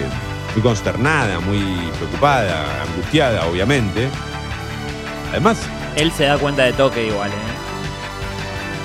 muy 0.52 0.62
consternada, 0.64 1.38
muy 1.38 1.62
preocupada, 1.96 2.82
angustiada, 2.82 3.46
obviamente. 3.46 4.08
Además, 5.30 5.58
Él 5.94 6.10
se 6.10 6.24
da 6.24 6.36
cuenta 6.38 6.64
de 6.64 6.72
toque 6.72 7.06
igual, 7.06 7.30
¿eh? 7.30 7.57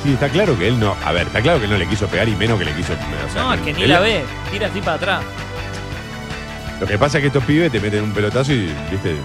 Sí, 0.03 0.13
está 0.13 0.27
claro 0.29 0.57
que 0.57 0.67
él 0.67 0.79
no. 0.79 0.95
A 1.05 1.11
ver, 1.13 1.27
está 1.27 1.41
claro 1.41 1.59
que 1.59 1.65
él 1.65 1.71
no 1.71 1.77
le 1.77 1.87
quiso 1.87 2.07
pegar 2.07 2.27
y 2.27 2.35
menos 2.35 2.59
que 2.59 2.65
le 2.65 2.73
quiso. 2.73 2.93
o 2.93 3.31
sea, 3.33 3.43
No, 3.43 3.53
es 3.53 3.61
que 3.61 3.73
ni 3.73 3.83
él- 3.83 3.89
la 3.89 3.99
ve. 3.99 4.23
Tira 4.51 4.67
así 4.67 4.79
para 4.81 4.93
atrás. 4.95 5.23
Lo 6.81 6.87
que 6.87 6.97
pasa 6.97 7.17
es 7.17 7.21
que 7.21 7.27
estos 7.27 7.43
pibes 7.45 7.71
te 7.71 7.79
meten 7.79 8.03
un 8.03 8.11
pelotazo 8.13 8.51
y, 8.51 8.73
viste. 8.91 9.15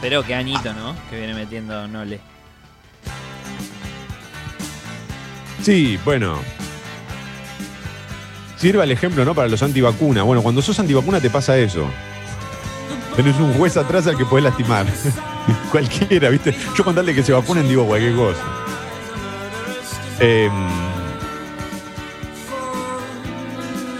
Pero 0.00 0.24
qué 0.24 0.34
añito, 0.34 0.72
¿no? 0.74 0.96
Que 1.08 1.18
viene 1.18 1.34
metiendo 1.34 1.86
Nole. 1.86 2.18
Sí, 5.62 5.96
bueno. 6.04 6.40
Sirva 8.56 8.82
el 8.82 8.90
ejemplo, 8.90 9.24
¿no? 9.24 9.34
Para 9.34 9.46
los 9.48 9.62
antivacunas. 9.62 10.24
Bueno, 10.24 10.42
cuando 10.42 10.60
sos 10.62 10.78
antivacuna 10.80 11.20
te 11.20 11.30
pasa 11.30 11.56
eso. 11.56 11.88
Tenés 13.14 13.36
un 13.38 13.52
juez 13.54 13.76
atrás 13.76 14.06
al 14.08 14.16
que 14.16 14.24
podés 14.24 14.44
lastimar. 14.44 14.86
Cualquiera, 15.70 16.28
¿viste? 16.30 16.56
Yo 16.76 16.84
con 16.84 16.94
darle 16.94 17.14
que 17.14 17.22
se 17.22 17.32
vacunen 17.32 17.68
digo 17.68 17.86
cualquier 17.86 18.14
cosa. 18.14 18.40
Em, 20.20 20.52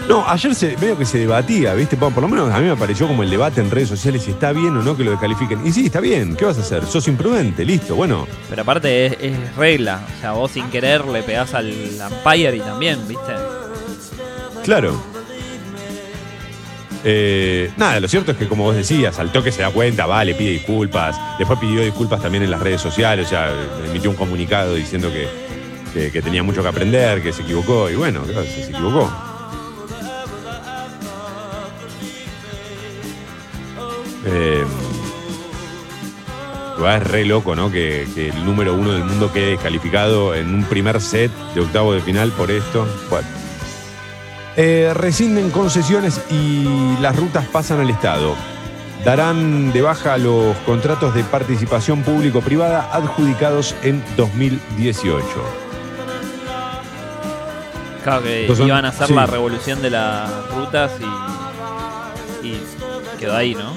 no, 0.07 0.27
ayer 0.27 0.53
se, 0.53 0.77
medio 0.77 0.97
que 0.97 1.05
se 1.05 1.17
debatía, 1.17 1.73
¿viste? 1.73 1.97
Por, 1.97 2.13
por 2.13 2.23
lo 2.23 2.29
menos 2.29 2.51
a 2.51 2.59
mí 2.59 2.67
me 2.67 2.75
pareció 2.75 3.07
como 3.07 3.23
el 3.23 3.29
debate 3.29 3.61
en 3.61 3.71
redes 3.71 3.89
sociales 3.89 4.23
si 4.23 4.31
está 4.31 4.51
bien 4.51 4.75
o 4.77 4.83
no 4.83 4.95
que 4.95 5.03
lo 5.03 5.11
descalifiquen. 5.11 5.65
Y 5.65 5.71
sí, 5.71 5.85
está 5.85 5.99
bien, 5.99 6.35
¿qué 6.35 6.45
vas 6.45 6.57
a 6.57 6.61
hacer? 6.61 6.85
Sos 6.85 7.07
imprudente, 7.07 7.65
listo, 7.65 7.95
bueno. 7.95 8.27
Pero 8.49 8.61
aparte 8.61 9.05
es, 9.05 9.17
es 9.19 9.55
regla. 9.55 10.01
O 10.17 10.21
sea, 10.21 10.31
vos 10.33 10.51
sin 10.51 10.69
querer 10.69 11.05
le 11.05 11.23
pegás 11.23 11.53
al 11.53 11.71
umpire 11.71 12.57
y 12.57 12.59
también, 12.59 13.07
¿viste? 13.07 13.33
Claro. 14.63 15.12
Eh, 17.05 17.71
nada, 17.77 17.99
lo 17.99 18.07
cierto 18.07 18.31
es 18.31 18.37
que 18.37 18.47
como 18.47 18.63
vos 18.63 18.75
decías, 18.75 19.19
al 19.19 19.31
toque 19.31 19.51
se 19.51 19.61
da 19.61 19.69
cuenta, 19.71 20.05
va, 20.05 20.23
le 20.23 20.35
pide 20.35 20.51
disculpas. 20.51 21.19
Después 21.37 21.59
pidió 21.59 21.81
disculpas 21.81 22.21
también 22.21 22.43
en 22.43 22.51
las 22.51 22.61
redes 22.61 22.81
sociales, 22.81 23.27
o 23.27 23.29
sea, 23.29 23.51
emitió 23.85 24.09
un 24.09 24.15
comunicado 24.15 24.73
diciendo 24.75 25.09
que, 25.11 26.09
que- 26.11 26.21
tenía 26.21 26.43
mucho 26.43 26.61
que 26.61 26.69
aprender, 26.69 27.21
que 27.21 27.33
se 27.33 27.41
equivocó. 27.41 27.89
Y 27.89 27.95
bueno, 27.95 28.23
¿qué 28.25 28.31
pasa? 28.33 28.45
Se 28.49 28.69
equivocó. 28.71 29.11
Eh, 34.25 34.63
es 36.95 37.03
re 37.03 37.25
loco, 37.25 37.55
¿no? 37.55 37.71
Que, 37.71 38.05
que 38.13 38.29
el 38.29 38.45
número 38.45 38.73
uno 38.73 38.91
del 38.91 39.03
mundo 39.05 39.31
quede 39.31 39.51
descalificado 39.51 40.35
en 40.35 40.53
un 40.53 40.63
primer 40.65 40.99
set 41.01 41.31
de 41.53 41.61
octavo 41.61 41.93
de 41.93 42.01
final 42.01 42.31
por 42.31 42.51
esto. 42.51 42.87
Bueno. 43.09 43.27
Eh, 44.55 44.91
rescinden 44.93 45.49
concesiones 45.49 46.21
y 46.29 46.95
las 47.01 47.15
rutas 47.15 47.45
pasan 47.47 47.79
al 47.79 47.89
Estado. 47.89 48.35
Darán 49.03 49.73
de 49.73 49.81
baja 49.81 50.17
los 50.17 50.55
contratos 50.57 51.13
de 51.15 51.23
participación 51.23 52.03
público-privada 52.03 52.89
adjudicados 52.93 53.75
en 53.81 54.03
2018. 54.15 55.25
Claro 58.03 58.23
que 58.23 58.45
iban 58.65 58.85
a 58.85 58.89
hacer 58.89 59.07
sí. 59.07 59.13
la 59.13 59.25
revolución 59.25 59.81
de 59.81 59.89
las 59.89 60.29
rutas 60.53 60.91
y, 62.43 62.47
y 62.47 62.61
quedó 63.19 63.35
ahí, 63.35 63.55
¿no? 63.55 63.73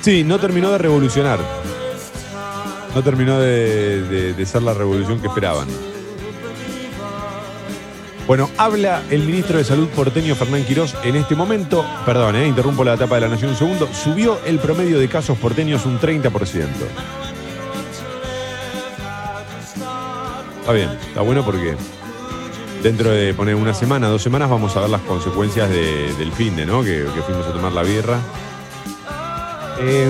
Sí, 0.00 0.24
no 0.24 0.38
terminó 0.38 0.70
de 0.72 0.78
revolucionar. 0.78 1.38
No 2.94 3.02
terminó 3.02 3.38
de, 3.40 4.02
de- 4.02 4.34
de 4.34 4.46
ser 4.46 4.62
la 4.62 4.74
revolución 4.74 5.20
que 5.20 5.28
esperaban. 5.28 5.66
Bueno, 8.26 8.48
habla 8.56 9.02
el 9.10 9.22
ministro 9.22 9.58
de 9.58 9.64
Salud 9.64 9.86
porteño 9.88 10.34
Fernán 10.34 10.64
Quirós 10.64 10.96
en 11.04 11.14
este 11.16 11.34
momento. 11.34 11.84
Perdón, 12.06 12.36
eh, 12.36 12.46
interrumpo 12.48 12.82
la 12.82 12.94
etapa 12.94 13.16
de 13.16 13.20
la 13.22 13.28
Nación 13.28 13.50
un 13.50 13.56
segundo. 13.56 13.86
Subió 13.92 14.40
el 14.46 14.58
promedio 14.58 14.98
de 14.98 15.08
casos 15.08 15.36
porteños 15.36 15.84
un 15.84 15.98
30%. 16.00 16.68
Está 20.60 20.72
bien, 20.72 20.88
está 21.06 21.20
bueno 21.20 21.44
porque 21.44 21.76
dentro 22.82 23.10
de 23.10 23.34
poner 23.34 23.54
una 23.56 23.74
semana, 23.74 24.08
dos 24.08 24.22
semanas, 24.22 24.48
vamos 24.48 24.74
a 24.76 24.80
ver 24.80 24.88
las 24.90 25.02
consecuencias 25.02 25.68
de- 25.68 26.14
del 26.14 26.32
fin 26.32 26.56
de, 26.56 26.64
¿no? 26.64 26.82
Que, 26.82 27.04
que 27.14 27.22
fuimos 27.22 27.46
a 27.46 27.52
tomar 27.52 27.72
la 27.72 27.82
birra. 27.82 28.18
Eh, 29.80 30.08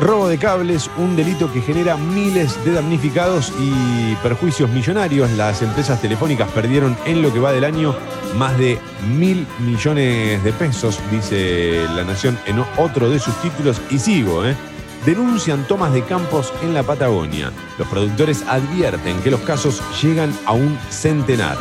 robo 0.00 0.28
de 0.28 0.36
cables, 0.36 0.90
un 0.96 1.14
delito 1.14 1.52
que 1.52 1.60
genera 1.60 1.96
miles 1.96 2.62
de 2.64 2.72
damnificados 2.72 3.52
y 3.60 4.14
perjuicios 4.16 4.68
millonarios. 4.70 5.30
Las 5.32 5.62
empresas 5.62 6.00
telefónicas 6.00 6.50
perdieron 6.50 6.96
en 7.04 7.22
lo 7.22 7.32
que 7.32 7.38
va 7.38 7.52
del 7.52 7.64
año 7.64 7.94
más 8.36 8.58
de 8.58 8.78
mil 9.16 9.46
millones 9.60 10.42
de 10.42 10.52
pesos, 10.52 11.00
dice 11.10 11.86
La 11.94 12.04
Nación 12.04 12.38
en 12.46 12.64
otro 12.76 13.08
de 13.08 13.18
sus 13.18 13.34
títulos. 13.42 13.80
Y 13.90 13.98
sigo, 13.98 14.44
¿eh? 14.44 14.56
Denuncian 15.04 15.66
tomas 15.68 15.92
de 15.92 16.02
campos 16.02 16.52
en 16.62 16.74
la 16.74 16.82
Patagonia. 16.82 17.52
Los 17.78 17.86
productores 17.86 18.42
advierten 18.48 19.20
que 19.20 19.30
los 19.30 19.40
casos 19.40 19.80
llegan 20.02 20.36
a 20.46 20.52
un 20.52 20.76
centenar. 20.90 21.56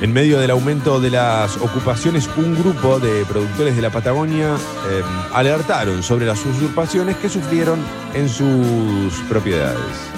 En 0.00 0.12
medio 0.12 0.38
del 0.38 0.50
aumento 0.50 1.00
de 1.00 1.10
las 1.10 1.56
ocupaciones, 1.56 2.28
un 2.36 2.54
grupo 2.58 2.98
de 2.98 3.24
productores 3.24 3.76
de 3.76 3.82
la 3.82 3.90
Patagonia 3.90 4.54
eh, 4.54 5.02
alertaron 5.32 6.02
sobre 6.02 6.26
las 6.26 6.44
usurpaciones 6.44 7.16
que 7.16 7.28
sufrieron 7.28 7.78
en 8.12 8.28
sus 8.28 9.14
propiedades. 9.28 10.10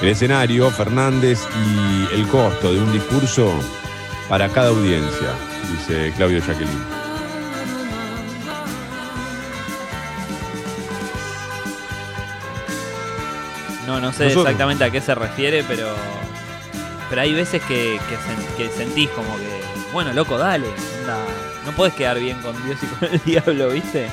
El 0.00 0.08
escenario, 0.08 0.70
Fernández 0.70 1.40
y 1.66 2.14
el 2.14 2.28
costo 2.28 2.72
de 2.72 2.80
un 2.80 2.92
discurso 2.92 3.52
para 4.28 4.48
cada 4.48 4.68
audiencia, 4.68 5.34
dice 5.72 6.12
Claudio 6.16 6.38
Jacqueline. 6.40 6.97
No, 14.00 14.06
no 14.08 14.12
sé 14.12 14.24
Nosotros- 14.24 14.46
exactamente 14.46 14.84
a 14.84 14.90
qué 14.90 15.00
se 15.00 15.14
refiere, 15.14 15.64
pero. 15.66 15.86
Pero 17.10 17.20
hay 17.22 17.32
veces 17.32 17.62
que, 17.62 17.98
que, 18.08 18.14
sen- 18.16 18.56
que 18.56 18.68
sentís 18.76 19.08
como 19.10 19.34
que. 19.36 19.60
Bueno, 19.92 20.12
loco, 20.12 20.36
dale. 20.38 20.66
no 21.64 21.72
podés 21.72 21.94
quedar 21.94 22.18
bien 22.18 22.36
con 22.42 22.54
Dios 22.64 22.78
y 22.82 22.86
con 22.86 23.08
el 23.12 23.20
diablo, 23.24 23.70
¿viste? 23.70 24.06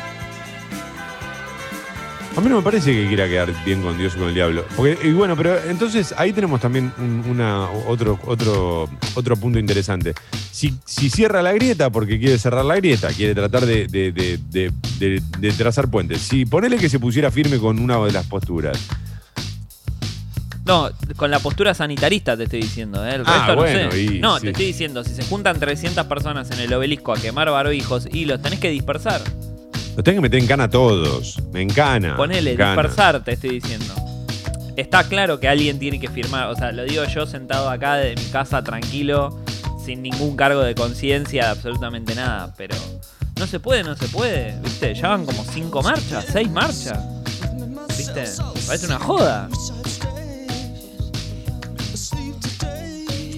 A 2.38 2.42
mí 2.42 2.50
no 2.50 2.58
me 2.58 2.62
parece 2.64 2.92
que 2.92 3.08
quiera 3.08 3.28
quedar 3.30 3.50
bien 3.64 3.82
con 3.82 3.98
Dios 3.98 4.14
y 4.16 4.20
con 4.20 4.28
el 4.28 4.34
diablo. 4.34 4.66
Porque, 4.76 4.98
y 5.08 5.14
bueno, 5.14 5.38
pero 5.38 5.58
entonces 5.70 6.14
ahí 6.18 6.34
tenemos 6.34 6.60
también 6.60 6.92
un- 6.98 7.24
una, 7.30 7.70
otro, 7.70 8.20
otro, 8.26 8.90
otro 9.14 9.38
punto 9.38 9.58
interesante. 9.58 10.14
Si, 10.52 10.74
si 10.86 11.10
cierra 11.10 11.42
la 11.42 11.54
grieta 11.54 11.90
porque 11.90 12.20
quiere 12.20 12.38
cerrar 12.38 12.66
la 12.66 12.76
grieta, 12.76 13.08
quiere 13.10 13.34
tratar 13.36 13.66
de- 13.66 13.88
de- 13.88 15.22
de 15.40 15.52
trazar 15.52 15.90
puentes. 15.90 16.22
Si 16.22 16.46
ponele 16.46 16.78
que 16.78 16.90
se 16.90 17.00
pusiera 17.00 17.32
firme 17.32 17.58
con 17.58 17.80
una 17.80 17.98
de 18.06 18.12
las 18.12 18.26
posturas. 18.26 18.78
No, 20.66 20.90
con 21.16 21.30
la 21.30 21.40
postura 21.40 21.74
sanitarista 21.76 22.36
te 22.36 22.44
estoy 22.46 22.62
diciendo, 22.62 23.06
¿eh? 23.06 23.16
El 23.16 23.22
Ah, 23.26 23.46
resto 23.48 23.56
bueno, 23.56 23.86
no 23.86 23.92
sé. 23.92 24.02
y- 24.02 24.20
no, 24.20 24.36
sí. 24.38 24.42
te 24.46 24.50
estoy 24.50 24.66
diciendo, 24.66 25.04
si 25.04 25.14
se 25.14 25.24
juntan 25.24 25.60
300 25.60 26.06
personas 26.08 26.50
en 26.52 26.60
el 26.60 26.74
obelisco 26.74 27.14
a 27.14 27.18
quemar 27.18 27.50
barbijos 27.52 28.08
y 28.12 28.26
los 28.26 28.42
tenés 28.42 28.60
que 28.60 28.70
dispersar. 28.72 29.22
Los 29.96 30.04
tengo 30.04 30.18
que 30.18 30.22
meter 30.22 30.40
en 30.40 30.48
cana 30.48 30.64
a 30.66 30.70
todos. 30.70 31.38
Me 31.54 31.62
encana. 31.62 32.18
Ponele, 32.18 32.54
encana. 32.54 32.74
dispersar, 32.82 33.24
te 33.24 33.34
estoy 33.34 33.52
diciendo. 33.62 33.94
Está 34.76 35.04
claro 35.08 35.40
que 35.40 35.48
alguien 35.48 35.78
tiene 35.80 36.00
que 36.00 36.10
firmar, 36.10 36.48
o 36.50 36.56
sea, 36.56 36.72
lo 36.72 36.84
digo 36.84 37.04
yo 37.06 37.26
sentado 37.28 37.70
acá 37.70 37.96
de 37.96 38.16
mi 38.16 38.26
casa 38.26 38.62
tranquilo, 38.64 39.40
sin 39.86 40.02
ningún 40.02 40.36
cargo 40.36 40.62
de 40.62 40.74
conciencia, 40.76 41.52
absolutamente 41.52 42.14
nada, 42.16 42.54
pero 42.58 42.76
no 43.40 43.46
se 43.48 43.60
puede, 43.62 43.84
no 43.84 43.96
se 43.96 44.08
puede, 44.10 44.60
¿viste? 44.64 44.94
Ya 44.96 45.10
van 45.10 45.26
como 45.26 45.46
cinco 45.46 45.82
marchas, 45.82 46.26
seis 46.30 46.50
marchas, 46.50 47.00
¿viste? 47.96 48.26
Parece 48.68 48.88
una 48.88 49.00
joda. 49.00 49.48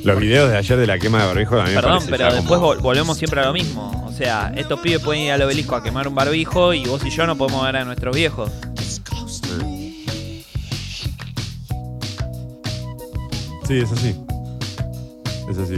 Los 0.04 0.20
videos 0.20 0.50
de 0.52 0.58
ayer 0.58 0.78
de 0.78 0.88
la 0.88 0.98
quema 1.00 1.20
de 1.22 1.28
barbijo 1.28 1.58
también 1.58 1.76
Perdón, 1.82 2.04
pero 2.10 2.34
después 2.34 2.60
como- 2.60 2.76
volvemos 2.82 3.18
siempre 3.18 3.42
a 3.42 3.46
lo 3.46 3.54
mismo. 3.54 4.06
O 4.08 4.12
sea, 4.14 4.52
estos 4.56 4.80
pibes 4.80 5.02
pueden 5.02 5.24
ir 5.24 5.32
al 5.32 5.42
obelisco 5.42 5.76
a 5.76 5.84
quemar 5.84 6.08
un 6.08 6.16
barbijo 6.16 6.74
y 6.74 6.86
vos 6.86 7.04
y 7.06 7.10
yo 7.10 7.28
no 7.28 7.36
podemos 7.38 7.64
ver 7.66 7.76
a 7.78 7.84
nuestros 7.86 8.16
viejos. 8.16 8.52
Sí, 13.68 13.80
es 13.80 13.92
así. 13.92 14.16
Es 15.50 15.58
así. 15.58 15.78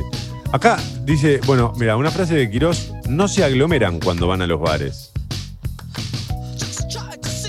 Acá 0.51 0.77
dice, 1.05 1.39
bueno, 1.45 1.73
mira, 1.77 1.95
una 1.97 2.11
frase 2.11 2.35
de 2.35 2.49
Quirós, 2.49 2.91
no 3.07 3.27
se 3.27 3.43
aglomeran 3.43 3.99
cuando 3.99 4.27
van 4.27 4.41
a 4.41 4.47
los 4.47 4.59
bares. 4.59 5.11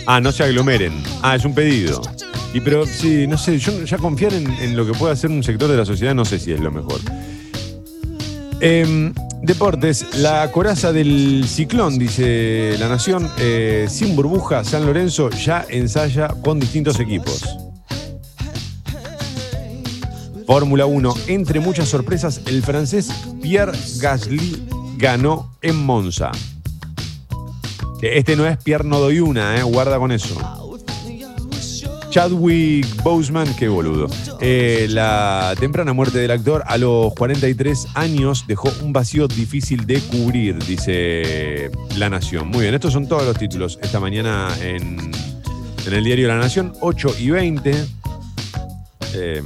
Ah, 0.07 0.21
no 0.21 0.33
se 0.33 0.43
aglomeren. 0.45 1.03
Ah, 1.23 1.37
es 1.37 1.45
un 1.45 1.55
pedido. 1.55 2.01
Y 2.53 2.61
pero 2.61 2.85
sí, 2.85 3.27
no 3.27 3.39
sé, 3.39 3.59
yo 3.59 3.85
ya 3.85 3.99
confiar 3.99 4.35
en, 4.35 4.51
en 4.51 4.77
lo 4.77 4.85
que 4.85 4.93
puede 4.93 5.13
hacer 5.13 5.31
un 5.31 5.43
sector 5.43 5.71
de 5.71 5.77
la 5.77 5.85
sociedad 5.85 6.15
no 6.15 6.25
sé 6.25 6.39
si 6.39 6.53
es 6.53 6.61
lo 6.61 6.71
mejor. 6.71 7.01
Em, 8.63 9.15
deportes, 9.41 10.19
la 10.19 10.53
coraza 10.53 10.93
del 10.93 11.45
ciclón, 11.49 11.99
dice 11.99 12.77
La 12.79 12.89
Nación, 12.89 13.31
eh, 13.39 13.87
sin 13.89 14.15
burbuja, 14.15 14.65
San 14.65 14.85
Lorenzo 14.85 15.31
ya 15.31 15.65
ensaya 15.71 16.29
con 16.29 16.61
distintos 16.61 17.01
equipos. 17.01 17.43
Fórmula 20.47 20.85
1, 20.85 21.15
entre 21.29 21.61
muchas 21.61 21.89
sorpresas, 21.89 22.43
el 22.47 22.63
francés 22.63 23.09
Pierre 23.41 23.73
Gasly 23.99 24.67
ganó 24.99 25.57
en 25.63 25.77
Monza. 25.77 26.33
Este 28.03 28.37
no 28.37 28.47
es 28.47 28.59
Pierre 28.59 28.85
no 28.85 28.99
doy 28.99 29.21
una, 29.21 29.57
eh, 29.57 29.63
guarda 29.63 29.99
con 29.99 30.13
eso. 30.13 30.60
Chadwick 32.11 33.03
Boseman, 33.05 33.55
qué 33.55 33.69
boludo. 33.69 34.09
Eh, 34.41 34.87
la 34.91 35.55
temprana 35.59 35.93
muerte 35.93 36.19
del 36.19 36.33
actor 36.33 36.65
a 36.67 36.77
los 36.77 37.15
43 37.15 37.87
años 37.95 38.45
dejó 38.49 38.69
un 38.83 38.93
vacío 38.93 39.29
difícil 39.29 39.87
de 39.87 40.01
cubrir, 40.01 40.59
dice 40.65 41.71
La 41.97 42.11
Nación. 42.11 42.49
Muy 42.49 42.63
bien, 42.63 42.75
estos 42.75 42.93
son 42.93 43.07
todos 43.07 43.25
los 43.25 43.39
títulos 43.39 43.79
esta 43.81 44.01
mañana 44.01 44.49
en, 44.61 44.99
en 45.87 45.93
el 45.93 46.03
diario 46.03 46.27
La 46.27 46.37
Nación, 46.37 46.73
8 46.81 47.15
y 47.21 47.31
20. 47.31 47.75
Eh, 49.15 49.43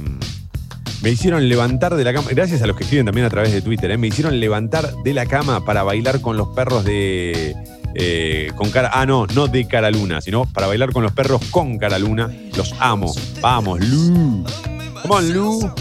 me 1.05 1.11
hicieron 1.11 1.47
levantar 1.47 1.93
de 1.95 2.03
la 2.03 2.13
cama, 2.13 2.29
gracias 2.31 2.63
a 2.63 2.65
los 2.65 2.75
que 2.75 2.83
escriben 2.83 3.05
también 3.05 3.27
a 3.27 3.29
través 3.29 3.51
de 3.51 3.61
Twitter, 3.61 3.91
eh, 3.91 3.97
me 3.99 4.07
hicieron 4.07 4.39
levantar 4.39 4.91
de 5.03 5.13
la 5.13 5.27
cama 5.27 5.63
para 5.63 5.83
bailar 5.83 6.19
con 6.19 6.35
los 6.35 6.47
perros 6.55 6.83
de. 6.83 7.55
Eh, 7.95 8.51
con 8.55 8.69
cara. 8.69 8.91
Ah, 8.93 9.05
no, 9.05 9.25
no 9.27 9.47
de 9.47 9.65
cara 9.65 9.89
luna, 9.89 10.19
sino 10.21 10.45
para 10.45 10.67
bailar 10.67 10.91
con 10.91 11.01
los 11.01 11.13
perros 11.13 11.41
con 11.49 11.77
cara 11.77 11.97
luna. 11.97 12.29
Los 12.55 12.73
amo. 12.79 13.13
Vamos, 13.41 13.79
Lu. 13.79 14.45
On, 15.09 15.33
Lu. 15.33 15.71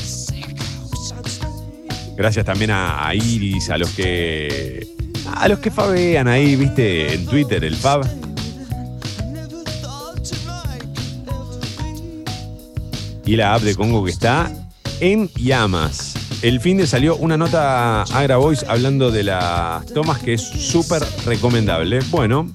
Gracias 2.16 2.46
también 2.46 2.70
a, 2.70 3.06
a 3.06 3.14
Iris, 3.14 3.70
a 3.70 3.78
los 3.78 3.90
que. 3.90 4.86
A 5.34 5.48
los 5.48 5.58
que 5.58 5.70
fabean 5.70 6.28
ahí, 6.28 6.54
viste, 6.54 7.14
en 7.14 7.26
Twitter, 7.26 7.64
el 7.64 7.74
Fab. 7.74 8.06
Y 13.26 13.36
la 13.36 13.54
app 13.54 13.62
de 13.62 13.74
Congo 13.74 14.04
que 14.04 14.10
está 14.10 14.52
en 15.00 15.28
llamas. 15.30 16.14
El 16.44 16.60
fin 16.60 16.76
de 16.76 16.86
salió 16.86 17.16
una 17.16 17.38
nota 17.38 18.02
a 18.02 18.22
Grabois 18.22 18.64
hablando 18.68 19.10
de 19.10 19.22
las 19.22 19.86
tomas 19.94 20.18
que 20.18 20.34
es 20.34 20.42
súper 20.42 21.02
recomendable. 21.24 22.00
Bueno, 22.10 22.54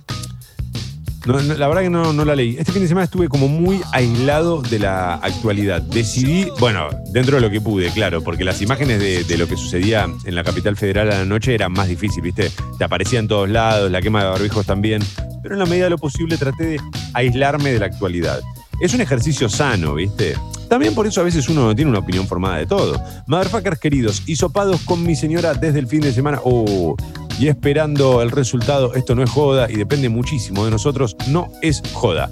no- 1.26 1.40
la 1.42 1.68
verdad 1.68 1.82
que 1.82 1.90
no, 1.90 2.14
la 2.24 2.36
leí. 2.36 2.56
Este 2.60 2.72
fin 2.72 2.84
de 2.84 2.88
semana 2.88 3.06
estuve 3.06 3.28
como 3.30 3.48
muy 3.48 3.82
aislado 3.92 4.62
de 4.62 4.78
la 4.78 5.16
actualidad. 5.16 5.82
Decidí, 5.82 6.46
bueno, 6.60 6.90
dentro 7.12 7.38
de 7.38 7.42
lo 7.42 7.50
que 7.50 7.62
pude, 7.62 7.90
claro, 7.90 8.24
porque 8.24 8.44
las 8.44 8.62
imágenes 8.62 9.28
de, 9.28 9.38
lo 9.40 9.48
que 9.48 9.58
sucedía 9.58 10.08
en 10.24 10.36
la 10.36 10.44
capital 10.44 10.78
federal 10.78 11.12
a 11.12 11.18
la 11.18 11.26
noche 11.26 11.56
eran 11.56 11.72
más 11.72 11.88
difíciles, 11.88 12.24
¿viste? 12.24 12.52
Te 12.78 12.84
aparecían 12.84 13.24
en 13.24 13.28
todos 13.30 13.50
lados, 13.50 13.90
la 13.90 14.04
quema 14.04 14.24
de 14.24 14.30
barbijos 14.30 14.68
también. 14.68 15.02
Pero 15.42 15.56
en 15.56 15.60
la 15.60 15.66
medida 15.66 15.86
de 15.86 15.90
lo 15.90 15.98
posible 15.98 16.38
traté 16.38 16.64
de 16.64 16.82
aislarme 17.16 17.74
de 17.74 17.80
la 17.80 17.88
actualidad. 17.88 18.40
Es 18.80 18.94
un 18.94 19.02
ejercicio 19.02 19.50
sano, 19.50 19.96
¿viste? 19.96 20.36
También 20.70 20.96
por 20.96 21.06
eso 21.06 21.22
a 21.22 21.24
veces 21.24 21.50
uno 21.50 21.66
no 21.66 21.76
tiene 21.76 21.90
una 21.90 22.00
opinión 22.00 22.28
formada 22.28 22.58
de 22.58 22.66
todo. 22.66 23.02
Motherfuckers 23.28 23.80
queridos, 23.80 24.24
hisopados 24.28 24.82
con 24.82 25.04
mi 25.04 25.16
señora 25.16 25.54
desde 25.54 25.80
el 25.80 25.88
fin 25.88 26.02
de 26.02 26.14
semana. 26.14 26.40
Oh, 26.44 26.96
y 27.40 27.48
esperando 27.48 28.22
el 28.22 28.32
resultado, 28.32 28.94
esto 28.94 29.16
no 29.16 29.24
es 29.24 29.30
joda 29.30 29.70
y 29.70 29.76
depende 29.76 30.10
muchísimo 30.10 30.66
de 30.66 30.72
nosotros, 30.72 31.16
no 31.28 31.52
es 31.62 31.82
joda. 31.94 32.30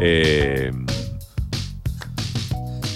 Eh, 0.00 0.72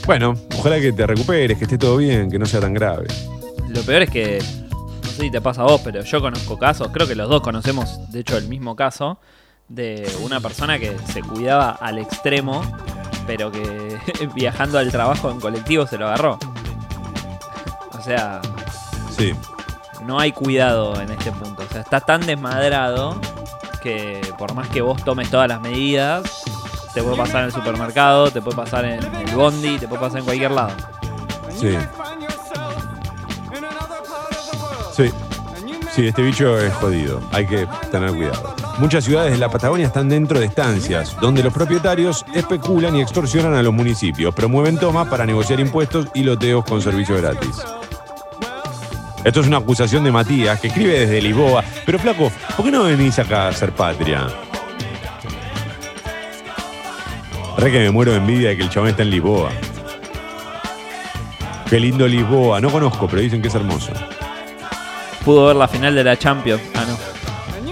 bueno, 0.07 0.35
ojalá 0.59 0.81
que 0.81 0.93
te 0.93 1.07
recuperes, 1.07 1.59
que 1.59 1.65
esté 1.65 1.79
todo 1.79 1.97
bien, 1.97 2.31
que 2.31 2.39
no 2.39 2.47
sea 2.47 2.61
tan 2.61 2.75
grave. 2.75 3.07
Lo 3.69 3.83
peor 3.83 4.03
es 4.03 4.11
que, 4.11 4.43
no 4.71 5.11
sé 5.11 5.23
si 5.23 5.31
te 5.31 5.41
pasa 5.41 5.63
a 5.63 5.65
vos, 5.65 5.81
pero 5.85 6.03
yo 6.03 6.21
conozco 6.21 6.59
casos, 6.59 6.89
creo 6.93 7.07
que 7.07 7.15
los 7.15 7.29
dos 7.29 7.41
conocemos, 7.41 8.01
de 8.11 8.21
hecho, 8.21 8.37
el 8.37 8.49
mismo 8.49 8.75
caso, 8.75 9.19
de 9.75 10.11
una 10.23 10.39
persona 10.41 10.79
que 10.79 10.97
se 11.13 11.23
cuidaba 11.23 11.71
al 11.81 11.99
extremo, 11.99 12.63
pero 13.27 13.51
que 13.51 13.99
viajando 14.35 14.79
al 14.79 14.91
trabajo 14.91 15.31
en 15.31 15.41
colectivo 15.41 15.87
se 15.87 15.97
lo 15.99 16.07
agarró. 16.09 16.39
O 17.99 18.03
sea, 18.03 18.41
Sí. 19.17 19.33
no 20.05 20.19
hay 20.19 20.33
cuidado 20.33 21.01
en 21.01 21.11
este 21.11 21.31
punto. 21.33 21.63
O 21.69 21.73
sea, 21.73 21.83
está 21.83 22.01
tan 22.01 22.21
desmadrado 22.27 23.17
que 23.83 24.21
por 24.39 24.55
más 24.55 24.69
que 24.69 24.81
vos 24.83 25.03
tomes 25.05 25.31
todas 25.31 25.49
las 25.49 25.61
medidas, 25.61 26.43
te 26.95 27.03
puede 27.03 27.17
pasar 27.17 27.41
en 27.41 27.47
el 27.47 27.53
supermercado, 27.53 28.31
te 28.31 28.41
puede 28.43 28.57
pasar 28.57 28.85
en 28.85 29.03
el 29.03 29.35
bondi, 29.35 29.79
te 29.79 29.89
puede 29.89 30.01
pasar 30.03 30.19
en 30.19 30.25
cualquier 30.25 30.51
lado. 30.51 30.73
Sí. 31.59 31.77
Sí. 34.95 35.11
Sí, 35.95 36.07
este 36.09 36.23
bicho 36.23 36.59
es 36.59 36.73
jodido. 36.75 37.21
Hay 37.33 37.47
que 37.47 37.67
tener 37.91 38.11
cuidado. 38.15 38.55
Muchas 38.79 39.05
ciudades 39.05 39.33
de 39.33 39.39
la 39.39 39.49
Patagonia 39.49 39.87
están 39.87 40.09
dentro 40.09 40.41
de 40.41 40.47
estancias, 40.47 41.17
donde 41.21 41.43
los 41.43 41.53
propietarios 41.53 42.25
especulan 42.35 42.97
y 42.97 43.03
extorsionan 43.03 43.55
a 43.55 43.63
los 43.63 43.73
municipios, 43.73 44.35
promueven 44.35 44.79
tomas 44.79 45.09
para 45.09 45.27
negociar 45.27 45.61
impuestos 45.61 46.09
y 46.15 46.23
loteos 46.23 46.65
con 46.65 46.81
servicio 46.81 47.17
gratis. 47.17 47.63
Esto 49.25 49.41
es 49.41 49.47
una 49.47 49.59
acusación 49.59 50.03
de 50.03 50.11
Matías, 50.11 50.59
que 50.59 50.67
escribe 50.69 51.01
desde 51.01 51.21
Lisboa. 51.23 51.63
Pero 51.87 51.99
flaco, 51.99 52.33
¿por 52.57 52.65
qué 52.65 52.73
no 52.73 52.85
venís 52.85 53.19
acá 53.19 53.49
a 53.49 53.53
ser 53.53 53.73
patria? 53.73 54.27
Re 57.57 57.71
que 57.71 57.79
me 57.79 57.91
muero 57.91 58.13
de 58.13 58.19
envidia 58.19 58.49
de 58.49 58.57
que 58.57 58.63
el 58.65 58.71
chabón 58.71 58.89
está 58.89 59.03
en 59.03 59.11
Lisboa. 59.11 59.51
Qué 61.71 61.79
lindo 61.79 62.09
Lisboa. 62.09 62.61
No 62.61 62.71
conozco, 62.71 63.07
pero 63.07 63.23
dicen 63.23 63.41
que 63.41 63.49
es 63.49 63.55
hermoso. 63.55 63.93
Pudo 65.25 65.47
ver 65.47 65.57
la 65.57 65.69
final 65.69 65.95
de 65.95 66.03
la 66.03 66.19
Champions. 66.19 66.63
Ah, 66.75 66.85
no. 66.89 66.99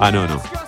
Ah, 0.01 0.11
no, 0.13 0.29
no. 0.29 0.60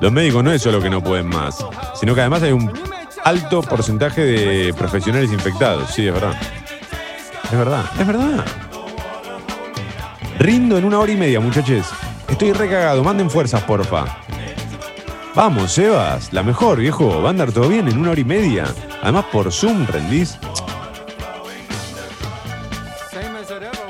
Los 0.00 0.12
médicos 0.12 0.44
no 0.44 0.52
es 0.52 0.62
solo 0.62 0.80
que 0.80 0.90
no 0.90 1.02
pueden 1.02 1.26
más, 1.26 1.64
sino 1.94 2.14
que 2.14 2.20
además 2.20 2.42
hay 2.42 2.52
un 2.52 2.72
alto 3.24 3.62
porcentaje 3.62 4.24
de 4.24 4.74
profesionales 4.74 5.32
infectados. 5.32 5.90
Sí, 5.90 6.06
es 6.06 6.14
verdad. 6.14 6.34
Es 7.44 7.58
verdad, 7.58 7.84
es 7.98 8.06
verdad. 8.06 8.44
Rindo 10.38 10.78
en 10.78 10.84
una 10.84 11.00
hora 11.00 11.10
y 11.10 11.16
media, 11.16 11.40
muchachos. 11.40 11.86
Estoy 12.28 12.52
recagado, 12.52 13.02
manden 13.02 13.28
fuerzas, 13.28 13.62
porfa. 13.64 14.04
Vamos, 15.34 15.72
Sebas, 15.72 16.32
la 16.32 16.42
mejor, 16.42 16.78
viejo. 16.78 17.22
Va 17.22 17.28
a 17.28 17.30
andar 17.30 17.50
todo 17.52 17.68
bien 17.68 17.88
en 17.88 17.98
una 17.98 18.10
hora 18.10 18.20
y 18.20 18.24
media. 18.24 18.66
Además, 19.02 19.26
por 19.32 19.52
Zoom 19.52 19.86
rendís. 19.86 20.38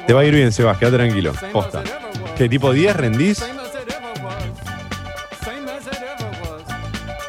Te 0.07 0.13
va 0.15 0.21
a 0.21 0.25
ir 0.25 0.35
bien, 0.35 0.53
Sebas, 0.53 0.79
quédate 0.79 0.97
tranquilo. 0.97 1.33
Posta. 1.53 1.83
¿Qué 2.37 2.49
tipo 2.49 2.73
10 2.73 2.97
rendís? 2.97 3.45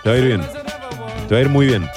Te 0.10 0.14
va 0.14 0.18
a 0.18 0.22
ir 0.22 0.28
bien. 0.28 0.42
Te 1.28 1.36
va 1.36 1.38
a 1.38 1.42
ir 1.42 1.50
muy 1.50 1.68
bien. 1.68 1.88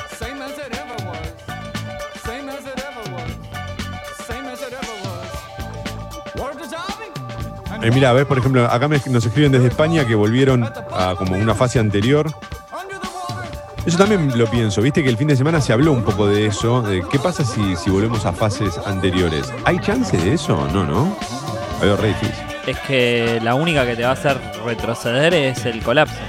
Eh, 7.83 7.91
mira, 7.91 8.11
a 8.11 8.13
ver, 8.13 8.27
por 8.27 8.37
ejemplo, 8.37 8.67
acá 8.67 8.87
nos 8.87 9.25
escriben 9.25 9.51
desde 9.51 9.69
España 9.69 10.07
que 10.07 10.15
volvieron 10.15 10.63
a 10.63 11.15
como 11.17 11.37
una 11.37 11.55
fase 11.55 11.79
anterior. 11.79 12.31
Eso 13.87 13.97
también 13.97 14.39
lo 14.39 14.47
pienso, 14.47 14.83
viste 14.83 15.03
que 15.03 15.09
el 15.09 15.17
fin 15.17 15.29
de 15.29 15.37
semana 15.37 15.63
se 15.63 15.73
habló 15.73 15.93
un 15.93 16.03
poco 16.03 16.27
de 16.27 16.45
eso, 16.45 16.85
qué 17.11 17.19
pasa 17.19 17.45
si, 17.45 17.89
volvemos 17.89 18.27
a 18.27 18.35
fases 18.35 18.77
anteriores. 18.77 19.51
¿Hay 19.65 19.79
chance 19.79 20.19
de 20.19 20.35
eso? 20.35 20.69
No, 20.71 20.85
¿no? 20.85 21.17
A 21.81 21.85
ver. 21.87 22.15
Es 22.67 22.79
que 22.81 23.41
la 23.43 23.55
única 23.55 23.87
que 23.87 23.97
te 23.97 24.03
va 24.03 24.11
a 24.11 24.13
hacer 24.13 24.39
retroceder 24.67 25.33
es 25.33 25.65
el 25.65 25.83
colapso. 25.83 26.21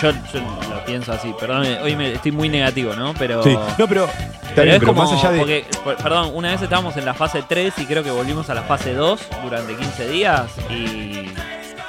Yo, 0.00 0.10
yo 0.10 0.40
lo 0.70 0.84
pienso 0.84 1.12
así, 1.12 1.34
perdón, 1.40 1.66
hoy 1.82 1.96
me, 1.96 2.12
estoy 2.12 2.30
muy 2.32 2.48
negativo, 2.50 2.94
¿no? 2.94 3.14
Pero, 3.14 3.42
Sí, 3.42 3.56
no, 3.78 3.88
pero 3.88 4.06
pero 4.54 4.62
bien, 4.64 4.74
es 4.74 4.80
pero 4.80 4.92
como, 4.94 5.02
más 5.02 5.12
allá 5.12 5.32
de. 5.32 5.38
porque, 5.38 5.64
por- 5.82 5.96
perdón, 5.96 6.32
una 6.34 6.50
vez 6.50 6.60
estábamos 6.60 6.96
en 6.98 7.04
la 7.06 7.14
fase 7.14 7.42
3 7.48 7.72
y 7.78 7.86
creo 7.86 8.02
que 8.04 8.10
volvimos 8.10 8.50
a 8.50 8.54
la 8.54 8.62
fase 8.62 8.92
2 8.94 9.20
durante 9.42 9.74
15 9.74 10.08
días 10.08 10.50
y, 10.68 11.30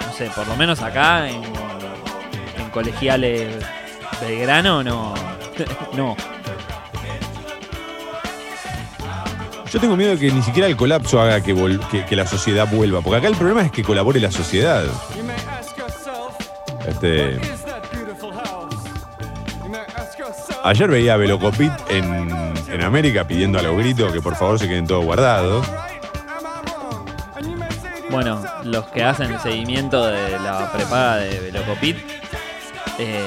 no 0.05 0.14
sé, 0.18 0.30
por 0.36 0.47
lo 0.47 0.55
menos 0.55 0.82
acá 0.82 1.28
en, 1.30 1.41
colegiales 2.72 3.55
Belgrano, 4.22 4.84
no. 4.84 5.14
no. 5.97 6.16
Yo 9.72 9.80
tengo 9.82 9.97
miedo 9.97 10.12
de 10.12 10.18
que 10.20 10.32
ni 10.32 10.41
siquiera 10.43 10.68
el 10.68 10.78
colapso 10.78 11.20
haga 11.20 11.41
que, 11.41 11.53
vol- 11.53 11.80
que- 11.89 12.05
que 12.05 12.16
la 12.16 12.26
sociedad 12.26 12.68
vuelva. 12.72 13.01
Porque 13.01 13.18
acá 13.18 13.28
el 13.28 13.36
problema 13.36 13.64
es 13.64 13.72
que 13.72 13.84
colabore 13.84 14.20
la 14.22 14.32
sociedad. 14.32 14.84
Este, 16.88 17.38
ayer 20.68 20.89
veía 20.89 21.13
a 21.13 21.18
Velocopit 21.18 21.72
en, 21.89 22.28
en 22.70 22.82
América 22.84 23.26
pidiendo 23.26 23.57
a 23.57 23.61
los 23.61 23.78
gritos 23.78 24.11
que 24.11 24.22
por 24.22 24.36
favor 24.36 24.59
se 24.59 24.68
queden 24.68 24.86
todos 24.86 25.05
guardados. 25.05 25.65
Bueno, 28.09 28.41
los 28.63 28.86
que 28.88 29.03
hacen 29.03 29.32
el 29.32 29.39
seguimiento 29.39 30.05
de 30.05 30.32
la 30.39 30.72
prepaga 30.72 31.18
de 31.18 31.39
Velocopit 31.39 31.97
eh, 32.99 33.26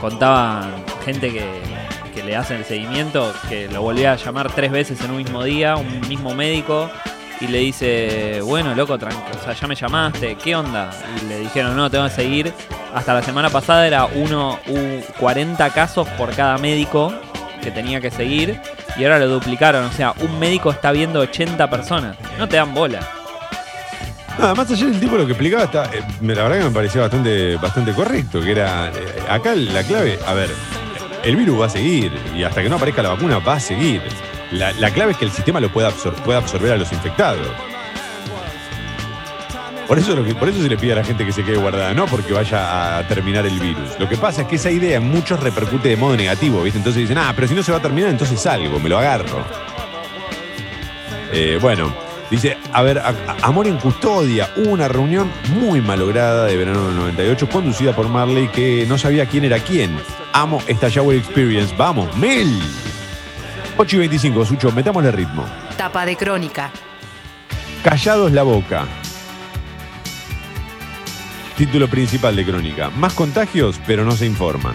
contaban 0.00 0.84
gente 1.04 1.32
que, 1.32 1.44
que 2.14 2.22
le 2.22 2.36
hacen 2.36 2.58
el 2.58 2.64
seguimiento 2.64 3.32
que 3.48 3.68
lo 3.68 3.82
volvía 3.82 4.12
a 4.12 4.16
llamar 4.16 4.52
tres 4.52 4.70
veces 4.70 5.00
en 5.02 5.10
un 5.10 5.16
mismo 5.18 5.42
día, 5.42 5.76
un 5.76 6.00
mismo 6.08 6.34
médico, 6.34 6.90
y 7.42 7.48
le 7.48 7.58
dice, 7.58 8.40
bueno, 8.42 8.72
loco, 8.74 8.96
tranquilo, 8.96 9.36
o 9.40 9.44
sea, 9.44 9.52
ya 9.52 9.66
me 9.66 9.74
llamaste, 9.74 10.36
¿qué 10.36 10.54
onda? 10.54 10.90
Y 11.20 11.26
le 11.26 11.40
dijeron, 11.40 11.76
no, 11.76 11.90
tengo 11.90 12.04
que 12.04 12.10
seguir. 12.10 12.54
Hasta 12.94 13.14
la 13.14 13.22
semana 13.22 13.50
pasada 13.50 13.84
era 13.84 14.04
uno, 14.06 14.60
u 14.68 15.00
40 15.18 15.70
casos 15.70 16.06
por 16.10 16.34
cada 16.36 16.56
médico 16.58 17.12
que 17.60 17.72
tenía 17.72 18.00
que 18.00 18.10
seguir, 18.10 18.60
y 18.96 19.04
ahora 19.04 19.18
lo 19.18 19.28
duplicaron, 19.28 19.84
o 19.84 19.92
sea, 19.92 20.14
un 20.20 20.38
médico 20.38 20.70
está 20.70 20.92
viendo 20.92 21.20
80 21.20 21.68
personas. 21.68 22.16
No 22.38 22.48
te 22.48 22.56
dan 22.56 22.74
bola. 22.74 23.00
Nada 24.38 24.54
más 24.54 24.70
ayer 24.70 24.88
el 24.88 25.00
tipo 25.00 25.16
lo 25.16 25.26
que 25.26 25.32
explicaba 25.32 25.64
está, 25.64 25.84
eh, 25.86 26.02
la 26.22 26.42
verdad 26.42 26.58
que 26.58 26.64
me 26.64 26.70
pareció 26.70 27.00
bastante, 27.00 27.56
bastante 27.56 27.92
correcto, 27.92 28.40
que 28.40 28.52
era, 28.52 28.88
eh, 28.88 29.22
acá 29.28 29.54
la 29.54 29.82
clave, 29.82 30.18
a 30.26 30.32
ver, 30.32 30.50
el 31.24 31.36
virus 31.36 31.60
va 31.60 31.66
a 31.66 31.70
seguir 31.70 32.12
y 32.34 32.44
hasta 32.44 32.62
que 32.62 32.68
no 32.68 32.76
aparezca 32.76 33.02
la 33.02 33.10
vacuna 33.10 33.38
va 33.38 33.54
a 33.54 33.60
seguir. 33.60 34.02
La, 34.52 34.72
la 34.72 34.90
clave 34.90 35.12
es 35.12 35.18
que 35.18 35.24
el 35.24 35.30
sistema 35.32 35.60
lo 35.60 35.70
pueda, 35.72 35.90
absor- 35.90 36.14
pueda 36.22 36.38
absorber 36.38 36.72
a 36.72 36.76
los 36.76 36.92
infectados. 36.92 37.46
Por 39.88 39.98
eso, 39.98 40.14
por 40.38 40.48
eso 40.48 40.62
se 40.62 40.68
le 40.68 40.76
pide 40.78 40.92
a 40.92 40.96
la 40.96 41.04
gente 41.04 41.26
que 41.26 41.32
se 41.32 41.44
quede 41.44 41.56
guardada, 41.56 41.92
no 41.92 42.06
porque 42.06 42.32
vaya 42.32 42.98
a 42.98 43.08
terminar 43.08 43.44
el 43.46 43.58
virus. 43.58 43.98
Lo 43.98 44.08
que 44.08 44.16
pasa 44.16 44.42
es 44.42 44.48
que 44.48 44.56
esa 44.56 44.70
idea 44.70 44.96
en 44.96 45.08
muchos 45.10 45.40
repercute 45.40 45.88
de 45.90 45.96
modo 45.96 46.16
negativo, 46.16 46.62
¿viste? 46.62 46.78
Entonces 46.78 47.02
dicen, 47.02 47.18
ah, 47.18 47.32
pero 47.34 47.46
si 47.48 47.54
no 47.54 47.62
se 47.62 47.72
va 47.72 47.78
a 47.78 47.82
terminar, 47.82 48.08
entonces 48.10 48.40
salgo, 48.40 48.78
me 48.78 48.88
lo 48.88 48.98
agarro. 48.98 49.44
Eh, 51.32 51.58
bueno, 51.60 51.92
dice, 52.30 52.56
a 52.72 52.80
ver, 52.82 53.02
Amor 53.42 53.66
en 53.66 53.76
Custodia, 53.78 54.50
hubo 54.56 54.70
una 54.70 54.88
reunión 54.88 55.30
muy 55.58 55.80
malograda 55.82 56.46
de 56.46 56.56
verano 56.56 56.86
del 56.86 56.96
98, 56.96 57.48
conducida 57.50 57.94
por 57.94 58.08
Marley, 58.08 58.48
que 58.48 58.86
no 58.88 58.96
sabía 58.96 59.26
quién 59.26 59.44
era 59.44 59.58
quién. 59.58 59.98
Amo 60.32 60.62
esta 60.68 60.88
Shower 60.88 61.16
Experience. 61.18 61.74
Vamos, 61.76 62.16
Mel. 62.16 62.48
8 63.76 63.96
y 63.96 63.98
25, 64.00 64.44
Sucho, 64.44 64.72
metámosle 64.72 65.10
ritmo. 65.10 65.44
Tapa 65.76 66.04
de 66.04 66.16
crónica. 66.16 66.70
Callados 67.82 68.30
la 68.32 68.42
boca. 68.42 68.86
Título 71.56 71.88
principal 71.88 72.36
de 72.36 72.44
Crónica. 72.44 72.90
Más 72.90 73.12
contagios, 73.14 73.80
pero 73.86 74.04
no 74.04 74.12
se 74.12 74.26
informan. 74.26 74.74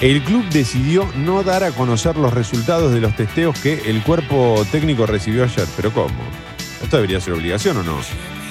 El 0.00 0.22
club 0.22 0.44
decidió 0.48 1.10
no 1.16 1.42
dar 1.42 1.62
a 1.62 1.72
conocer 1.72 2.16
los 2.16 2.32
resultados 2.32 2.92
de 2.92 3.00
los 3.00 3.14
testeos 3.16 3.58
que 3.58 3.90
el 3.90 4.02
cuerpo 4.02 4.64
técnico 4.72 5.06
recibió 5.06 5.44
ayer. 5.44 5.66
¿Pero 5.76 5.92
cómo? 5.92 6.22
¿Esto 6.82 6.96
debería 6.96 7.20
ser 7.20 7.34
obligación 7.34 7.76
o 7.78 7.82
no? 7.82 7.98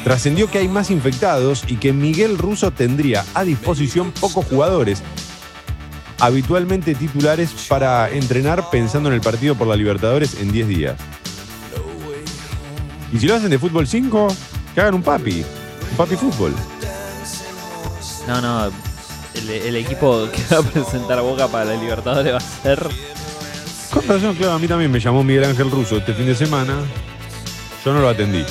Trascendió 0.03 0.49
que 0.49 0.59
hay 0.59 0.67
más 0.67 0.91
infectados 0.91 1.63
y 1.67 1.77
que 1.77 1.91
Miguel 1.91 2.37
Russo 2.37 2.71
tendría 2.71 3.25
a 3.33 3.43
disposición 3.43 4.11
pocos 4.11 4.45
jugadores, 4.45 5.01
habitualmente 6.19 6.95
titulares, 6.95 7.51
para 7.67 8.09
entrenar 8.09 8.69
pensando 8.69 9.09
en 9.09 9.15
el 9.15 9.21
partido 9.21 9.55
por 9.55 9.67
la 9.67 9.75
Libertadores 9.75 10.35
en 10.39 10.51
10 10.51 10.67
días. 10.67 10.95
Y 13.11 13.19
si 13.19 13.27
lo 13.27 13.35
hacen 13.35 13.49
de 13.49 13.57
fútbol 13.57 13.87
5, 13.87 14.27
que 14.73 14.81
hagan 14.81 14.95
un 14.95 15.03
papi. 15.03 15.43
Un 15.91 15.97
papi 15.97 16.15
fútbol. 16.15 16.53
No, 18.27 18.41
no. 18.41 18.71
El, 19.33 19.49
el 19.49 19.75
equipo 19.75 20.27
que 20.31 20.55
va 20.55 20.59
a 20.59 20.63
presentar 20.63 21.17
a 21.17 21.21
Boca 21.21 21.47
para 21.47 21.65
la 21.65 21.75
Libertadores 21.75 22.33
va 22.33 22.37
a 22.37 22.41
ser. 22.41 22.87
Con 23.91 24.07
razón, 24.07 24.35
claro, 24.35 24.53
a 24.53 24.59
mí 24.59 24.67
también 24.67 24.91
me 24.91 24.99
llamó 24.99 25.23
Miguel 25.23 25.45
Ángel 25.45 25.71
Russo 25.71 25.97
este 25.97 26.13
fin 26.13 26.27
de 26.27 26.35
semana. 26.35 26.75
Yo 27.83 27.93
no 27.93 28.01
lo 28.01 28.09
atendí. 28.09 28.45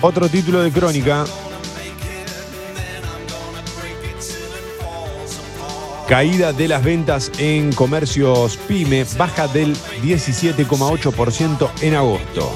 Otro 0.00 0.28
título 0.28 0.62
de 0.62 0.70
crónica. 0.70 1.24
Caída 6.08 6.52
de 6.52 6.68
las 6.68 6.84
ventas 6.84 7.30
en 7.38 7.72
comercios 7.72 8.56
pyme, 8.56 9.06
baja 9.16 9.48
del 9.48 9.74
17,8% 10.02 11.70
en 11.80 11.94
agosto. 11.94 12.52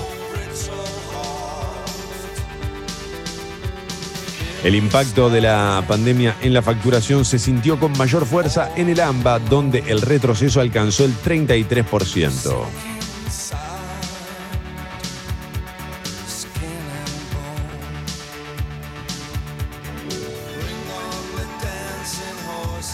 El 4.65 4.75
impacto 4.75 5.31
de 5.31 5.41
la 5.41 5.85
pandemia 5.87 6.37
en 6.43 6.53
la 6.53 6.61
facturación 6.61 7.25
se 7.25 7.39
sintió 7.39 7.79
con 7.79 7.97
mayor 7.97 8.27
fuerza 8.27 8.73
en 8.77 8.89
el 8.89 9.01
AMBA, 9.01 9.39
donde 9.39 9.85
el 9.87 10.03
retroceso 10.03 10.61
alcanzó 10.61 11.05
el 11.05 11.15
33%. 11.15 12.96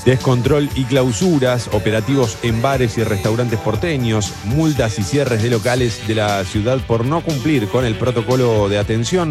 Descontrol 0.05 0.69
y 0.75 0.85
clausuras, 0.85 1.69
operativos 1.73 2.37
en 2.43 2.61
bares 2.61 2.99
y 2.99 3.05
restaurantes 3.05 3.61
porteños, 3.61 4.33
multas 4.45 4.99
y 4.99 5.05
cierres 5.05 5.43
de 5.43 5.51
locales 5.51 6.07
de 6.09 6.17
la 6.17 6.45
ciudad 6.45 6.81
por 6.87 7.05
no 7.05 7.23
cumplir 7.23 7.69
con 7.69 7.85
el 7.85 7.95
protocolo 7.95 8.69
de 8.69 8.79
atención. 8.79 9.31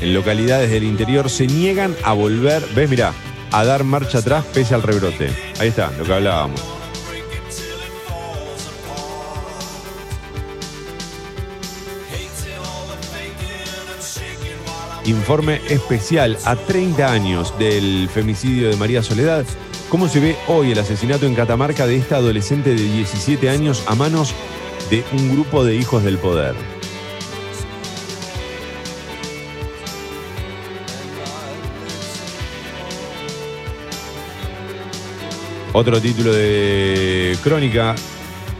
En 0.00 0.14
localidades 0.14 0.70
del 0.70 0.84
interior 0.84 1.28
se 1.28 1.46
niegan 1.46 1.94
a 2.02 2.14
volver, 2.14 2.62
ves, 2.74 2.88
mirá, 2.88 3.12
a 3.52 3.64
dar 3.64 3.84
marcha 3.84 4.18
atrás 4.18 4.44
pese 4.54 4.74
al 4.74 4.82
rebrote. 4.82 5.28
Ahí 5.60 5.68
está, 5.68 5.90
lo 5.98 6.04
que 6.04 6.14
hablábamos. 6.14 6.60
Informe 15.04 15.60
especial 15.68 16.36
a 16.44 16.56
30 16.56 17.12
años 17.12 17.56
del 17.60 18.08
femicidio 18.12 18.70
de 18.70 18.76
María 18.76 19.04
Soledad. 19.04 19.44
¿Cómo 19.88 20.08
se 20.08 20.18
ve 20.18 20.36
hoy 20.48 20.72
el 20.72 20.78
asesinato 20.80 21.26
en 21.26 21.34
Catamarca 21.36 21.86
de 21.86 21.96
esta 21.96 22.16
adolescente 22.16 22.70
de 22.70 22.82
17 22.82 23.48
años 23.48 23.84
a 23.86 23.94
manos 23.94 24.34
de 24.90 25.04
un 25.12 25.30
grupo 25.30 25.64
de 25.64 25.76
hijos 25.76 26.02
del 26.02 26.18
poder? 26.18 26.56
Otro 35.72 36.00
título 36.00 36.32
de 36.32 37.38
crónica, 37.44 37.94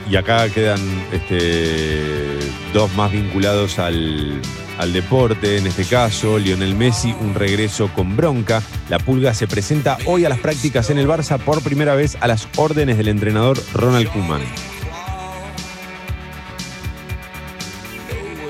y 0.09 0.15
acá 0.15 0.49
quedan 0.49 0.79
este, 1.11 2.39
dos 2.73 2.95
más 2.95 3.11
vinculados 3.11 3.81
al, 3.81 4.41
al 4.79 4.93
deporte, 4.93 5.57
en 5.59 5.67
este 5.67 5.85
caso, 5.85 6.39
Lionel 6.39 6.75
Messi, 6.75 7.15
un 7.21 7.35
regreso 7.35 7.89
con 7.95 8.17
bronca. 8.17 8.63
La 8.89 8.99
Pulga 8.99 9.33
se 9.35 9.47
presenta 9.47 9.97
hoy 10.07 10.25
a 10.25 10.29
las 10.29 10.39
prácticas 10.39 10.91
en 10.91 10.99
el 10.99 11.09
Barça 11.09 11.39
por 11.39 11.63
primera 11.63 11.95
vez 11.95 12.17
a 12.21 12.27
las 12.29 12.47
órdenes 12.57 12.97
del 12.99 13.09
entrenador 13.09 13.59
Ronald 13.73 14.09
Koeman. 14.11 14.43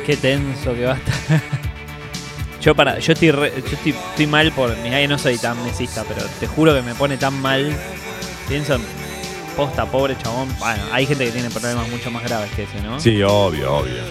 Qué 0.04 0.16
tenso 0.16 0.74
que 0.74 0.84
va 0.86 0.92
a 0.92 0.96
estar. 0.96 1.42
Yo 2.60 2.74
para, 2.74 2.98
yo 2.98 3.12
estoy, 3.12 3.30
re- 3.30 3.52
yo 3.64 3.76
estoy, 3.76 3.92
estoy 3.92 4.26
mal 4.26 4.50
por. 4.50 4.76
Mirá 4.78 4.98
que 4.98 5.06
no 5.06 5.18
soy 5.18 5.38
tan 5.38 5.62
mesista, 5.62 6.02
pero 6.08 6.22
te 6.40 6.48
juro 6.48 6.74
que 6.74 6.82
me 6.82 6.96
pone 6.96 7.16
tan 7.16 7.40
mal. 7.40 7.72
Pienso 8.48 8.74
en 8.74 8.80
posta, 9.56 9.86
pobre 9.86 10.16
chabón. 10.20 10.48
Bueno, 10.58 10.82
hay 10.90 11.06
gente 11.06 11.26
que 11.26 11.30
tiene 11.30 11.48
problemas 11.48 11.88
mucho 11.88 12.10
más 12.10 12.24
graves 12.24 12.50
que 12.56 12.64
ese, 12.64 12.80
¿no? 12.82 12.98
Sí, 12.98 13.22
obvio, 13.22 13.72
obvio. 13.72 14.02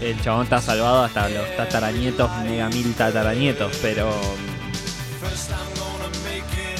El 0.00 0.20
chabón 0.20 0.44
está 0.44 0.60
salvado 0.60 1.04
hasta 1.04 1.28
los 1.28 1.56
tataranietos, 1.56 2.30
mega 2.44 2.68
mil 2.68 2.94
tataranietos, 2.94 3.72
pero. 3.80 4.10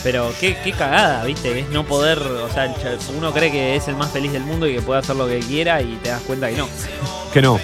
Pero 0.02 0.32
qué, 0.38 0.58
qué 0.62 0.72
cagada, 0.72 1.24
¿viste? 1.24 1.60
Es 1.60 1.68
no 1.70 1.84
poder. 1.84 2.18
O 2.18 2.50
sea, 2.50 2.74
uno 3.16 3.32
cree 3.32 3.50
que 3.50 3.76
es 3.76 3.88
el 3.88 3.96
más 3.96 4.10
feliz 4.10 4.32
del 4.32 4.42
mundo 4.42 4.66
y 4.66 4.74
que 4.74 4.82
puede 4.82 5.00
hacer 5.00 5.16
lo 5.16 5.26
que 5.26 5.38
quiera 5.38 5.80
y 5.80 5.98
te 6.02 6.10
das 6.10 6.20
cuenta 6.22 6.50
que 6.50 6.56
no. 6.56 6.68
Que 7.32 7.40
no. 7.40 7.58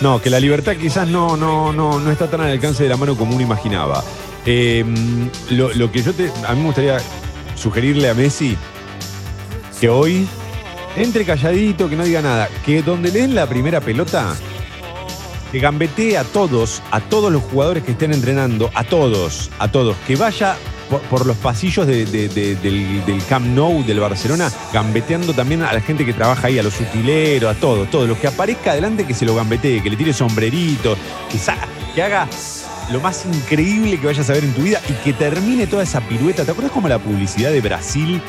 No, 0.00 0.20
que 0.20 0.28
la 0.28 0.40
libertad 0.40 0.74
quizás 0.76 1.08
no, 1.08 1.36
no, 1.36 1.72
no, 1.72 1.98
no 2.00 2.10
está 2.10 2.26
tan 2.26 2.40
al 2.40 2.50
alcance 2.50 2.82
de 2.82 2.88
la 2.88 2.96
mano 2.96 3.16
como 3.16 3.34
uno 3.34 3.42
imaginaba. 3.42 4.02
Eh, 4.44 4.84
lo, 5.50 5.72
lo 5.74 5.92
que 5.92 6.02
yo 6.02 6.12
te. 6.12 6.30
A 6.46 6.52
mí 6.54 6.60
me 6.60 6.66
gustaría 6.66 6.98
sugerirle 7.54 8.10
a 8.10 8.14
Messi 8.14 8.56
que 9.80 9.88
hoy 9.88 10.26
entre 10.96 11.24
calladito, 11.24 11.88
que 11.88 11.96
no 11.96 12.04
diga 12.04 12.22
nada. 12.22 12.48
Que 12.64 12.82
donde 12.82 13.10
le 13.10 13.20
den 13.20 13.34
la 13.34 13.46
primera 13.46 13.80
pelota, 13.80 14.34
que 15.52 15.58
gambetee 15.60 16.16
a 16.18 16.24
todos, 16.24 16.82
a 16.90 17.00
todos 17.00 17.32
los 17.32 17.42
jugadores 17.42 17.82
que 17.84 17.92
estén 17.92 18.12
entrenando, 18.12 18.70
a 18.74 18.84
todos, 18.84 19.50
a 19.58 19.68
todos. 19.68 19.96
Que 20.06 20.16
vaya 20.16 20.56
por, 20.90 21.00
por 21.02 21.26
los 21.26 21.36
pasillos 21.36 21.86
de- 21.86 22.04
de- 22.06 22.28
de- 22.28 22.54
del, 22.56 23.04
del 23.04 23.24
Camp 23.26 23.46
Nou 23.46 23.84
del 23.84 23.98
Barcelona, 24.00 24.50
gambeteando 24.72 25.32
también 25.34 25.62
a 25.62 25.72
la 25.72 25.80
gente 25.80 26.04
que 26.04 26.12
trabaja 26.12 26.46
ahí, 26.48 26.58
a 26.58 26.62
los 26.62 26.78
utileros, 26.80 27.56
a 27.56 27.58
todo, 27.58 27.86
todo. 27.86 28.06
Lo 28.06 28.18
que 28.20 28.26
aparezca 28.28 28.72
adelante 28.72 29.04
que 29.06 29.14
se 29.14 29.24
lo 29.24 29.34
gambetee, 29.34 29.82
que 29.82 29.90
le 29.90 29.96
tire 29.96 30.12
sombrerito, 30.12 30.96
que, 31.30 31.38
sa- 31.38 31.56
que 31.94 32.02
haga 32.02 32.28
lo 32.92 33.00
más 33.00 33.24
increíble 33.26 33.98
que 33.98 34.06
vayas 34.06 34.30
a 34.30 34.32
ver 34.34 34.44
en 34.44 34.52
tu 34.54 34.62
vida 34.62 34.80
y 34.88 34.92
que 35.02 35.12
termine 35.12 35.66
toda 35.66 35.82
esa 35.82 36.00
pirueta. 36.00 36.44
¿Te 36.44 36.52
acuerdas 36.52 36.72
como 36.72 36.86
la 36.88 36.98
publicidad 37.00 37.50
de 37.50 37.60
Brasil 37.60 38.20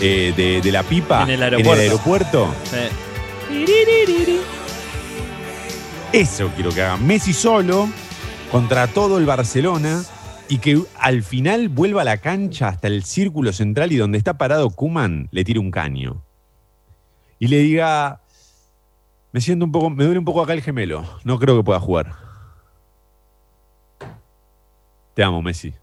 eh, 0.00 0.32
de, 0.34 0.60
de 0.62 0.72
la 0.72 0.82
pipa 0.82 1.24
En 1.24 1.30
el 1.30 1.42
aeropuerto. 1.42 1.80
aeropuerto? 1.82 2.54
Sí. 2.70 3.56
Eso 6.12 6.50
quiero 6.54 6.70
que 6.72 6.82
haga 6.82 6.96
Messi 6.96 7.32
solo 7.32 7.88
contra 8.50 8.86
todo 8.86 9.18
el 9.18 9.26
Barcelona 9.26 10.02
y 10.48 10.58
que 10.58 10.80
al 10.98 11.22
final 11.22 11.68
vuelva 11.68 12.02
a 12.02 12.04
la 12.04 12.16
cancha 12.18 12.68
hasta 12.68 12.88
el 12.88 13.04
círculo 13.04 13.52
central 13.52 13.92
y 13.92 13.96
donde 13.96 14.16
está 14.16 14.38
parado 14.38 14.70
Kuman 14.70 15.28
le 15.30 15.44
tire 15.44 15.58
un 15.60 15.70
caño. 15.70 16.24
Y 17.38 17.48
le 17.48 17.58
diga, 17.58 18.22
me 19.32 19.40
siento 19.40 19.66
un 19.66 19.72
poco, 19.72 19.90
me 19.90 20.04
duele 20.04 20.18
un 20.18 20.24
poco 20.24 20.42
acá 20.42 20.54
el 20.54 20.62
gemelo, 20.62 21.04
no 21.24 21.38
creo 21.38 21.56
que 21.58 21.62
pueda 21.64 21.78
jugar. 21.78 22.14
Te 25.14 25.22
amo, 25.22 25.42
Messi. 25.42 25.74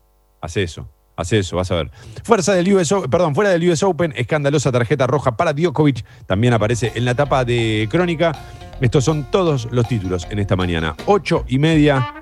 Hace 0.42 0.64
eso. 0.64 0.90
Hace 1.18 1.40
eso, 1.40 1.56
vas 1.56 1.72
a 1.72 1.76
ver. 1.76 1.92
Fuerza 2.24 2.54
del 2.54 2.74
US, 2.74 2.92
O- 2.92 3.04
perdón, 3.04 3.36
fuera 3.36 3.50
del 3.52 3.70
US 3.70 3.84
Open, 3.84 4.14
escandalosa 4.18 4.70
tarjeta 4.72 5.08
roja 5.08 5.38
para 5.38 5.54
Djokovic. 5.54 6.04
También 6.26 6.54
aparece 6.54 6.92
en 6.96 7.06
la 7.06 7.14
tapa 7.16 7.46
de 7.46 7.88
Crónica. 7.90 8.34
Estos 8.82 9.06
son 9.06 9.24
todos 9.32 9.68
los 9.72 9.88
títulos 9.88 10.28
en 10.30 10.40
esta 10.40 10.56
mañana. 10.56 10.96
Ocho 11.06 11.46
y 11.48 11.60
media. 11.60 12.14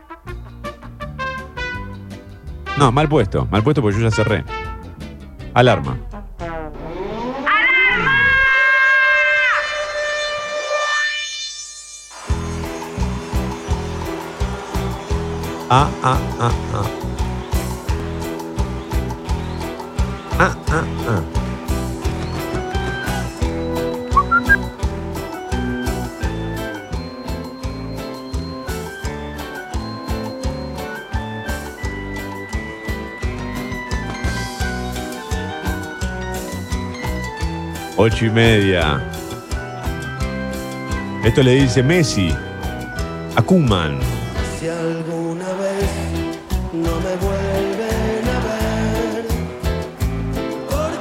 No, 2.78 2.92
mal 2.92 3.10
puesto. 3.10 3.48
Mal 3.50 3.64
puesto 3.64 3.82
porque 3.82 3.98
yo 3.98 4.04
ya 4.04 4.12
cerré. 4.12 4.44
Alarma. 5.54 5.98
Ah, 15.70 15.90
ah, 16.04 16.20
ah, 16.40 16.52
ah. 16.74 16.86
Ah, 20.40 20.56
ah, 20.70 20.84
ah. 21.08 21.43
Ocho 37.96 38.26
y 38.26 38.30
media. 38.32 39.00
Esto 41.24 41.44
le 41.44 41.52
dice 41.52 41.84
Messi 41.84 42.34
a 43.36 43.42
Kuman. 43.44 44.00
Si 44.60 44.68
alguna 44.68 45.46
vez 45.54 46.40
no 46.74 46.90
me 47.02 47.16
vuelven 47.22 48.28
a 48.28 48.40
ver. 48.50 49.26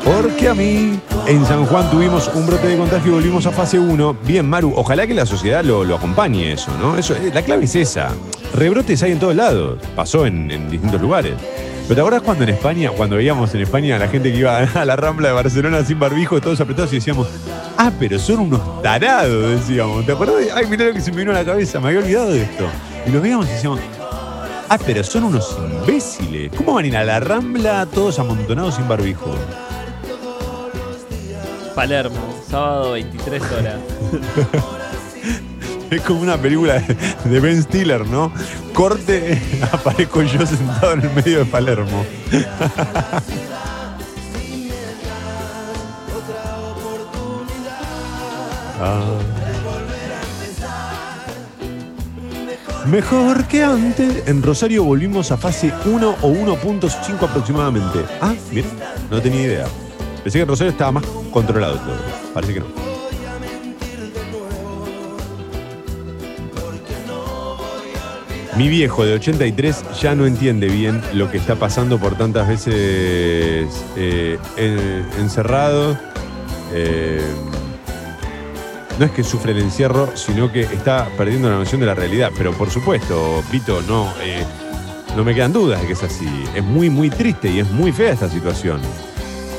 Porque 0.04 0.48
a 0.48 0.54
mí, 0.54 1.00
en 1.26 1.46
San 1.46 1.64
Juan 1.64 1.90
tuvimos 1.90 2.30
un 2.34 2.46
brote 2.46 2.66
de 2.66 2.76
contagio 2.76 3.12
y 3.12 3.14
volvimos 3.14 3.46
a 3.46 3.52
fase 3.52 3.78
1. 3.78 4.18
Bien, 4.26 4.46
Maru, 4.46 4.74
ojalá 4.76 5.06
que 5.06 5.14
la 5.14 5.24
sociedad 5.24 5.64
lo, 5.64 5.84
lo 5.84 5.96
acompañe 5.96 6.52
eso, 6.52 6.70
¿no? 6.78 6.98
Eso, 6.98 7.14
eh, 7.14 7.30
la 7.32 7.40
clave 7.40 7.64
es 7.64 7.74
esa. 7.74 8.10
Rebrotes 8.54 9.02
hay 9.02 9.12
en 9.12 9.18
todos 9.18 9.34
lados. 9.34 9.78
Pasó 9.96 10.26
en, 10.26 10.50
en 10.50 10.68
distintos 10.70 11.00
lugares. 11.00 11.36
Pero 11.82 11.94
¿te 11.94 12.00
acuerdas 12.00 12.22
cuando 12.22 12.44
en 12.44 12.50
España, 12.50 12.90
cuando 12.90 13.16
veíamos 13.16 13.54
en 13.54 13.60
España 13.60 13.96
a 13.96 13.98
la 13.98 14.08
gente 14.08 14.32
que 14.32 14.38
iba 14.38 14.58
a 14.74 14.84
la 14.84 14.96
Rambla 14.96 15.28
de 15.28 15.34
Barcelona 15.34 15.84
sin 15.84 15.98
barbijo, 15.98 16.40
todos 16.40 16.60
apretados 16.60 16.92
y 16.92 16.96
decíamos, 16.96 17.28
ah, 17.76 17.90
pero 17.98 18.18
son 18.18 18.40
unos 18.40 18.82
tarados, 18.82 19.60
decíamos. 19.60 20.06
¿Te 20.06 20.12
acuerdas? 20.12 20.36
Ay, 20.54 20.66
mirá 20.66 20.86
lo 20.86 20.94
que 20.94 21.00
se 21.00 21.10
me 21.10 21.18
vino 21.18 21.32
a 21.32 21.34
la 21.34 21.44
cabeza, 21.44 21.80
me 21.80 21.88
había 21.88 22.00
olvidado 22.00 22.32
de 22.32 22.42
esto. 22.42 22.66
Y 23.06 23.10
los 23.10 23.22
veíamos 23.22 23.46
y 23.48 23.50
decíamos, 23.50 23.80
ah, 24.68 24.78
pero 24.84 25.02
son 25.02 25.24
unos 25.24 25.56
imbéciles. 25.58 26.52
¿Cómo 26.56 26.74
van 26.74 26.84
a 26.84 26.88
ir 26.88 26.96
a 26.96 27.04
la 27.04 27.20
Rambla 27.20 27.86
todos 27.86 28.18
amontonados 28.18 28.76
sin 28.76 28.88
barbijo? 28.88 29.34
Palermo, 31.74 32.20
sábado 32.48 32.92
23 32.92 33.42
horas. 33.42 33.76
Es 35.92 36.00
como 36.02 36.20
una 36.22 36.38
película 36.38 36.82
de- 37.24 37.40
Ben 37.40 37.62
Stiller, 37.62 38.06
¿no? 38.06 38.32
Corte, 38.72 39.40
aparezco 39.72 40.22
yo 40.22 40.46
sentado 40.46 40.92
en 40.94 41.00
el 41.02 41.10
medio 41.10 41.38
de 41.40 41.44
Palermo. 41.44 42.04
Ah. 48.80 49.00
Mejor 52.86 53.44
que 53.46 53.62
antes. 53.62 54.26
En 54.26 54.42
Rosario 54.42 54.82
volvimos 54.84 55.30
a 55.30 55.36
fase 55.36 55.72
1 55.84 56.16
o 56.20 56.28
1.5 56.28 57.22
aproximadamente. 57.22 58.00
Ah, 58.20 58.34
bien, 58.50 58.64
no 59.10 59.20
tenía 59.22 59.42
idea. 59.42 59.66
Pensé 60.24 60.40
que 60.40 60.44
Rosario 60.44 60.72
estaba 60.72 60.92
más 60.92 61.04
controlado 61.32 61.76
todo. 61.78 61.96
Parece 62.34 62.54
que 62.54 62.60
no. 62.60 62.91
Mi 68.56 68.68
viejo 68.68 69.04
de 69.06 69.14
83 69.14 69.82
ya 70.00 70.14
no 70.14 70.26
entiende 70.26 70.66
bien 70.68 71.00
lo 71.14 71.30
que 71.30 71.38
está 71.38 71.56
pasando 71.56 71.98
por 71.98 72.16
tantas 72.16 72.46
veces 72.48 73.66
eh, 73.96 74.38
en- 74.56 75.06
encerrado. 75.18 75.98
Eh, 76.74 77.22
no 78.98 79.06
es 79.06 79.10
que 79.12 79.24
sufre 79.24 79.52
el 79.52 79.58
encierro, 79.58 80.10
sino 80.16 80.52
que 80.52 80.60
está 80.62 81.08
perdiendo 81.16 81.48
la 81.48 81.56
noción 81.56 81.80
de 81.80 81.86
la 81.86 81.94
realidad. 81.94 82.30
Pero 82.36 82.52
por 82.52 82.68
supuesto, 82.70 83.42
Vito, 83.50 83.80
no, 83.88 84.12
eh, 84.22 84.44
no 85.16 85.24
me 85.24 85.34
quedan 85.34 85.54
dudas 85.54 85.80
de 85.80 85.86
que 85.86 85.94
es 85.94 86.02
así. 86.02 86.28
Es 86.54 86.62
muy, 86.62 86.90
muy 86.90 87.08
triste 87.08 87.48
y 87.50 87.60
es 87.60 87.70
muy 87.70 87.90
fea 87.90 88.12
esta 88.12 88.28
situación. 88.28 88.80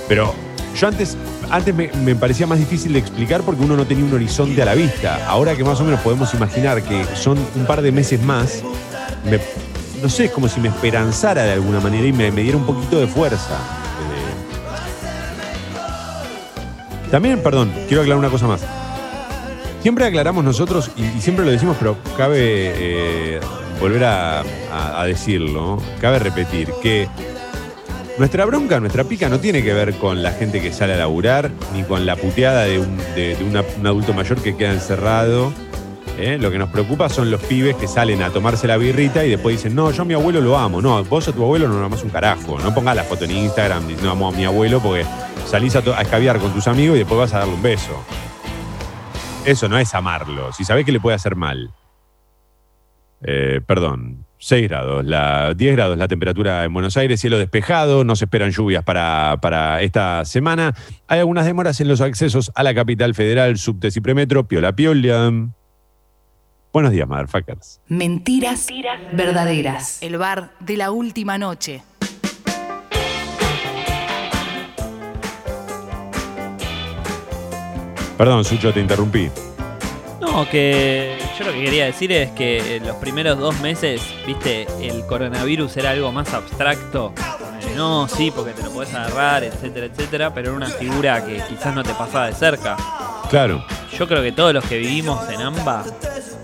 Pero 0.07 0.35
yo 0.79 0.87
antes, 0.87 1.17
antes 1.53 1.75
me, 1.75 2.15
parecía 2.15 2.47
más 2.47 2.57
difícil 2.57 2.93
de 2.93 2.99
explicar 2.99 3.43
porque 3.43 3.61
uno 3.61 3.77
no 3.77 3.85
tenía 3.85 4.03
un 4.03 4.11
horizonte 4.11 4.59
a 4.63 4.65
la 4.65 4.73
vista. 4.73 5.23
Ahora 5.27 5.55
que 5.55 5.63
más 5.63 5.79
o 5.79 5.83
menos 5.83 5.99
podemos 5.99 6.33
imaginar 6.33 6.81
que 6.81 7.05
son 7.15 7.37
un 7.55 7.67
par 7.67 7.83
de 7.83 7.91
meses 7.91 8.19
más, 8.23 8.63
no 10.01 10.09
sé, 10.09 10.25
es 10.25 10.31
como 10.31 10.47
si 10.49 10.59
me 10.59 10.69
esperanzara 10.69 11.43
de 11.43 11.51
alguna 11.51 11.79
manera 11.79 12.07
y 12.07 12.11
me, 12.11 12.31
diera 12.31 12.57
un 12.57 12.65
poquito 12.65 12.99
de 12.99 13.05
fuerza. 13.05 13.53
Eh, 17.05 17.11
También, 17.11 17.43
perdón, 17.43 17.71
quiero 17.87 18.01
aclarar 18.01 18.17
una 18.17 18.29
cosa 18.31 18.47
más. 18.47 18.61
Siempre 19.83 20.05
aclaramos 20.05 20.43
nosotros, 20.43 20.89
y, 20.97 21.21
siempre 21.21 21.45
lo 21.45 21.51
decimos, 21.51 21.77
pero 21.77 21.97
cabe 22.17 22.39
eh, 22.39 23.39
volver 23.79 24.05
a 24.05 24.43
decirlo, 25.05 25.77
cabe 26.01 26.17
repetir, 26.17 26.69
que 26.81 27.07
nuestra 28.17 28.45
bronca, 28.45 28.79
nuestra 28.79 29.03
pica 29.03 29.29
no 29.29 29.39
tiene 29.39 29.63
que 29.63 29.73
ver 29.73 29.95
con 29.95 30.21
la 30.21 30.31
gente 30.31 30.61
que 30.61 30.71
sale 30.71 30.93
a 30.93 30.97
laburar, 30.97 31.49
ni 31.73 31.83
con 31.83 32.05
la 32.05 32.15
puteada 32.15 32.63
de 32.63 32.79
un, 32.79 33.57
adulto 33.85 34.13
mayor 34.13 34.41
que 34.41 34.55
queda 34.55 34.71
encerrado. 34.71 35.51
¿eh? 36.19 36.37
Lo 36.39 36.51
que 36.51 36.59
nos 36.59 36.69
preocupa 36.69 37.09
son 37.09 37.31
los 37.31 37.41
pibes 37.41 37.75
que 37.75 37.87
salen 37.87 38.21
a 38.21 38.29
tomarse 38.29 38.67
la 38.67 38.77
birrita 38.77 39.25
y 39.25 39.31
después 39.31 39.57
dicen, 39.57 39.75
no, 39.75 39.91
yo 39.91 40.05
mi 40.05 40.13
abuelo 40.13 40.41
lo 40.41 40.57
amo. 40.57 40.81
No, 40.81 41.03
vos 41.05 41.27
a 41.27 41.31
tu 41.31 41.43
abuelo 41.43 41.67
no 41.67 41.79
lo 41.79 41.85
amás 41.85 42.03
un 42.03 42.09
carajo. 42.09 42.59
No 42.59 42.73
pongas 42.73 42.95
la 42.95 43.03
foto 43.03 43.25
en 43.25 43.31
Instagram 43.31 43.87
diciendo 43.87 44.11
amo 44.11 44.27
a 44.27 44.31
mi 44.31 44.45
abuelo 44.45 44.79
porque 44.79 45.05
salís 45.47 45.75
a, 45.75 45.79
a 45.79 46.01
escabiar 46.01 46.39
con 46.39 46.53
tus 46.53 46.67
amigos 46.67 46.95
y 46.95 46.99
después 46.99 47.19
vas 47.19 47.33
a 47.33 47.39
darle 47.39 47.55
un 47.55 47.63
beso. 47.63 48.03
Eso 49.45 49.67
no 49.67 49.77
es 49.77 49.93
amarlo. 49.93 50.53
Si 50.53 50.63
sabés 50.63 50.85
que 50.85 50.91
le 50.91 50.99
puede 50.99 51.15
hacer 51.15 51.35
mal. 51.35 51.71
Eh, 53.23 53.61
perdón, 53.65 54.25
6 54.43 54.67
grados, 54.67 55.05
la, 55.05 55.53
10 55.53 55.75
grados 55.77 55.97
la 55.97 56.09
temperatura 56.09 56.65
en 56.65 56.73
Buenos 56.73 56.97
Aires, 56.97 57.21
cielo 57.21 57.37
despejado, 57.37 58.03
no 58.03 58.17
se 58.17 58.25
esperan 58.25 58.51
lluvias 58.51 58.83
para, 58.83 59.37
para 59.41 59.81
esta 59.81 60.25
semana. 60.25 60.75
Hay 61.07 61.19
algunas 61.19 61.45
demoras 61.45 61.79
en 61.79 61.87
los 61.87 62.01
accesos 62.01 62.51
a 62.53 62.61
la 62.63 62.75
capital 62.75 63.15
federal, 63.15 63.57
subtes 63.57 63.95
y 63.95 64.01
premetro, 64.01 64.45
piola 64.45 64.75
piola. 64.75 65.31
Buenos 66.73 66.91
días, 66.91 67.07
motherfuckers. 67.07 67.79
Mentiras 67.87 68.67
verdaderas. 69.13 70.03
El 70.03 70.17
bar 70.17 70.51
de 70.59 70.75
la 70.75 70.91
última 70.91 71.37
noche. 71.37 71.81
Perdón, 78.17 78.43
Sucho, 78.43 78.73
te 78.73 78.81
interrumpí. 78.81 79.29
No, 80.33 80.49
que 80.49 81.15
yo 81.37 81.45
lo 81.45 81.53
que 81.53 81.63
quería 81.63 81.85
decir 81.85 82.11
es 82.11 82.31
que 82.31 82.81
los 82.83 82.95
primeros 82.95 83.37
dos 83.37 83.59
meses, 83.59 84.01
viste, 84.25 84.65
el 84.81 85.05
coronavirus 85.05 85.77
era 85.77 85.91
algo 85.91 86.11
más 86.11 86.33
abstracto. 86.33 87.13
Eh, 87.61 87.73
No, 87.75 88.07
sí, 88.07 88.31
porque 88.31 88.51
te 88.51 88.63
lo 88.63 88.71
podés 88.71 88.95
agarrar, 88.95 89.43
etcétera, 89.43 89.85
etcétera, 89.85 90.33
pero 90.33 90.49
era 90.49 90.57
una 90.57 90.69
figura 90.69 91.23
que 91.23 91.39
quizás 91.47 91.75
no 91.75 91.83
te 91.83 91.93
pasaba 91.93 92.25
de 92.25 92.33
cerca. 92.33 92.75
Claro. 93.29 93.63
Yo 93.95 94.07
creo 94.07 94.23
que 94.23 94.31
todos 94.31 94.55
los 94.55 94.65
que 94.65 94.79
vivimos 94.79 95.29
en 95.29 95.39
AMBA 95.39 95.83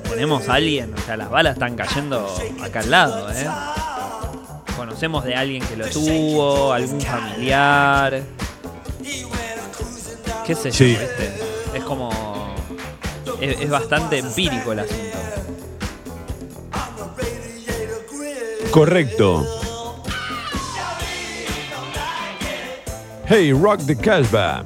tenemos 0.07 0.47
a 0.47 0.53
alguien, 0.53 0.93
o 0.93 1.01
sea, 1.01 1.17
las 1.17 1.31
balas 1.31 1.53
están 1.53 1.75
cayendo 1.75 2.27
acá 2.61 2.81
al 2.81 2.91
lado, 2.91 3.31
¿eh? 3.31 3.47
conocemos 4.77 5.23
de 5.25 5.33
alguien 5.35 5.63
que 5.65 5.75
lo 5.75 5.87
tuvo, 5.89 6.73
algún 6.73 7.01
familiar. 7.01 8.21
¿Qué 10.45 10.55
sé 10.55 10.69
yo? 10.69 10.77
Sí. 10.77 10.85
¿viste? 10.89 11.33
Es 11.73 11.83
como. 11.83 12.38
Es, 13.41 13.69
bastante 13.69 14.19
empírico 14.19 14.73
el 14.73 14.79
asunto. 14.79 15.17
Correcto. 18.71 19.45
Hey, 23.27 23.53
rock 23.53 23.85
the 23.85 23.95
Casbah. 23.95 24.65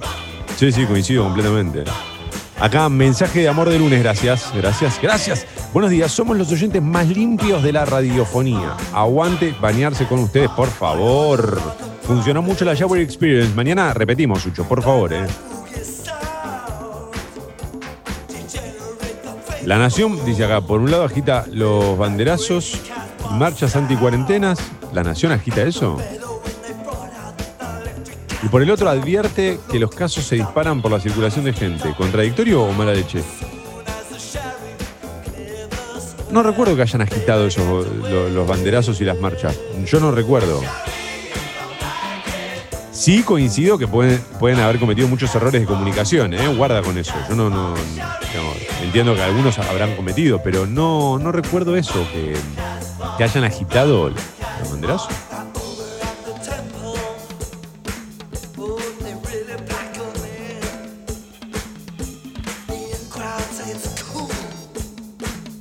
Sí, 0.55 0.71
sí, 0.71 0.85
coincido 0.85 1.23
completamente. 1.23 1.83
Acá, 2.59 2.87
mensaje 2.89 3.41
de 3.41 3.49
amor 3.49 3.69
de 3.69 3.77
lunes, 3.77 4.01
gracias, 4.01 4.51
gracias, 4.55 4.99
gracias. 5.01 5.45
Buenos 5.73 5.91
días, 5.91 6.11
somos 6.11 6.37
los 6.37 6.51
oyentes 6.51 6.81
más 6.81 7.07
limpios 7.07 7.61
de 7.61 7.73
la 7.73 7.83
radiofonía. 7.83 8.77
Aguante 8.93 9.53
bañarse 9.59 10.07
con 10.07 10.19
ustedes, 10.19 10.49
por 10.51 10.69
favor. 10.69 11.59
Funcionó 12.03 12.41
mucho 12.41 12.63
la 12.63 12.73
Shower 12.73 13.01
Experience. 13.01 13.53
Mañana 13.53 13.93
repetimos, 13.93 14.41
Sucho, 14.41 14.63
por 14.65 14.81
favor, 14.81 15.11
eh. 15.13 15.25
La 19.65 19.77
Nación, 19.77 20.23
dice 20.25 20.43
acá, 20.43 20.61
por 20.61 20.79
un 20.81 20.91
lado 20.91 21.03
agita 21.05 21.45
los 21.51 21.97
banderazos 21.97 22.81
y 23.29 23.33
marchas 23.35 23.75
anticuarentenas. 23.75 24.59
¿La 24.93 25.03
Nación 25.03 25.31
agita 25.31 25.61
eso? 25.63 25.97
Y 28.43 28.47
por 28.49 28.61
el 28.61 28.69
otro 28.69 28.89
advierte 28.89 29.59
que 29.71 29.79
los 29.79 29.89
casos 29.91 30.25
se 30.25 30.35
disparan 30.35 30.81
por 30.81 30.91
la 30.91 30.99
circulación 30.99 31.45
de 31.45 31.53
gente. 31.53 31.93
¿Contradictorio 31.95 32.63
o 32.63 32.71
mala 32.73 32.93
leche? 32.93 33.23
No 36.29 36.43
recuerdo 36.43 36.75
que 36.75 36.81
hayan 36.81 37.01
agitado 37.01 37.47
esos, 37.47 37.87
lo- 38.09 38.27
los 38.29 38.47
banderazos 38.47 38.99
y 38.99 39.05
las 39.05 39.17
marchas. 39.19 39.57
Yo 39.85 39.99
no 39.99 40.11
recuerdo. 40.11 40.61
Sí 43.03 43.21
coincido 43.21 43.77
que 43.77 43.85
pueden, 43.85 44.59
haber 44.61 44.79
cometido 44.79 45.09
muchos 45.09 45.35
errores 45.35 45.59
de 45.59 45.67
comunicación, 45.67 46.33
¿eh? 46.33 46.47
Guarda 46.47 46.81
con 46.81 46.97
eso. 46.97 47.13
Yo 47.27 47.35
no, 47.35 47.73
entiendo 48.81 49.13
que 49.13 49.21
algunos 49.21 49.59
habrán 49.59 49.97
cometido, 49.97 50.41
pero 50.41 50.65
no, 50.65 51.19
no 51.19 51.33
recuerdo 51.33 51.75
eso, 51.75 52.07
que, 52.13 52.33
que 53.17 53.23
hayan 53.25 53.43
agitado 53.43 54.09
los 54.09 54.71
banderazos. 54.71 55.13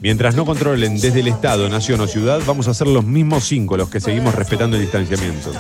Mientras 0.01 0.37
no 0.37 0.47
controlen 0.47 1.01
desde 1.01 1.19
el 1.19 1.27
Estado, 1.27 1.69
nación 1.69 2.01
o 2.03 2.07
ciudad, 2.07 2.41
vamos 2.47 2.69
a 2.69 2.75
ser 2.75 2.87
los 2.87 3.05
mismos 3.05 3.43
cinco 3.43 3.77
los 3.77 3.91
que 3.91 3.99
seguimos 3.99 4.33
respetando 4.33 4.77
el 4.77 4.83
distanciamiento. 4.83 5.51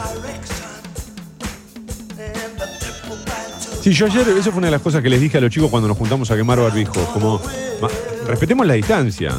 Sí, 3.83 3.93
yo 3.93 4.07
ayer, 4.07 4.29
eso 4.29 4.51
fue 4.51 4.59
una 4.59 4.69
de 4.69 4.73
las 4.73 4.81
cosas 4.81 5.03
que 5.03 5.09
les 5.11 5.21
dije 5.21 5.39
a 5.39 5.41
los 5.41 5.51
chicos 5.51 5.69
cuando 5.69 5.89
nos 5.89 5.99
juntamos 5.99 6.31
a 6.31 6.37
quemar 6.37 6.59
barbijos, 6.61 6.97
como, 7.13 7.41
ma- 7.81 7.89
respetemos 8.27 8.65
la 8.67 8.75
distancia. 8.75 9.33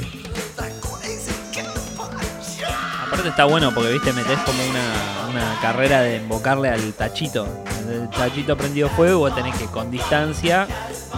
Aparte 3.08 3.30
está 3.30 3.46
bueno 3.46 3.74
porque, 3.74 3.91
viste, 3.94 4.12
metés 4.12 4.39
como 4.39 4.58
una, 4.70 5.30
una 5.32 5.62
carrera 5.62 6.02
de 6.02 6.18
embocarle 6.18 6.70
al 6.70 6.94
tachito. 6.94 7.48
El 7.89 8.10
tachito 8.10 8.58
prendido 8.58 8.89
fuego, 8.89 9.20
vos 9.20 9.36
tenés 9.36 9.56
que 9.56 9.66
con 9.66 9.89
distancia 9.91 10.68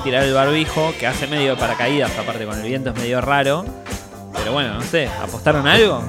tirar 0.04 0.24
el 0.24 0.34
barbijo, 0.34 0.94
que 1.00 1.08
hace 1.08 1.26
medio 1.26 1.52
de 1.52 1.58
paracaídas, 1.58 2.12
aparte 2.20 2.46
con 2.46 2.60
el 2.60 2.64
viento 2.68 2.92
es 2.92 2.96
medio 2.96 3.22
raro. 3.22 3.66
Pero 4.34 4.52
bueno, 4.52 4.76
no 4.76 4.82
sé, 4.82 5.08
¿apostaron 5.08 5.66
algo? 5.68 6.04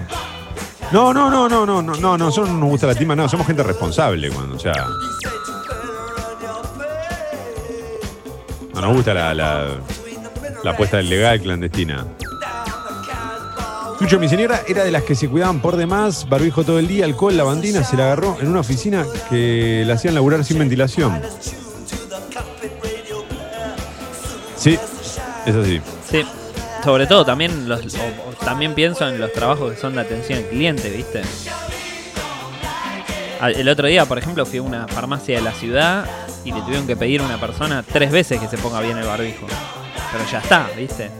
No, 0.92 1.14
no, 1.14 1.30
no, 1.30 1.48
no, 1.48 1.64
no, 1.64 1.80
no, 1.80 1.96
no, 1.96 1.96
no, 1.96 2.18
nosotros 2.18 2.50
no 2.50 2.58
nos 2.60 2.68
gusta 2.70 2.86
la 2.88 2.94
tima, 2.94 3.16
no, 3.16 3.28
somos 3.28 3.46
gente 3.46 3.62
responsable 3.62 4.30
cuando, 4.30 4.56
o 4.56 4.58
sea. 4.58 4.86
No 8.76 8.82
nos 8.82 8.94
gusta 8.94 9.12
la, 9.14 9.34
la, 9.34 9.68
la 10.62 10.70
apuesta 10.70 11.00
ilegal 11.02 11.40
clandestina. 11.40 12.06
Sucho, 13.98 14.18
mi 14.20 14.28
señora 14.28 14.60
era 14.68 14.84
de 14.84 14.90
las 14.90 15.02
que 15.04 15.14
se 15.14 15.28
cuidaban 15.28 15.60
por 15.60 15.76
demás, 15.76 16.28
barbijo 16.28 16.62
todo 16.64 16.78
el 16.78 16.86
día, 16.86 17.06
alcohol, 17.06 17.34
lavandina, 17.36 17.82
se 17.82 17.96
la 17.96 18.04
agarró 18.04 18.36
en 18.40 18.48
una 18.48 18.60
oficina 18.60 19.06
que 19.30 19.84
la 19.86 19.94
hacían 19.94 20.14
laburar 20.14 20.44
sin 20.44 20.58
ventilación. 20.58 21.18
Sí, 24.56 24.78
es 25.46 25.54
así. 25.54 25.80
Sí. 26.10 26.22
Sobre 26.84 27.06
todo 27.06 27.24
también 27.24 27.68
los, 27.68 27.80
o- 27.94 28.28
o 28.30 28.32
también 28.44 28.74
pienso 28.74 29.08
en 29.08 29.18
los 29.18 29.32
trabajos 29.32 29.72
que 29.72 29.80
son 29.80 29.94
de 29.94 30.02
atención 30.02 30.38
al 30.40 30.44
cliente, 30.46 30.90
¿viste? 30.90 31.22
Al- 33.40 33.54
El 33.56 33.68
otro 33.68 33.86
día, 33.88 34.04
por 34.04 34.18
ejemplo, 34.18 34.44
fui 34.44 34.58
a 34.58 34.62
una 34.62 34.86
farmacia 34.88 35.36
de 35.36 35.42
la 35.42 35.52
ciudad 35.52 36.04
y 36.46 36.52
le 36.52 36.60
tuvieron 36.62 36.86
que 36.86 36.96
pedir 36.96 37.20
a 37.20 37.24
una 37.24 37.38
persona 37.40 37.82
tres 37.82 38.10
veces 38.12 38.40
que 38.40 38.46
se 38.48 38.56
ponga 38.56 38.80
bien 38.80 38.96
el 38.96 39.04
barbijo. 39.06 39.46
Pero 40.12 40.24
ya 40.30 40.38
está, 40.38 40.68
¿viste? 40.76 41.10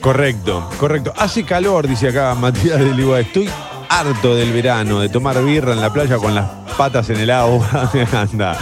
Correcto, 0.00 0.68
correcto. 0.78 1.12
Hace 1.16 1.44
calor, 1.44 1.86
dice 1.88 2.08
acá 2.08 2.34
Matías 2.34 2.78
de 2.78 2.92
Ligua. 2.94 3.20
Estoy 3.20 3.48
harto 3.88 4.34
del 4.34 4.52
verano, 4.52 5.00
de 5.00 5.08
tomar 5.08 5.42
birra 5.44 5.72
en 5.72 5.80
la 5.80 5.92
playa 5.92 6.16
con 6.18 6.34
las 6.34 6.46
patas 6.76 7.08
en 7.10 7.18
el 7.20 7.30
agua. 7.30 7.90
Anda, 8.12 8.56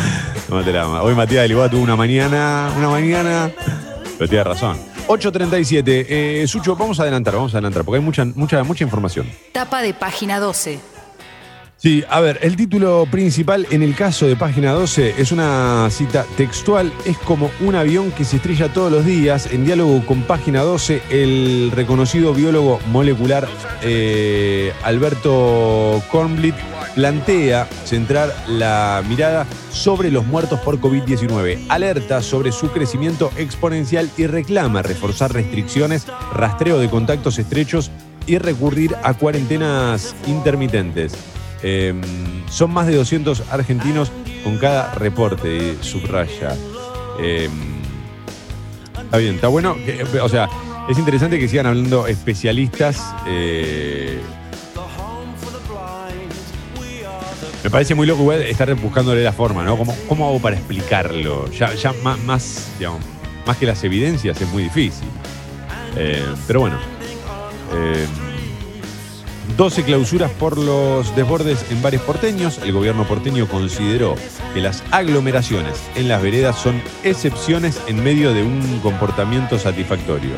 tómate 0.49 0.73
la 0.73 0.87
ma- 0.87 1.03
Hoy 1.03 1.15
Matías 1.15 1.43
de 1.43 1.49
Ligua 1.49 1.69
tuvo 1.69 1.83
una 1.83 1.97
mañana, 1.97 2.71
una 2.77 2.89
mañana, 2.89 3.51
pero 4.19 4.29
tiene 4.29 4.45
razón. 4.45 4.79
8.37. 5.07 5.83
Eh, 6.09 6.45
Sucho, 6.49 6.77
vamos 6.77 6.99
a 6.99 7.03
adelantar, 7.03 7.35
vamos 7.35 7.53
a 7.55 7.59
adelantar, 7.59 7.85
porque 7.85 7.99
hay 7.99 8.05
mucha, 8.05 8.25
mucha, 8.25 8.63
mucha 8.65 8.85
información. 8.85 9.31
Tapa 9.53 9.83
de 9.83 9.93
página 9.93 10.41
12. 10.41 10.81
Sí, 11.85 12.03
a 12.09 12.20
ver, 12.20 12.39
el 12.41 12.57
título 12.57 13.07
principal 13.11 13.66
en 13.70 13.82
el 13.82 13.95
caso 13.95 14.26
de 14.26 14.37
página 14.37 14.72
12 14.72 15.16
es 15.18 15.32
una 15.32 15.87
cita 15.91 16.24
textual, 16.35 16.91
es 17.05 17.18
como 17.18 17.51
un 17.61 17.74
avión 17.74 18.11
que 18.11 18.24
se 18.24 18.37
estrella 18.37 18.72
todos 18.72 18.91
los 18.91 19.05
días. 19.05 19.53
En 19.53 19.66
diálogo 19.66 20.03
con 20.07 20.22
página 20.22 20.62
12, 20.62 21.03
el 21.11 21.70
reconocido 21.74 22.32
biólogo 22.32 22.80
molecular 22.91 23.47
eh, 23.82 24.72
Alberto 24.82 26.03
Kornblit 26.11 26.55
plantea 26.95 27.68
centrar 27.85 28.35
la 28.49 29.03
mirada 29.07 29.47
sobre 29.70 30.11
los 30.11 30.24
muertos 30.24 30.61
por 30.61 30.80
COVID-19, 30.80 31.66
alerta 31.68 32.22
sobre 32.22 32.51
su 32.51 32.70
crecimiento 32.70 33.30
exponencial 33.37 34.09
y 34.16 34.26
reclama 34.26 34.80
reforzar 34.80 35.35
restricciones, 35.35 36.07
rastreo 36.32 36.78
de 36.78 36.89
contactos 36.89 37.39
estrechos 37.39 37.91
y 38.26 38.39
recurrir 38.39 38.97
a 39.03 39.12
cuarentenas 39.12 40.16
intermitentes. 40.26 41.34
Eh, 41.67 41.95
son 42.51 42.73
más 42.73 42.87
de 42.87 42.95
200 42.95 43.43
argentinos 43.51 44.12
con 44.45 44.59
cada 44.59 44.95
reporte, 44.95 45.77
subraya. 45.81 46.55
Eh, 47.19 47.49
está 49.03 49.17
bien, 49.17 49.37
está 49.37 49.49
bueno. 49.49 49.75
que- 49.87 50.05
o 50.21 50.29
sea, 50.29 50.49
es 50.91 50.99
interesante 50.99 51.39
que 51.39 51.49
sigan 51.49 51.67
hablando 51.67 52.07
especialistas. 52.07 53.03
eh, 53.27 54.21
me 57.62 57.71
parece 57.71 57.95
muy 57.95 58.07
loco 58.07 58.31
estar 58.35 58.75
buscándole 58.75 59.23
la 59.25 59.33
forma, 59.33 59.65
¿no? 59.65 59.79
¿Cómo, 59.79 59.97
cómo 60.07 60.27
hago 60.29 60.39
para 60.39 60.57
explicarlo? 60.57 61.51
Ya, 61.51 61.75
más, 62.03 62.19
más, 62.21 62.69
que 63.57 63.65
las 63.65 63.83
evidencias 63.85 64.39
es 64.39 64.49
muy 64.53 64.65
difícil. 64.65 65.09
Eh, 65.97 66.23
pero 66.47 66.61
bueno. 66.61 66.77
eh, 67.73 68.07
12 69.57 69.85
clausuras 69.85 70.33
por 70.33 70.59
los 70.59 71.15
desbordes 71.15 71.65
en 71.71 71.81
bares 71.81 72.01
porteños. 72.01 72.59
El 72.59 72.73
gobierno 72.73 73.05
porteño 73.05 73.47
consideró 73.47 74.17
que 74.53 74.61
las 74.61 74.83
aglomeraciones 74.91 75.81
en 75.95 76.09
las 76.09 76.21
veredas 76.23 76.59
son 76.59 76.83
excepciones 77.05 77.81
en 77.87 78.03
medio 78.03 78.33
de 78.33 78.43
un 78.43 78.81
comportamiento 78.81 79.59
satisfactorio. 79.59 80.33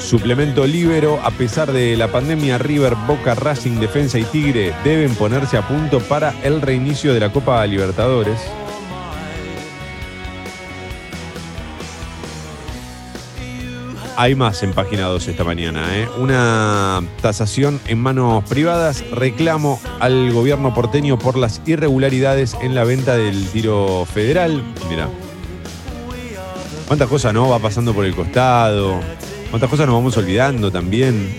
Suplemento 0.00 0.66
Libero, 0.66 1.20
a 1.22 1.30
pesar 1.30 1.70
de 1.70 1.96
la 1.96 2.08
pandemia, 2.08 2.58
River, 2.58 2.96
Boca, 3.06 3.36
Racing, 3.36 3.78
Defensa 3.78 4.18
y 4.18 4.24
Tigre 4.24 4.74
deben 4.82 5.14
ponerse 5.14 5.56
a 5.56 5.68
punto 5.68 6.00
para 6.00 6.34
el 6.42 6.60
reinicio 6.60 7.14
de 7.14 7.20
la 7.20 7.30
Copa 7.30 7.64
Libertadores. 7.64 8.40
Hay 14.20 14.34
más 14.34 14.62
en 14.62 14.74
página 14.74 15.06
2 15.06 15.28
esta 15.28 15.44
mañana. 15.44 15.96
¿eh? 15.96 16.06
Una 16.18 17.02
tasación 17.22 17.80
en 17.86 17.98
manos 18.02 18.44
privadas, 18.44 19.02
reclamo 19.12 19.80
al 19.98 20.30
gobierno 20.34 20.74
porteño 20.74 21.18
por 21.18 21.38
las 21.38 21.62
irregularidades 21.64 22.54
en 22.60 22.74
la 22.74 22.84
venta 22.84 23.16
del 23.16 23.48
tiro 23.48 24.04
federal. 24.04 24.62
Mira. 24.90 25.08
¿Cuántas 26.86 27.08
cosas 27.08 27.32
no 27.32 27.48
va 27.48 27.60
pasando 27.60 27.94
por 27.94 28.04
el 28.04 28.14
costado? 28.14 29.00
¿Cuántas 29.48 29.70
cosas 29.70 29.86
nos 29.86 29.94
vamos 29.94 30.14
olvidando 30.18 30.70
también? 30.70 31.34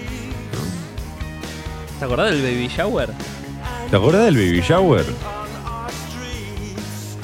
¿Te 2.00 2.06
acordás 2.06 2.32
del 2.32 2.42
baby 2.42 2.68
shower? 2.68 3.10
¿Te 3.92 3.96
acordás 3.96 4.26
del 4.26 4.38
baby 4.38 4.62
shower? 4.62 5.06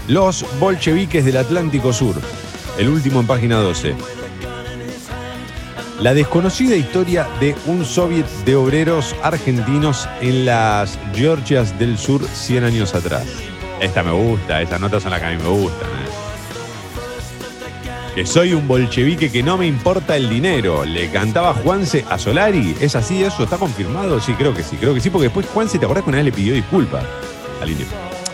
Los 0.08 0.46
bolcheviques 0.60 1.26
del 1.26 1.38
Atlántico 1.38 1.92
Sur. 1.92 2.14
el 2.78 2.90
último 2.90 3.22
en 3.22 3.26
página 3.26 3.56
12. 3.56 4.17
La 6.02 6.14
desconocida 6.14 6.76
historia 6.76 7.28
de 7.40 7.56
un 7.66 7.84
soviet 7.84 8.26
de 8.46 8.56
obreros 8.56 9.16
argentinos 9.24 10.08
en 10.22 10.46
las 10.46 11.00
Georgias 11.16 11.78
del 11.80 11.98
Sur 11.98 12.24
100 12.24 12.64
años 12.66 12.94
atrás. 12.94 13.26
Esta 13.82 14.04
me 14.04 14.12
gusta, 14.12 14.62
esas 14.62 14.80
notas 14.80 15.02
son 15.04 15.12
las 15.12 15.20
que 15.22 15.26
a 15.26 15.30
mí 15.32 15.38
me 15.42 15.50
gustan. 15.50 15.88
¿eh? 15.90 15.94
Que 18.14 18.26
soy 18.28 18.54
un 18.54 18.68
bolchevique 18.68 19.32
que 19.32 19.42
no 19.42 19.58
me 19.58 19.66
importa 19.68 20.16
el 20.16 20.30
dinero. 20.30 20.86
Le 20.86 21.10
cantaba 21.10 21.54
Juanse 21.54 22.06
a 22.10 22.18
Solari. 22.20 22.76
¿Es 22.80 22.96
así 22.96 23.24
eso? 23.24 23.44
¿Está 23.44 23.58
confirmado? 23.58 24.20
Sí, 24.20 24.34
creo 24.34 24.54
que 24.54 24.64
sí, 24.64 24.76
creo 24.78 24.94
que 24.94 25.02
sí, 25.02 25.10
porque 25.10 25.26
después 25.26 25.48
Juanse, 25.48 25.80
¿te 25.80 25.86
acordás 25.86 26.04
que 26.04 26.10
una 26.12 26.18
vez 26.18 26.26
le 26.26 26.32
pidió 26.32 26.54
disculpas 26.54 27.04
al 27.62 27.70
indio? 27.72 27.88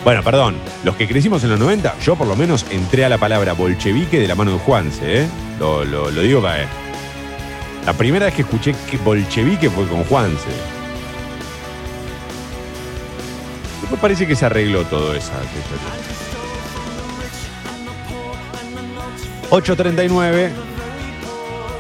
Bueno, 0.03 0.21
perdón, 0.21 0.55
los 0.83 0.95
que 0.97 1.07
crecimos 1.07 1.43
en 1.45 1.49
los 1.51 1.59
90, 1.59 1.95
yo 2.03 2.17
por 2.17 2.27
lo 2.27 2.35
menos 2.35 2.65
entré 2.71 3.05
a 3.05 3.09
la 3.09 3.17
palabra 3.17 3.53
bolchevique 3.53 4.19
de 4.19 4.27
la 4.27 4.35
mano 4.35 4.51
de 4.51 4.59
Juanse, 4.59 5.21
¿eh? 5.23 5.27
Lo, 5.59 5.85
lo- 5.85 6.11
lo 6.11 6.21
digo 6.21 6.41
para... 6.41 6.67
La 7.85 7.93
primera 7.93 8.25
vez 8.25 8.35
que 8.35 8.43
escuché 8.43 8.73
que 8.89 8.97
bolchevique 8.97 9.69
fue 9.69 9.85
con 9.87 10.03
Juanse. 10.05 10.47
Después 13.81 13.99
parece 13.99 14.25
que 14.25 14.35
se 14.35 14.45
arregló 14.45 14.83
todo 14.85 15.13
esa 15.13 15.33
esa 15.33 15.43
historia. 15.43 16.03
8.39 19.49 20.49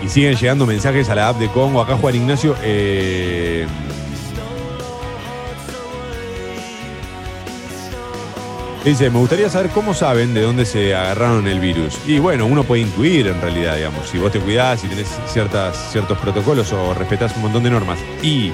y 0.03 0.09
siguen 0.09 0.35
llegando 0.35 0.65
mensajes 0.65 1.09
a 1.09 1.15
la 1.15 1.29
app 1.29 1.37
de 1.39 1.47
Congo. 1.47 1.81
Acá 1.81 1.95
Juan 1.95 2.15
Ignacio. 2.15 2.55
eh, 2.61 3.65
Dice, 8.83 9.09
me 9.09 9.17
gustaría 9.17 9.49
saber 9.49 9.71
cómo 9.71 9.93
saben 9.93 10.33
de 10.33 10.41
dónde 10.41 10.65
se 10.65 10.93
agarraron 10.93 11.47
el 11.47 11.61
virus. 11.61 11.97
Y 12.05 12.19
bueno, 12.19 12.45
uno 12.45 12.65
puede 12.65 12.81
intuir 12.81 13.27
en 13.27 13.39
realidad, 13.39 13.77
digamos, 13.77 14.09
si 14.09 14.17
vos 14.17 14.29
te 14.29 14.39
cuidás, 14.41 14.81
si 14.81 14.89
tenés 14.89 15.07
ciertas, 15.25 15.89
ciertos 15.91 16.17
protocolos 16.17 16.73
o 16.73 16.93
respetás 16.93 17.33
un 17.37 17.43
montón 17.43 17.63
de 17.63 17.69
normas 17.69 17.99
y 18.21 18.51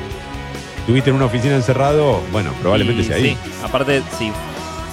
estuviste 0.78 1.10
en 1.10 1.16
una 1.16 1.26
oficina 1.26 1.56
encerrado, 1.56 2.22
bueno, 2.32 2.52
probablemente 2.62 3.02
Y 3.02 3.06
sea 3.06 3.16
ahí. 3.16 3.24
Sí, 3.44 3.52
aparte, 3.64 4.04
sí. 4.20 4.32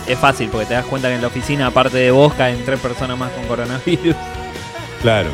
Es 0.07 0.18
fácil 0.18 0.49
porque 0.49 0.66
te 0.66 0.74
das 0.74 0.87
cuenta 0.87 1.09
que 1.09 1.16
en 1.16 1.20
la 1.20 1.26
oficina, 1.26 1.66
aparte 1.66 1.99
de 1.99 2.11
vos, 2.11 2.32
caen 2.32 2.64
tres 2.64 2.80
personas 2.80 3.18
más 3.18 3.30
con 3.32 3.47
coronavirus. 3.47 4.16
Claro. 5.03 5.28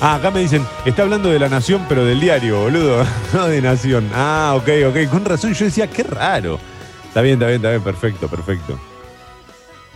Ah, 0.00 0.14
acá 0.14 0.30
me 0.30 0.38
dicen, 0.38 0.64
está 0.86 1.02
hablando 1.02 1.28
de 1.28 1.40
la 1.40 1.48
nación, 1.48 1.84
pero 1.88 2.04
del 2.04 2.20
diario, 2.20 2.60
boludo. 2.60 3.04
No 3.34 3.48
de 3.48 3.60
nación. 3.60 4.08
Ah, 4.14 4.54
ok, 4.56 4.68
ok. 4.88 5.10
Con 5.10 5.24
razón 5.24 5.52
yo 5.52 5.64
decía, 5.64 5.88
qué 5.88 6.04
raro. 6.04 6.60
Está 7.08 7.20
bien, 7.20 7.34
está 7.34 7.46
bien, 7.46 7.56
está 7.56 7.70
bien. 7.70 7.82
Perfecto, 7.82 8.28
perfecto. 8.28 8.78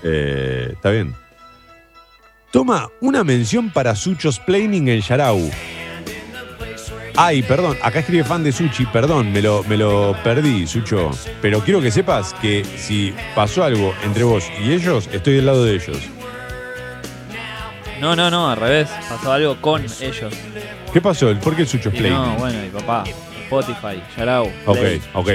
Eh, 0.02 0.70
está 0.72 0.90
bien. 0.90 1.14
Toma 2.50 2.90
una 3.00 3.24
mención 3.24 3.70
para 3.70 3.94
Suchos 3.94 4.38
Planning 4.38 4.88
en 4.88 5.00
Yarau. 5.00 5.50
Ay, 7.16 7.42
perdón, 7.42 7.76
acá 7.82 8.00
escribe 8.00 8.24
fan 8.24 8.42
de 8.42 8.52
Suchi, 8.52 8.86
perdón, 8.86 9.32
me 9.32 9.42
lo, 9.42 9.62
me 9.64 9.76
lo 9.76 10.16
perdí, 10.24 10.66
Sucho. 10.66 11.10
Pero 11.42 11.60
quiero 11.60 11.80
que 11.80 11.90
sepas 11.90 12.34
que 12.34 12.64
si 12.64 13.14
pasó 13.34 13.64
algo 13.64 13.94
entre 14.02 14.24
vos 14.24 14.44
y 14.62 14.72
ellos, 14.72 15.08
estoy 15.12 15.34
del 15.34 15.46
lado 15.46 15.64
de 15.64 15.74
ellos. 15.74 15.98
No, 18.00 18.16
no, 18.16 18.30
no, 18.30 18.50
al 18.50 18.56
revés. 18.56 18.88
Pasó 19.08 19.32
algo 19.32 19.60
con 19.60 19.84
ellos. 20.00 20.34
¿Qué 20.92 21.00
pasó? 21.00 21.32
¿Por 21.38 21.54
qué 21.54 21.62
el 21.62 21.68
Sucho 21.68 21.90
Y 21.90 21.98
Planning? 21.98 22.12
no, 22.12 22.36
bueno, 22.36 22.58
mi 22.62 22.68
papá. 22.68 23.04
Spotify, 23.44 24.02
Yarao. 24.16 24.50
Ok, 24.66 24.78
Play. 24.78 25.02
ok, 25.12 25.28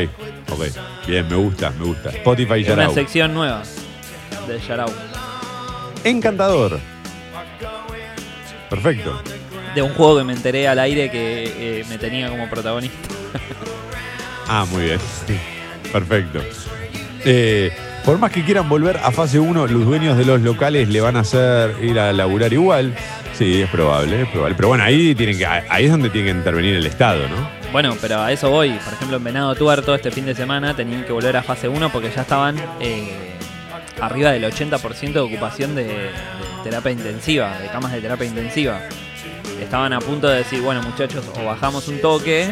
ok. 0.51 0.61
Bien, 1.07 1.27
me 1.29 1.35
gusta, 1.35 1.71
me 1.79 1.85
gusta. 1.85 2.09
Spotify 2.09 2.61
Es 2.61 2.69
una 2.69 2.89
sección 2.89 3.33
nueva 3.33 3.61
de 4.47 4.59
Yarao. 4.59 4.91
Encantador. 6.03 6.79
Perfecto. 8.69 9.21
De 9.75 9.81
un 9.81 9.93
juego 9.93 10.17
que 10.17 10.23
me 10.23 10.33
enteré 10.33 10.67
al 10.67 10.79
aire 10.79 11.11
que 11.11 11.79
eh, 11.79 11.85
me 11.89 11.97
tenía 11.97 12.29
como 12.29 12.49
protagonista. 12.49 12.97
Ah, 14.49 14.65
muy 14.71 14.85
bien. 14.85 14.99
Perfecto. 15.91 16.39
Eh, 17.25 17.69
por 18.05 18.17
más 18.17 18.31
que 18.31 18.45
quieran 18.45 18.69
volver 18.69 18.95
a 18.95 19.11
fase 19.11 19.39
1, 19.39 19.67
los 19.67 19.85
dueños 19.85 20.17
de 20.17 20.23
los 20.23 20.39
locales 20.39 20.87
le 20.87 21.01
van 21.01 21.17
a 21.17 21.19
hacer 21.19 21.75
ir 21.83 21.99
a 21.99 22.13
laburar 22.13 22.53
igual. 22.53 22.95
Sí, 23.33 23.61
es 23.61 23.69
probable, 23.69 24.21
es 24.21 24.29
probable. 24.29 24.55
Pero 24.55 24.69
bueno, 24.69 24.85
ahí 24.85 25.13
tienen 25.15 25.37
que, 25.37 25.45
ahí 25.45 25.83
es 25.83 25.91
donde 25.91 26.09
tiene 26.09 26.31
que 26.31 26.37
intervenir 26.37 26.75
el 26.77 26.85
Estado, 26.85 27.27
¿no? 27.27 27.49
Bueno, 27.73 27.97
pero 27.99 28.21
a 28.21 28.31
eso 28.31 28.49
voy. 28.49 28.69
Por 28.71 28.93
ejemplo, 28.93 29.17
en 29.17 29.23
Venado 29.25 29.53
Tuerto 29.55 29.93
este 29.93 30.11
fin 30.11 30.25
de 30.25 30.33
semana 30.33 30.73
tenían 30.73 31.03
que 31.03 31.11
volver 31.11 31.35
a 31.35 31.43
fase 31.43 31.67
1 31.67 31.91
porque 31.91 32.09
ya 32.15 32.21
estaban 32.21 32.55
eh, 32.79 33.26
arriba 34.01 34.31
del 34.31 34.43
80% 34.43 35.11
de 35.13 35.19
ocupación 35.19 35.75
de, 35.75 35.83
de 35.85 36.09
terapia 36.63 36.91
intensiva, 36.91 37.57
de 37.59 37.67
camas 37.69 37.91
de 37.91 38.01
terapia 38.01 38.25
intensiva. 38.27 38.79
Estaban 39.61 39.91
a 39.93 39.99
punto 39.99 40.27
de 40.27 40.37
decir, 40.37 40.61
bueno 40.61 40.81
muchachos, 40.83 41.25
o 41.39 41.43
bajamos 41.45 41.87
un 41.87 41.99
toque 41.99 42.47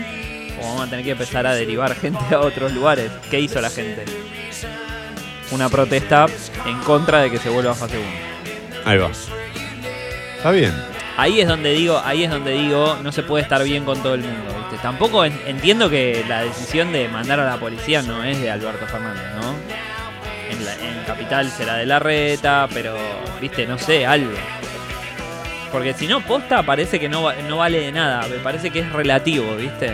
o 0.60 0.68
vamos 0.68 0.88
a 0.88 0.90
tener 0.90 1.06
que 1.06 1.12
empezar 1.12 1.46
a 1.46 1.54
derivar 1.54 1.94
gente 2.00 2.20
a 2.34 2.40
otros 2.40 2.72
lugares. 2.74 3.12
¿Qué 3.30 3.40
hizo 3.40 3.62
la 3.62 3.70
gente? 3.70 4.06
Una 5.52 5.70
protesta 5.70 6.26
en 6.66 6.80
contra 6.80 7.22
de 7.22 7.30
que 7.32 7.38
se 7.38 7.50
vuelva 7.50 7.72
a 7.72 7.76
fase 7.76 7.98
1. 7.98 8.06
Ahí 8.86 8.98
va. 8.98 9.10
Está 10.38 10.52
bien. 10.52 10.74
Ahí 11.18 11.40
es 11.40 11.48
donde 11.48 11.72
digo, 11.72 12.02
ahí 12.04 12.24
es 12.24 12.30
donde 12.30 12.52
digo, 12.52 12.98
no 13.02 13.12
se 13.12 13.24
puede 13.24 13.44
estar 13.44 13.64
bien 13.64 13.86
con 13.86 14.02
todo 14.04 14.16
el 14.16 14.22
mundo, 14.22 14.54
¿viste? 14.60 14.78
Tampoco 14.82 15.24
en- 15.24 15.40
entiendo 15.46 15.90
que 15.90 16.26
la 16.28 16.42
decisión 16.42 16.92
de 16.92 17.08
mandar 17.08 17.40
a 17.40 17.46
la 17.46 17.58
policía 17.58 18.02
no 18.02 18.22
es 18.24 18.42
de 18.42 18.52
Alberto 18.52 18.86
Fernández, 18.88 19.24
¿no? 19.42 19.56
En, 20.50 20.66
la- 20.66 20.74
en 20.74 21.04
Capital 21.06 21.50
será 21.50 21.76
de 21.76 21.86
la 21.86 22.00
reta, 22.00 22.68
pero, 22.74 22.96
viste, 23.42 23.66
no 23.66 23.78
sé, 23.78 24.06
algo. 24.06 24.32
Porque 25.72 25.94
si 25.94 26.08
no, 26.08 26.22
posta 26.22 26.64
parece 26.64 27.00
que 27.00 27.10
no, 27.10 27.34
no 27.50 27.58
vale 27.58 27.82
de 27.82 27.92
nada, 27.92 28.28
me 28.28 28.38
parece 28.38 28.70
que 28.70 28.80
es 28.80 28.92
relativo, 28.92 29.56
¿viste? 29.56 29.94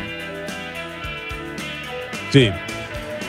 Sí. 2.31 2.51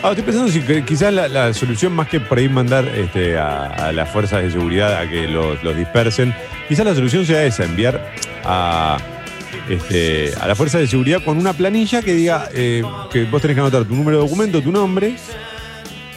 Ah, 0.03 0.11
estoy 0.11 0.25
pensando 0.25 0.51
si 0.51 0.61
quizás 0.83 1.15
la, 1.15 1.55
solución 1.55 1.93
más 1.93 2.09
que 2.09 2.19
por 2.19 2.39
ahí 2.39 2.49
mandar 2.49 2.89
este, 2.89 3.39
a, 3.39 3.93
las 3.93 4.11
fuerzas 4.11 4.43
de 4.43 4.51
seguridad 4.51 4.99
a 4.99 5.09
que 5.09 5.29
los, 5.29 5.61
dispersen, 5.77 6.35
quizás 6.69 6.85
la 6.85 6.95
solución 6.95 7.25
sea 7.25 7.45
esa, 7.45 7.65
enviar 7.65 8.01
a, 8.45 8.99
este, 9.69 10.33
a 10.41 10.49
la 10.49 10.57
fuerza 10.57 10.79
de 10.79 10.89
seguridad 10.89 11.23
con 11.25 11.39
una 11.39 11.53
planilla 11.53 12.03
que 12.03 12.15
diga 12.15 12.49
eh, 12.53 12.83
que 13.13 13.25
vos 13.25 13.41
tenés 13.41 13.55
que 13.55 13.61
anotar 13.61 13.85
tu 13.85 13.95
número 13.95 14.19
de 14.19 14.25
documento, 14.25 14.61
tu 14.61 14.73
nombre 14.73 15.15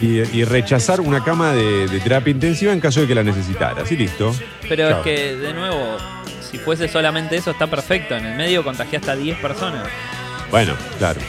y, 0.02 0.20
y 0.20 0.44
rechazar 0.44 1.02
una 1.02 1.24
cama 1.24 1.54
de, 1.54 1.88
de 1.88 2.00
terapia 2.00 2.32
intensiva 2.32 2.74
en 2.74 2.80
caso 2.80 3.02
de 3.02 3.08
que 3.08 3.16
la 3.16 3.24
necesitaras. 3.24 3.92
Y 3.92 3.98
listo. 3.98 4.36
Pero 4.68 4.90
Chao. 4.90 4.98
es 5.00 5.04
que, 5.04 5.36
de 5.36 5.54
nuevo, 5.54 5.98
si 6.42 6.58
fuese 6.58 6.88
solamente 6.88 7.36
eso, 7.36 7.52
está 7.52 7.68
perfecto. 7.68 8.16
En 8.16 8.26
el 8.26 8.36
medio 8.36 8.64
contagiaste 8.64 9.12
a 9.12 9.16
10 9.16 9.38
personas. 9.40 9.88
Bueno, 10.52 10.74
claro. 10.98 11.20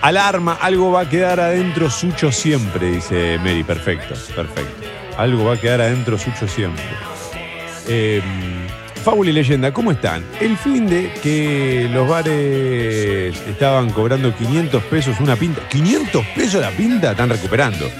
Alarma, 0.00 0.54
algo 0.60 0.92
va 0.92 1.00
a 1.02 1.08
quedar 1.08 1.40
adentro 1.40 1.90
Sucho 1.90 2.30
siempre, 2.30 2.90
dice 2.92 3.36
Mary. 3.38 3.64
Perfecto, 3.64 4.14
perfecto. 4.34 4.86
Algo 5.16 5.44
va 5.44 5.54
a 5.54 5.56
quedar 5.60 5.80
adentro 5.80 6.16
Sucho 6.16 6.46
siempre. 6.46 6.84
Eh, 7.88 8.22
Fábula 9.08 9.30
y 9.30 9.32
leyenda, 9.32 9.72
¿cómo 9.72 9.90
están? 9.90 10.22
El 10.38 10.58
fin 10.58 10.86
de 10.86 11.10
que 11.22 11.88
los 11.90 12.06
bares 12.06 13.34
estaban 13.48 13.88
cobrando 13.88 14.34
500 14.36 14.82
pesos 14.82 15.18
una 15.18 15.34
pinta. 15.34 15.62
¿500 15.70 16.34
pesos 16.34 16.60
la 16.60 16.68
pinta? 16.72 17.12
Están 17.12 17.30
recuperando. 17.30 17.90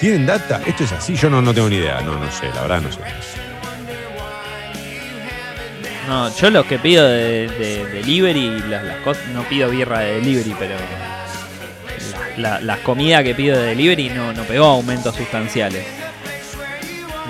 ¿Tienen 0.00 0.26
data? 0.26 0.60
¿Esto 0.66 0.84
es 0.84 0.92
así? 0.92 1.14
Yo 1.16 1.30
no, 1.30 1.54
tengo 1.54 1.66
ni 1.70 1.76
idea. 1.76 2.02
No, 2.02 2.12
no 2.18 2.30
sé, 2.30 2.50
la 2.54 2.60
verdad 2.60 2.82
no 2.82 2.92
sé. 2.92 2.98
No, 6.06 6.36
yo 6.36 6.50
lo 6.50 6.66
que 6.66 6.78
pido 6.78 7.08
de, 7.08 7.48
de 7.48 7.86
delivery, 7.94 8.62
las, 8.68 8.96
cosas, 9.02 9.26
no 9.32 9.44
pido 9.44 9.70
birra 9.70 10.00
de 10.00 10.16
delivery, 10.16 10.54
pero 10.58 10.74
la- 12.36 12.50
la- 12.50 12.60
las 12.60 12.80
comidas 12.80 13.24
que 13.24 13.34
pido 13.34 13.56
de 13.58 13.68
delivery 13.68 14.10
no, 14.10 14.34
no 14.34 14.42
pegó 14.42 14.66
aumentos 14.66 15.16
sustanciales. 15.16 15.86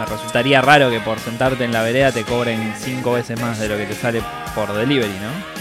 Me 0.00 0.06
resultaría 0.06 0.62
raro 0.62 0.88
que 0.90 0.98
por 1.00 1.18
sentarte 1.18 1.62
en 1.64 1.72
la 1.72 1.82
vereda 1.82 2.10
te 2.10 2.24
cobren 2.24 2.72
cinco 2.78 3.12
veces 3.12 3.38
más 3.40 3.58
de 3.58 3.68
lo 3.68 3.76
que 3.76 3.84
te 3.84 3.94
sale 3.94 4.22
por 4.54 4.72
delivery, 4.72 5.12
¿no? 5.20 5.60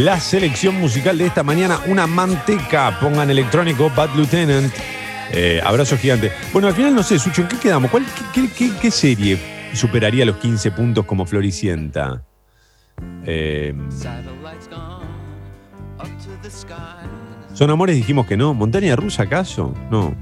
La 0.00 0.18
selección 0.20 0.76
musical 0.80 1.18
de 1.18 1.26
esta 1.26 1.42
mañana, 1.42 1.80
una 1.86 2.06
manteca. 2.06 2.98
Pongan 3.00 3.30
electrónico, 3.30 3.90
Bad 3.94 4.14
Lieutenant. 4.14 4.72
Eh, 5.32 5.60
abrazo 5.64 5.96
gigante. 5.98 6.32
Bueno, 6.52 6.68
al 6.68 6.74
final 6.74 6.94
no 6.94 7.02
sé, 7.02 7.18
Sucho, 7.18 7.42
¿en 7.42 7.48
qué 7.48 7.58
quedamos? 7.58 7.90
¿Cuál, 7.90 8.04
qué, 8.32 8.42
qué- 8.42 8.52
qué- 8.52 8.76
qué 8.80 8.90
serie 8.92 9.38
superaría 9.72 10.24
los 10.24 10.36
15 10.36 10.70
puntos 10.70 11.04
como 11.04 11.26
Floricienta? 11.26 12.22
Eh, 13.26 13.74
¿Son 17.54 17.70
amores? 17.70 17.96
Dijimos 17.96 18.26
que 18.26 18.36
no. 18.36 18.54
¿Montaña 18.54 18.94
rusa 18.96 19.24
acaso? 19.24 19.74
No. 19.90 20.14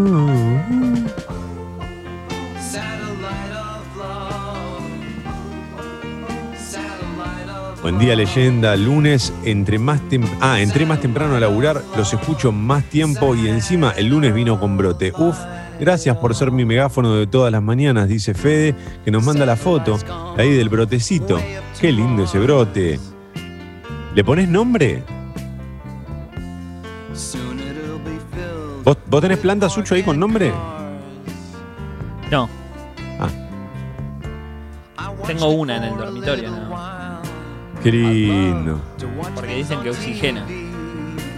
Buen 7.81 7.99
día, 7.99 8.17
leyenda. 8.17 8.77
Lunes, 8.77 9.33
entre 9.45 9.79
más 9.79 10.01
temprano. 10.09 10.39
Ah, 10.41 10.61
entré 10.61 10.85
más 10.85 11.01
temprano 11.01 11.37
a 11.37 11.41
laburar, 11.41 11.83
los 11.97 12.13
escucho 12.13 12.53
más 12.53 12.85
tiempo 12.85 13.35
y 13.35 13.49
encima 13.49 13.93
el 13.93 14.09
lunes 14.09 14.35
vino 14.35 14.61
con 14.61 14.77
brote. 14.77 15.13
Uf, 15.17 15.39
gracias 15.81 16.17
por 16.17 16.35
ser 16.35 16.51
mi 16.51 16.65
megáfono 16.65 17.15
de 17.15 17.27
todas 17.27 17.53
las 17.53 17.63
mañanas, 17.63 18.09
dice 18.09 18.35
Fede, 18.35 18.75
que 19.05 19.11
nos 19.11 19.25
manda 19.25 19.47
la 19.47 19.57
foto 19.57 19.99
ahí 20.37 20.51
del 20.51 20.69
brotecito. 20.69 21.41
Qué 21.81 21.93
lindo 21.93 22.25
ese 22.25 22.39
brote. 22.41 22.99
¿Le 24.17 24.25
pones 24.25 24.49
nombre? 24.49 25.03
¿Vos, 28.83 28.97
vos 29.11 29.21
tenés 29.21 29.37
planta 29.37 29.69
Sucho 29.69 29.95
ahí 29.95 30.03
con 30.03 30.19
nombre? 30.19 30.55
No. 32.31 32.49
Ah. 33.21 33.29
Tengo 35.27 35.49
una 35.51 35.77
en 35.77 35.85
el 35.85 35.97
dormitorio, 35.99 36.51
nada 36.51 37.21
Qué 37.83 37.93
lindo. 37.93 38.81
Porque 39.35 39.57
dicen 39.57 39.83
que 39.83 39.91
oxigena. 39.91 40.47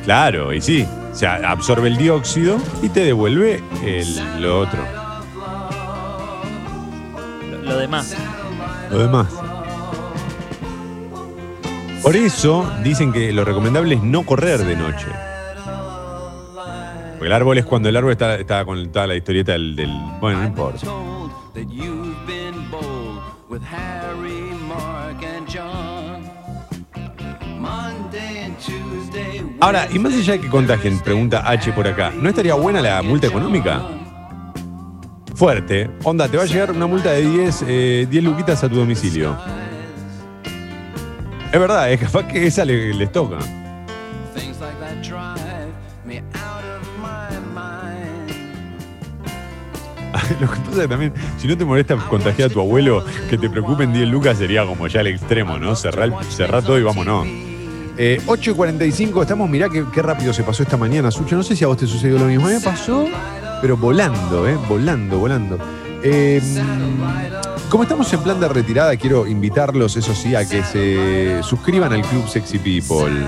Claro, 0.05 0.53
y 0.53 0.61
sí. 0.61 0.87
O 1.11 1.15
sea, 1.17 1.51
absorbe 1.51 1.89
el 1.89 1.97
dióxido 1.97 2.59
y 2.81 2.91
te 2.91 3.01
devuelve 3.01 3.61
el, 3.85 4.41
lo 4.41 4.61
otro, 4.61 4.79
Lo, 7.51 7.59
lo 7.73 7.77
demás. 7.77 8.15
lo 8.89 8.99
demás. 8.99 9.48
Por 12.03 12.17
eso 12.17 12.71
dicen 12.83 13.13
que 13.13 13.33
lo 13.33 13.45
recomendable 13.45 13.97
es 13.97 14.03
no 14.03 14.25
correr 14.25 14.61
de 14.65 14.77
noche. 14.77 15.07
Porque 17.13 17.27
el 17.27 17.33
árbol 17.33 17.59
es 17.59 17.65
cuando 17.65 17.89
el 17.89 17.97
árbol 17.97 18.13
está, 18.13 18.37
está 18.37 18.65
con 18.65 18.91
toda 18.93 19.07
la 19.09 19.17
historieta 19.17 19.53
del, 19.53 19.75
del- 19.77 19.93
Bueno, 20.21 20.41
no 20.41 20.47
importa. 20.47 20.87
Ahora, 29.61 29.89
y 29.93 29.99
más 29.99 30.15
allá 30.15 30.35
de 30.35 30.41
que 30.41 30.49
contagien, 30.49 30.99
pregunta 31.01 31.43
H 31.49 31.73
por 31.73 31.87
acá, 31.89 32.13
¿no 32.17 32.29
estaría 32.29 32.55
buena 32.55 32.81
la 32.81 33.03
multa 33.03 33.27
económica? 33.27 33.83
Fuerte. 35.35 35.91
Onda, 36.05 36.29
te 36.29 36.37
va 36.37 36.45
a 36.45 36.47
llegar 36.47 36.71
una 36.73 36.87
multa 36.87 37.11
de 37.13 37.23
10, 37.23 37.65
eh, 37.67 38.07
10 38.11 38.25
luquitas 38.25 38.63
a 38.65 38.69
tu 38.69 38.77
domicilio. 38.77 39.37
Es 41.53 41.59
verdad, 41.59 41.91
es 41.91 42.01
capaz 42.01 42.27
que 42.27 42.47
esa 42.47 42.65
le- 42.65 42.93
les 42.95 43.11
toca. 43.11 43.39
Lo 50.41 50.51
que 50.51 50.57
pasa 50.61 50.71
es 50.73 50.79
que 50.83 50.89
también, 50.89 51.13
si 51.39 51.49
no 51.49 51.57
te 51.57 51.65
molesta 51.65 51.97
contagiar 51.97 52.51
a 52.51 52.53
tu 52.53 52.61
abuelo, 52.61 53.05
que 53.29 53.37
te 53.39 53.49
preocupen 53.51 53.93
10 53.93 54.09
lucas 54.09 54.39
sería 54.39 54.65
como 54.67 54.87
ya 54.87 55.01
el 55.01 55.09
extremo, 55.09 55.59
¿no? 55.59 55.75
Cerrar, 55.77 56.13
cerrar 56.31 56.63
todo 56.63 56.79
y 56.79 56.83
vámonos. 56.83 57.27
Eh, 58.01 58.21
8 58.27 58.53
y 58.53 58.55
45, 58.55 59.23
estamos, 59.23 59.51
mirá 59.51 59.69
qué, 59.69 59.85
qué 59.93 60.03
rápido 60.03 60.33
se 60.33 60.45
pasó 60.45 60.63
esta 60.63 60.77
mañana, 60.77 61.11
Sucho. 61.11 61.35
No 61.37 61.43
sé 61.43 61.57
si 61.57 61.65
a 61.65 61.67
vos 61.67 61.77
te 61.77 61.87
sucedió 61.87 62.19
lo 62.19 62.27
mismo. 62.27 62.47
A 62.47 62.51
mí 62.51 62.55
me 62.55 62.61
pasó, 62.61 63.07
pero 63.61 63.77
volando, 63.77 64.49
¿eh? 64.49 64.57
Volando, 64.69 65.19
volando. 65.19 65.59
Eh, 66.03 66.41
como 67.69 67.83
estamos 67.83 68.13
en 68.13 68.21
plan 68.21 68.41
de 68.41 68.49
retirada, 68.49 68.97
quiero 68.97 69.27
invitarlos, 69.27 69.97
eso 69.97 70.15
sí, 70.15 70.35
a 70.35 70.49
que 70.49 70.63
se 70.63 71.43
suscriban 71.43 71.93
al 71.93 72.03
Club 72.03 72.29
Sexy 72.29 72.59
People. 72.59 73.27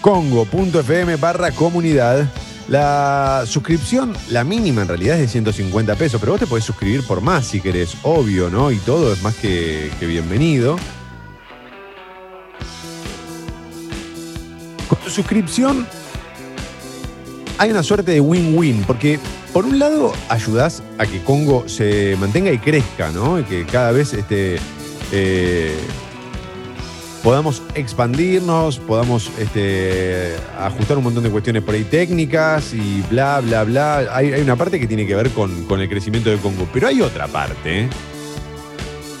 Congo.fm 0.00 1.16
barra 1.16 1.50
comunidad. 1.52 2.28
La 2.68 3.44
suscripción, 3.46 4.14
la 4.28 4.44
mínima 4.44 4.82
en 4.82 4.88
realidad 4.88 5.16
es 5.16 5.22
de 5.22 5.28
150 5.28 5.94
pesos, 5.94 6.20
pero 6.20 6.32
vos 6.32 6.40
te 6.40 6.46
podés 6.46 6.64
suscribir 6.64 7.06
por 7.06 7.22
más 7.22 7.46
si 7.46 7.62
querés, 7.62 7.96
obvio, 8.02 8.50
¿no? 8.50 8.70
Y 8.70 8.76
todo 8.76 9.12
es 9.12 9.22
más 9.22 9.34
que 9.36 9.90
bienvenido. 10.00 10.76
Con 14.88 14.98
tu 14.98 15.08
suscripción 15.08 15.86
hay 17.58 17.70
una 17.70 17.82
suerte 17.82 18.12
de 18.12 18.20
win-win, 18.20 18.84
porque 18.86 19.18
por 19.52 19.66
un 19.66 19.78
lado 19.78 20.12
ayudás 20.28 20.82
a 20.96 21.06
que 21.06 21.20
Congo 21.22 21.68
se 21.68 22.16
mantenga 22.18 22.52
y 22.52 22.58
crezca, 22.58 23.10
¿no? 23.10 23.40
Y 23.40 23.44
que 23.44 23.66
cada 23.66 23.90
vez 23.90 24.14
este, 24.14 24.58
eh, 25.10 25.76
podamos 27.22 27.62
expandirnos, 27.74 28.78
podamos 28.78 29.30
este, 29.38 30.36
ajustar 30.58 30.98
un 30.98 31.04
montón 31.04 31.24
de 31.24 31.30
cuestiones 31.30 31.62
por 31.64 31.74
ahí 31.74 31.84
técnicas 31.84 32.72
y 32.74 33.02
bla, 33.10 33.40
bla, 33.40 33.64
bla. 33.64 34.06
Hay, 34.12 34.32
una 34.40 34.56
parte 34.56 34.78
que 34.78 34.86
tiene 34.86 35.06
que 35.06 35.16
ver 35.16 35.30
con, 35.30 35.64
con 35.64 35.80
el 35.80 35.88
crecimiento 35.88 36.30
de 36.30 36.36
Congo, 36.36 36.68
pero 36.72 36.86
hay 36.86 37.00
otra 37.00 37.26
parte 37.26 37.82
¿eh? 37.82 37.88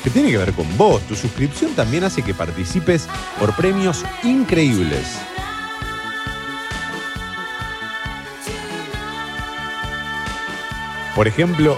que 0.04 0.10
tiene 0.10 0.30
que 0.30 0.38
ver 0.38 0.52
con 0.52 0.64
vos. 0.76 1.02
Tu 1.02 1.16
suscripción 1.16 1.72
también 1.72 2.04
hace 2.04 2.22
que 2.22 2.34
participes 2.34 3.08
por 3.40 3.54
premios 3.56 4.04
increíbles. 4.22 5.18
Por 11.18 11.26
ejemplo, 11.26 11.76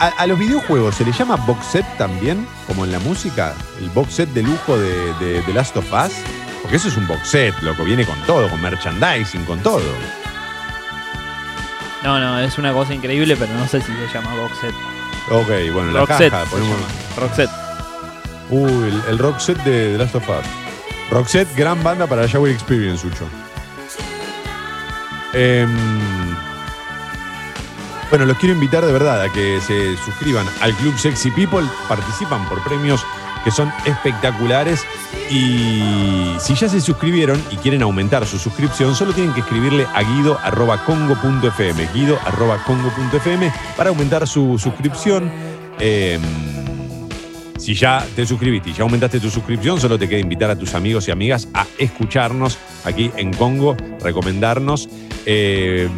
a, 0.00 0.08
a 0.08 0.26
los 0.26 0.38
videojuegos 0.38 0.96
se 0.96 1.04
le 1.06 1.12
llama 1.12 1.36
box 1.36 1.64
set 1.64 1.86
también, 1.96 2.46
como 2.66 2.84
en 2.84 2.92
la 2.92 2.98
música, 2.98 3.54
el 3.80 3.88
box 3.88 4.16
set 4.16 4.28
de 4.34 4.42
lujo 4.42 4.76
de, 4.76 5.14
de, 5.14 5.40
de 5.40 5.52
Last 5.54 5.74
of 5.78 5.90
Us. 5.90 6.12
Porque 6.60 6.76
eso 6.76 6.88
es 6.88 6.96
un 6.98 7.06
box 7.06 7.26
set, 7.26 7.54
loco, 7.62 7.84
viene 7.84 8.04
con 8.04 8.20
todo, 8.26 8.46
con 8.50 8.60
merchandising, 8.60 9.46
con 9.46 9.60
todo. 9.60 9.80
No, 12.04 12.20
no, 12.20 12.38
es 12.40 12.58
una 12.58 12.74
cosa 12.74 12.92
increíble, 12.92 13.34
pero 13.34 13.54
no 13.54 13.66
sé 13.66 13.80
si 13.80 13.86
se 13.92 14.12
llama 14.12 14.34
box 14.34 14.58
set. 14.60 14.74
Ok, 15.30 15.72
bueno, 15.72 15.92
la 15.92 16.04
caja, 16.04 16.18
se 16.18 16.30
ponemos. 16.50 16.76
llama. 16.78 16.92
Roxette. 17.16 17.50
Uy, 18.50 18.70
el, 18.90 19.02
el 19.08 19.18
rock 19.18 19.38
set 19.38 19.56
de, 19.64 19.92
de 19.92 19.96
Last 19.98 20.14
of 20.16 20.28
Us. 20.28 20.44
Roxette, 21.10 21.48
gran 21.56 21.82
banda 21.82 22.06
para 22.06 22.20
la 22.20 22.28
Shower 22.28 22.52
Experience, 22.52 23.06
Ucho. 23.06 23.26
Em, 25.32 26.36
bueno, 28.10 28.24
los 28.24 28.38
quiero 28.38 28.54
invitar 28.54 28.84
de 28.84 28.92
verdad 28.92 29.22
a 29.22 29.32
que 29.32 29.60
se 29.60 29.96
suscriban 29.98 30.46
al 30.60 30.74
Club 30.74 30.96
Sexy 30.98 31.30
People. 31.30 31.66
Participan 31.88 32.48
por 32.48 32.62
premios 32.64 33.04
que 33.44 33.50
son 33.50 33.70
espectaculares. 33.84 34.84
Y 35.30 36.34
si 36.38 36.54
ya 36.54 36.68
se 36.68 36.80
suscribieron 36.80 37.42
y 37.50 37.56
quieren 37.56 37.82
aumentar 37.82 38.26
su 38.26 38.38
suscripción, 38.38 38.94
solo 38.94 39.12
tienen 39.12 39.34
que 39.34 39.40
escribirle 39.40 39.86
a 39.94 40.02
guido.congo.fm. 40.02 41.88
Guido.congo.fm 41.92 43.52
para 43.76 43.90
aumentar 43.90 44.26
su 44.26 44.58
suscripción. 44.58 45.30
Em, 45.78 46.20
si 47.58 47.74
ya 47.74 48.06
te 48.16 48.24
suscribiste 48.24 48.70
y 48.70 48.72
ya 48.72 48.84
aumentaste 48.84 49.20
tu 49.20 49.30
suscripción, 49.30 49.80
solo 49.80 49.98
te 49.98 50.08
queda 50.08 50.20
invitar 50.20 50.50
a 50.50 50.56
tus 50.56 50.74
amigos 50.74 51.08
y 51.08 51.10
amigas 51.10 51.48
a 51.52 51.66
escucharnos 51.78 52.56
aquí 52.84 53.10
en 53.16 53.32
Congo, 53.32 53.76
recomendarnos. 54.00 54.88
Eh, 55.26 55.88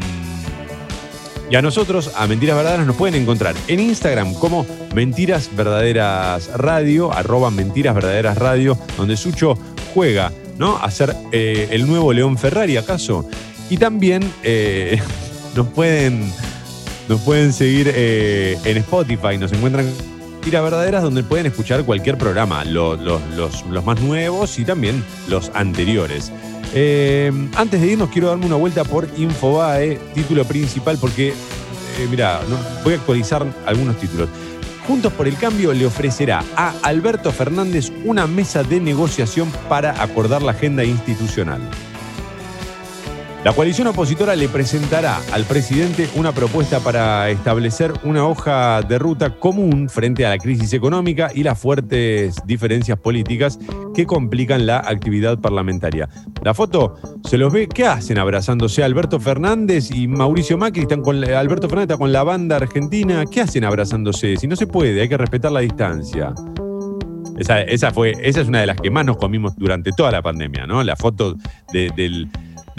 y 1.51 1.57
a 1.57 1.63
nosotros, 1.63 2.13
a 2.17 2.27
Mentiras 2.27 2.57
Verdaderas, 2.57 2.87
nos 2.87 2.97
pueden 2.97 3.21
encontrar 3.21 3.55
en 3.67 3.81
Instagram 3.81 4.35
como 4.35 4.65
Mentiras 4.95 5.51
Verdaderas 5.57 6.49
Radio, 6.55 7.13
arroba 7.13 7.51
Mentiras 7.51 7.95
Verdaderas 7.95 8.39
Radio, 8.39 8.79
donde 8.97 9.17
Sucho 9.17 9.59
juega, 9.95 10.33
¿no? 10.59 10.77
A 10.79 10.91
ser 10.91 11.15
eh, 11.33 11.69
el 11.73 11.87
nuevo 11.87 12.13
León 12.13 12.39
Ferrari, 12.39 12.77
¿acaso? 12.77 13.29
Y 13.69 13.77
también 13.79 14.33
eh, 14.45 15.01
nos 15.57 15.67
pueden 15.69 16.33
nos 17.09 17.21
pueden 17.23 17.53
seguir 17.53 17.91
eh, 17.93 18.57
en 18.65 18.77
Spotify, 18.77 19.37
nos 19.37 19.53
encuentran 19.53 19.87
Mentiras 20.35 20.63
Verdaderas, 20.63 21.03
donde 21.03 21.23
pueden 21.25 21.47
escuchar 21.47 21.85
cualquier 21.85 22.17
programa, 22.17 22.65
lo- 22.65 22.95
los, 22.97 23.21
los- 23.37 23.67
los 23.67 23.85
más 23.85 24.01
nuevos 24.01 24.59
y 24.61 24.65
también 24.65 25.05
los 25.29 25.51
anteriores. 25.55 26.31
Eh, 26.73 27.33
antes 27.57 27.81
de 27.81 27.87
irnos, 27.89 28.11
quiero 28.11 28.29
darme 28.29 28.47
una 28.47 28.57
vuelta 28.57 28.85
por 28.85 29.09
Infobae, 29.17 29.99
título 30.15 30.45
principal, 30.45 30.99
porque, 31.01 31.29
eh, 31.29 32.07
mira, 32.11 32.41
voy 32.85 32.95
a 32.95 32.97
actualizar 32.97 33.45
algunos 33.67 33.97
títulos. 33.99 34.29
Juntos 34.87 35.13
por 35.13 35.29
el 35.29 35.37
Cambio 35.37 35.73
le 35.73 35.87
ofrecerá 35.87 36.43
a 36.57 36.75
Alberto 36.83 37.33
Fernández 37.33 37.93
una 38.05 38.27
mesa 38.27 38.63
de 38.63 38.81
negociación 38.81 39.51
para 39.69 40.03
acordar 40.03 40.43
la 40.43 40.53
agenda 40.53 40.85
institucional. 40.85 41.61
La 43.43 43.55
coalición 43.55 43.87
opositora 43.87 44.37
le 44.37 44.51
presentará 44.51 45.19
al 45.33 45.45
presidente 45.45 46.11
una 46.15 46.31
propuesta 46.33 46.79
para 46.81 47.31
establecer 47.31 47.91
una 48.05 48.27
hoja 48.27 48.83
de 48.83 48.99
ruta 48.99 49.31
común 49.39 49.89
frente 49.89 50.27
a 50.27 50.31
la 50.31 50.37
crisis 50.37 50.75
económica 50.75 51.31
y 51.35 51.43
las 51.43 51.59
fuertes 51.59 52.37
diferencias 52.45 52.99
políticas 52.99 53.59
que 53.95 54.05
complican 54.05 54.67
la 54.67 54.81
actividad 54.81 55.39
parlamentaria. 55.39 56.07
La 56.43 56.53
foto 56.53 56.97
se 57.25 57.39
los 57.39 57.51
ve, 57.51 57.67
¿qué 57.67 57.87
hacen 57.87 58.19
abrazándose? 58.19 58.85
Alberto 58.85 59.19
Fernández 59.19 59.91
y 59.91 60.07
Mauricio 60.07 60.59
Macri 60.59 60.83
están 60.83 61.01
con 61.01 61.25
Alberto 61.25 61.67
Fernández 61.67 61.95
está 61.95 61.99
con 61.99 62.13
la 62.13 62.23
banda 62.23 62.57
argentina, 62.57 63.25
¿qué 63.25 63.41
hacen 63.41 63.65
abrazándose? 63.65 64.37
Si 64.37 64.47
no 64.49 64.55
se 64.55 64.67
puede, 64.67 65.01
hay 65.01 65.09
que 65.09 65.17
respetar 65.17 65.51
la 65.51 65.61
distancia. 65.61 66.35
Esa, 67.39 67.91
fue, 67.91 68.13
esa 68.23 68.43
es 68.43 68.49
una 68.49 68.61
de 68.61 68.67
las 68.67 68.77
que 68.79 68.91
más 68.91 69.07
nos 69.07 69.17
comimos 69.17 69.57
durante 69.57 69.93
toda 69.93 70.11
la 70.11 70.21
pandemia, 70.21 70.67
¿no? 70.67 70.85
La 70.85 70.95
foto 70.95 71.37
de, 71.73 71.91
del- 71.97 72.29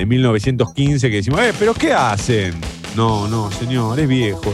de 0.02 0.07
1915 0.07 1.11
que 1.11 1.18
decimos, 1.18 1.40
eh, 1.41 1.53
pero 1.60 1.76
¿qué 1.76 1.94
hacen? 1.94 2.60
No, 2.95 3.28
no, 3.28 3.52
señor, 3.52 3.99
es 3.99 4.07
viejo. 4.07 4.52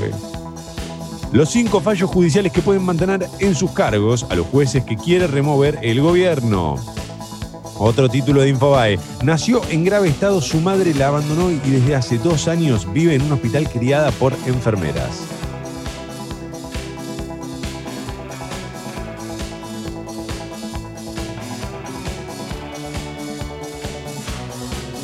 Los 1.32 1.52
cinco 1.52 1.80
fallos 1.80 2.10
judiciales 2.10 2.52
que 2.52 2.61
pueden 2.61 2.84
mantener 2.84 3.26
en 3.40 3.56
sus 3.56 3.72
cargos 3.72 4.26
a 4.30 4.36
los 4.36 4.45
jueces 4.48 4.84
que 4.84 4.98
quiere 4.98 5.26
remover 5.26 5.80
el 5.84 6.02
gobierno. 6.02 6.76
Otro 7.78 8.10
título 8.10 8.41
de 8.41 8.49
Infobae. 8.49 8.99
Nació 9.24 9.61
en 9.69 9.86
grave 9.86 10.10
estado, 10.10 10.41
su 10.41 10.60
madre 10.60 10.94
la 10.94 11.07
abandonó 11.07 11.49
y 11.49 11.60
desde 11.60 11.95
hace 11.95 12.18
dos 12.18 12.49
años 12.49 12.91
vive 12.91 13.15
en 13.15 13.22
un 13.22 13.32
hospital 13.32 13.69
criada 13.69 14.11
por 14.11 14.34
enfermeras. 14.48 15.36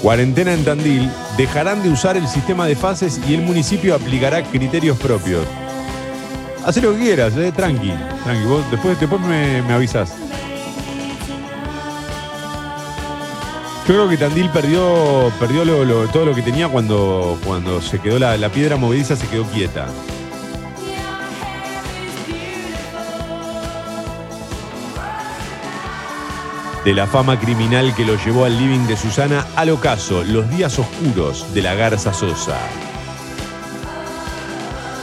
Cuarentena 0.04 0.54
en 0.54 0.66
Tandil. 0.66 1.10
Dejarán 1.38 1.82
de 1.82 1.88
usar 1.88 2.18
el 2.18 2.28
sistema 2.28 2.68
de 2.68 2.76
fases 2.76 3.22
y 3.26 3.36
el 3.36 3.42
municipio 3.42 3.96
aplicará 3.96 4.44
criterios 4.44 4.98
propios. 4.98 5.48
Haz 6.66 6.76
lo 6.84 6.92
que 6.92 7.00
quieras, 7.00 7.34
eh, 7.38 7.54
tranqui. 7.56 7.94
Tranqui, 8.26 8.46
vos 8.46 8.70
después, 8.70 9.00
después 9.00 9.22
me, 9.22 9.62
me 9.62 9.74
avisás. 9.74 10.14
Yo 13.88 13.94
creo 13.94 14.10
que 14.10 14.18
Tandil 14.18 14.50
perdió, 14.50 15.32
perdió 15.40 15.64
todo 16.10 16.26
lo 16.26 16.36
que 16.36 16.42
tenía 16.42 16.68
cuando, 16.68 17.40
cuando 17.46 17.82
se 17.82 18.00
quedó 18.00 18.20
la, 18.20 18.36
la 18.36 18.50
piedra 18.50 18.76
movediza, 18.76 19.16
se 19.16 19.26
quedó 19.28 19.46
quieta. 19.46 19.88
De 26.86 26.94
la 26.94 27.08
fama 27.08 27.40
criminal 27.40 27.94
que 27.96 28.04
lo 28.06 28.16
llevó 28.18 28.44
al 28.46 28.58
living 28.58 28.86
de 28.88 28.98
Susana 28.98 29.48
al 29.56 29.70
ocaso, 29.70 30.24
los 30.26 30.50
días 30.50 30.78
oscuros 30.80 31.54
de 31.54 31.62
la 31.62 31.76
Garza 31.76 32.14
Sosa. 32.14 32.58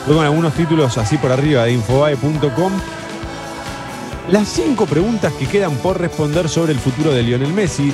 Voy 0.06 0.16
con 0.16 0.24
algunos 0.26 0.52
títulos 0.54 0.98
así 0.98 1.16
por 1.16 1.32
arriba 1.32 1.64
de 1.64 1.72
infobae.com. 1.72 2.72
Las 4.30 4.48
cinco 4.48 4.84
preguntas 4.86 5.32
que 5.38 5.46
quedan 5.46 5.74
por 5.76 5.98
responder 5.98 6.48
sobre 6.50 6.72
el 6.72 6.78
futuro 6.78 7.12
de 7.12 7.22
Lionel 7.22 7.52
Messi. 7.52 7.92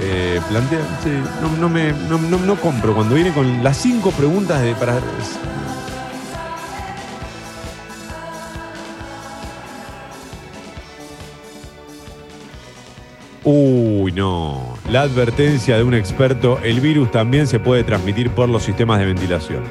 Eh, 0.00 0.40
plantea, 0.48 0.80
sí, 1.02 1.10
no, 1.60 1.68
no, 1.68 2.18
no- 2.18 2.38
no 2.38 2.56
compro 2.60 2.94
cuando 2.94 3.14
viene 3.14 3.32
con 3.32 3.62
las 3.64 3.76
cinco 3.76 4.10
preguntas 4.12 4.60
de, 4.62 4.74
para. 4.74 4.94
No. 14.18 14.76
La 14.90 15.02
advertencia 15.02 15.76
de 15.76 15.84
un 15.84 15.94
experto, 15.94 16.58
el 16.62 16.80
virus 16.80 17.10
también 17.10 17.46
se 17.46 17.60
puede 17.60 17.84
transmitir 17.84 18.30
por 18.30 18.48
los 18.48 18.64
sistemas 18.64 18.98
de 18.98 19.06
ventilación. 19.06 19.62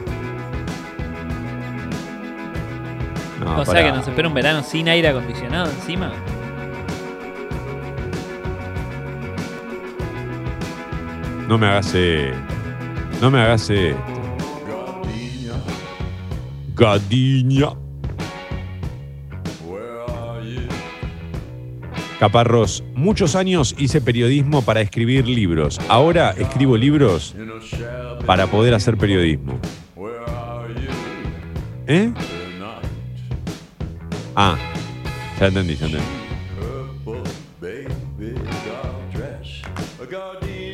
No, 3.43 3.59
o 3.59 3.65
sea 3.65 3.83
que 3.83 3.91
nos 3.91 4.07
espera 4.07 4.27
un 4.27 4.33
verano 4.33 4.63
sin 4.63 4.87
aire 4.87 5.09
acondicionado 5.09 5.69
encima. 5.69 6.13
No 11.47 11.57
me 11.57 11.67
hagas 11.67 11.93
esto. 11.93 12.37
No 13.21 13.31
me 13.31 13.41
hagas 13.41 13.69
esto. 13.69 14.01
Gadiña. 16.75 17.86
Caparrós, 22.19 22.83
muchos 22.95 23.35
años 23.35 23.75
hice 23.77 24.01
periodismo 24.01 24.63
para 24.63 24.81
escribir 24.81 25.27
libros. 25.27 25.79
Ahora 25.87 26.31
escribo 26.31 26.75
libros 26.75 27.35
para 28.25 28.47
poder 28.47 28.73
hacer 28.73 28.97
periodismo. 28.97 29.59
¿Eh? 31.85 32.11
Ah, 34.35 34.57
ya 35.39 35.47
entendí, 35.47 35.75
ya 35.75 35.85
entendí. 35.85 36.05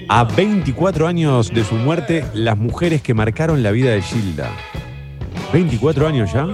A 0.09 0.23
24 0.23 1.07
años 1.07 1.53
de 1.53 1.63
su 1.63 1.75
muerte, 1.75 2.25
las 2.33 2.57
mujeres 2.57 3.01
que 3.01 3.13
marcaron 3.13 3.63
la 3.63 3.71
vida 3.71 3.91
de 3.91 4.01
Gilda. 4.01 4.49
¿24 5.51 6.07
años 6.07 6.31
ya? 6.33 6.47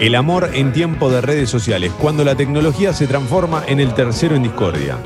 El 0.00 0.14
amor 0.14 0.50
en 0.54 0.72
tiempo 0.72 1.10
de 1.10 1.20
redes 1.20 1.50
sociales, 1.50 1.90
cuando 1.98 2.22
la 2.24 2.36
tecnología 2.36 2.92
se 2.92 3.08
transforma 3.08 3.64
en 3.66 3.80
el 3.80 3.94
tercero 3.94 4.36
en 4.36 4.44
discordia. 4.44 4.96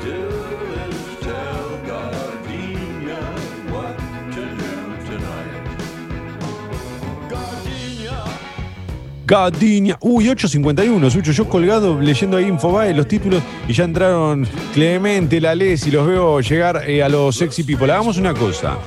Gadiña. 9.25 9.97
Uy, 10.01 10.25
8.51, 10.25 11.09
Sucho. 11.09 11.31
Yo 11.31 11.49
colgado 11.49 11.99
leyendo 11.99 12.37
ahí 12.37 12.45
Infobae 12.45 12.93
los 12.93 13.07
títulos 13.07 13.41
y 13.67 13.73
ya 13.73 13.85
entraron 13.85 14.45
Clemente, 14.75 15.41
la 15.41 15.55
Les 15.55 15.87
y 15.87 15.91
los 15.91 16.05
veo 16.05 16.39
llegar 16.41 16.87
eh, 16.87 17.01
a 17.01 17.09
los 17.09 17.35
sexy 17.35 17.63
people. 17.63 17.91
Hagamos 17.91 18.19
una 18.19 18.35
cosa. 18.35 18.77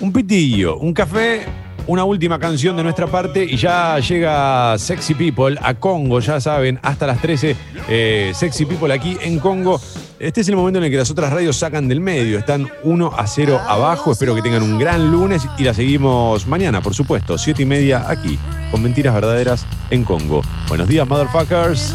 Un 0.00 0.14
pitillo, 0.14 0.78
un 0.78 0.94
café, 0.94 1.42
una 1.90 2.04
última 2.04 2.38
canción 2.38 2.76
de 2.76 2.84
nuestra 2.84 3.08
parte 3.08 3.44
y 3.44 3.56
ya 3.56 3.98
llega 3.98 4.78
Sexy 4.78 5.14
People 5.14 5.58
a 5.60 5.74
Congo, 5.74 6.20
ya 6.20 6.40
saben, 6.40 6.78
hasta 6.82 7.04
las 7.04 7.20
13. 7.20 7.56
eh, 7.88 8.30
Sexy 8.32 8.64
People 8.64 8.92
aquí 8.94 9.16
en 9.20 9.40
Congo. 9.40 9.80
Este 10.20 10.42
es 10.42 10.48
el 10.48 10.54
momento 10.54 10.78
en 10.78 10.84
el 10.84 10.90
que 10.92 10.98
las 10.98 11.10
otras 11.10 11.32
radios 11.32 11.56
sacan 11.56 11.88
del 11.88 12.00
medio. 12.00 12.38
Están 12.38 12.68
1 12.84 13.12
a 13.16 13.26
0 13.26 13.60
abajo. 13.66 14.12
Espero 14.12 14.36
que 14.36 14.42
tengan 14.42 14.62
un 14.62 14.78
gran 14.78 15.10
lunes 15.10 15.42
y 15.58 15.64
la 15.64 15.74
seguimos 15.74 16.46
mañana, 16.46 16.80
por 16.80 16.94
supuesto, 16.94 17.36
7 17.36 17.62
y 17.62 17.66
media 17.66 18.04
aquí, 18.08 18.38
con 18.70 18.82
mentiras 18.82 19.12
verdaderas 19.12 19.66
en 19.90 20.04
Congo. 20.04 20.42
Buenos 20.68 20.86
días, 20.86 21.08
motherfuckers. 21.08 21.92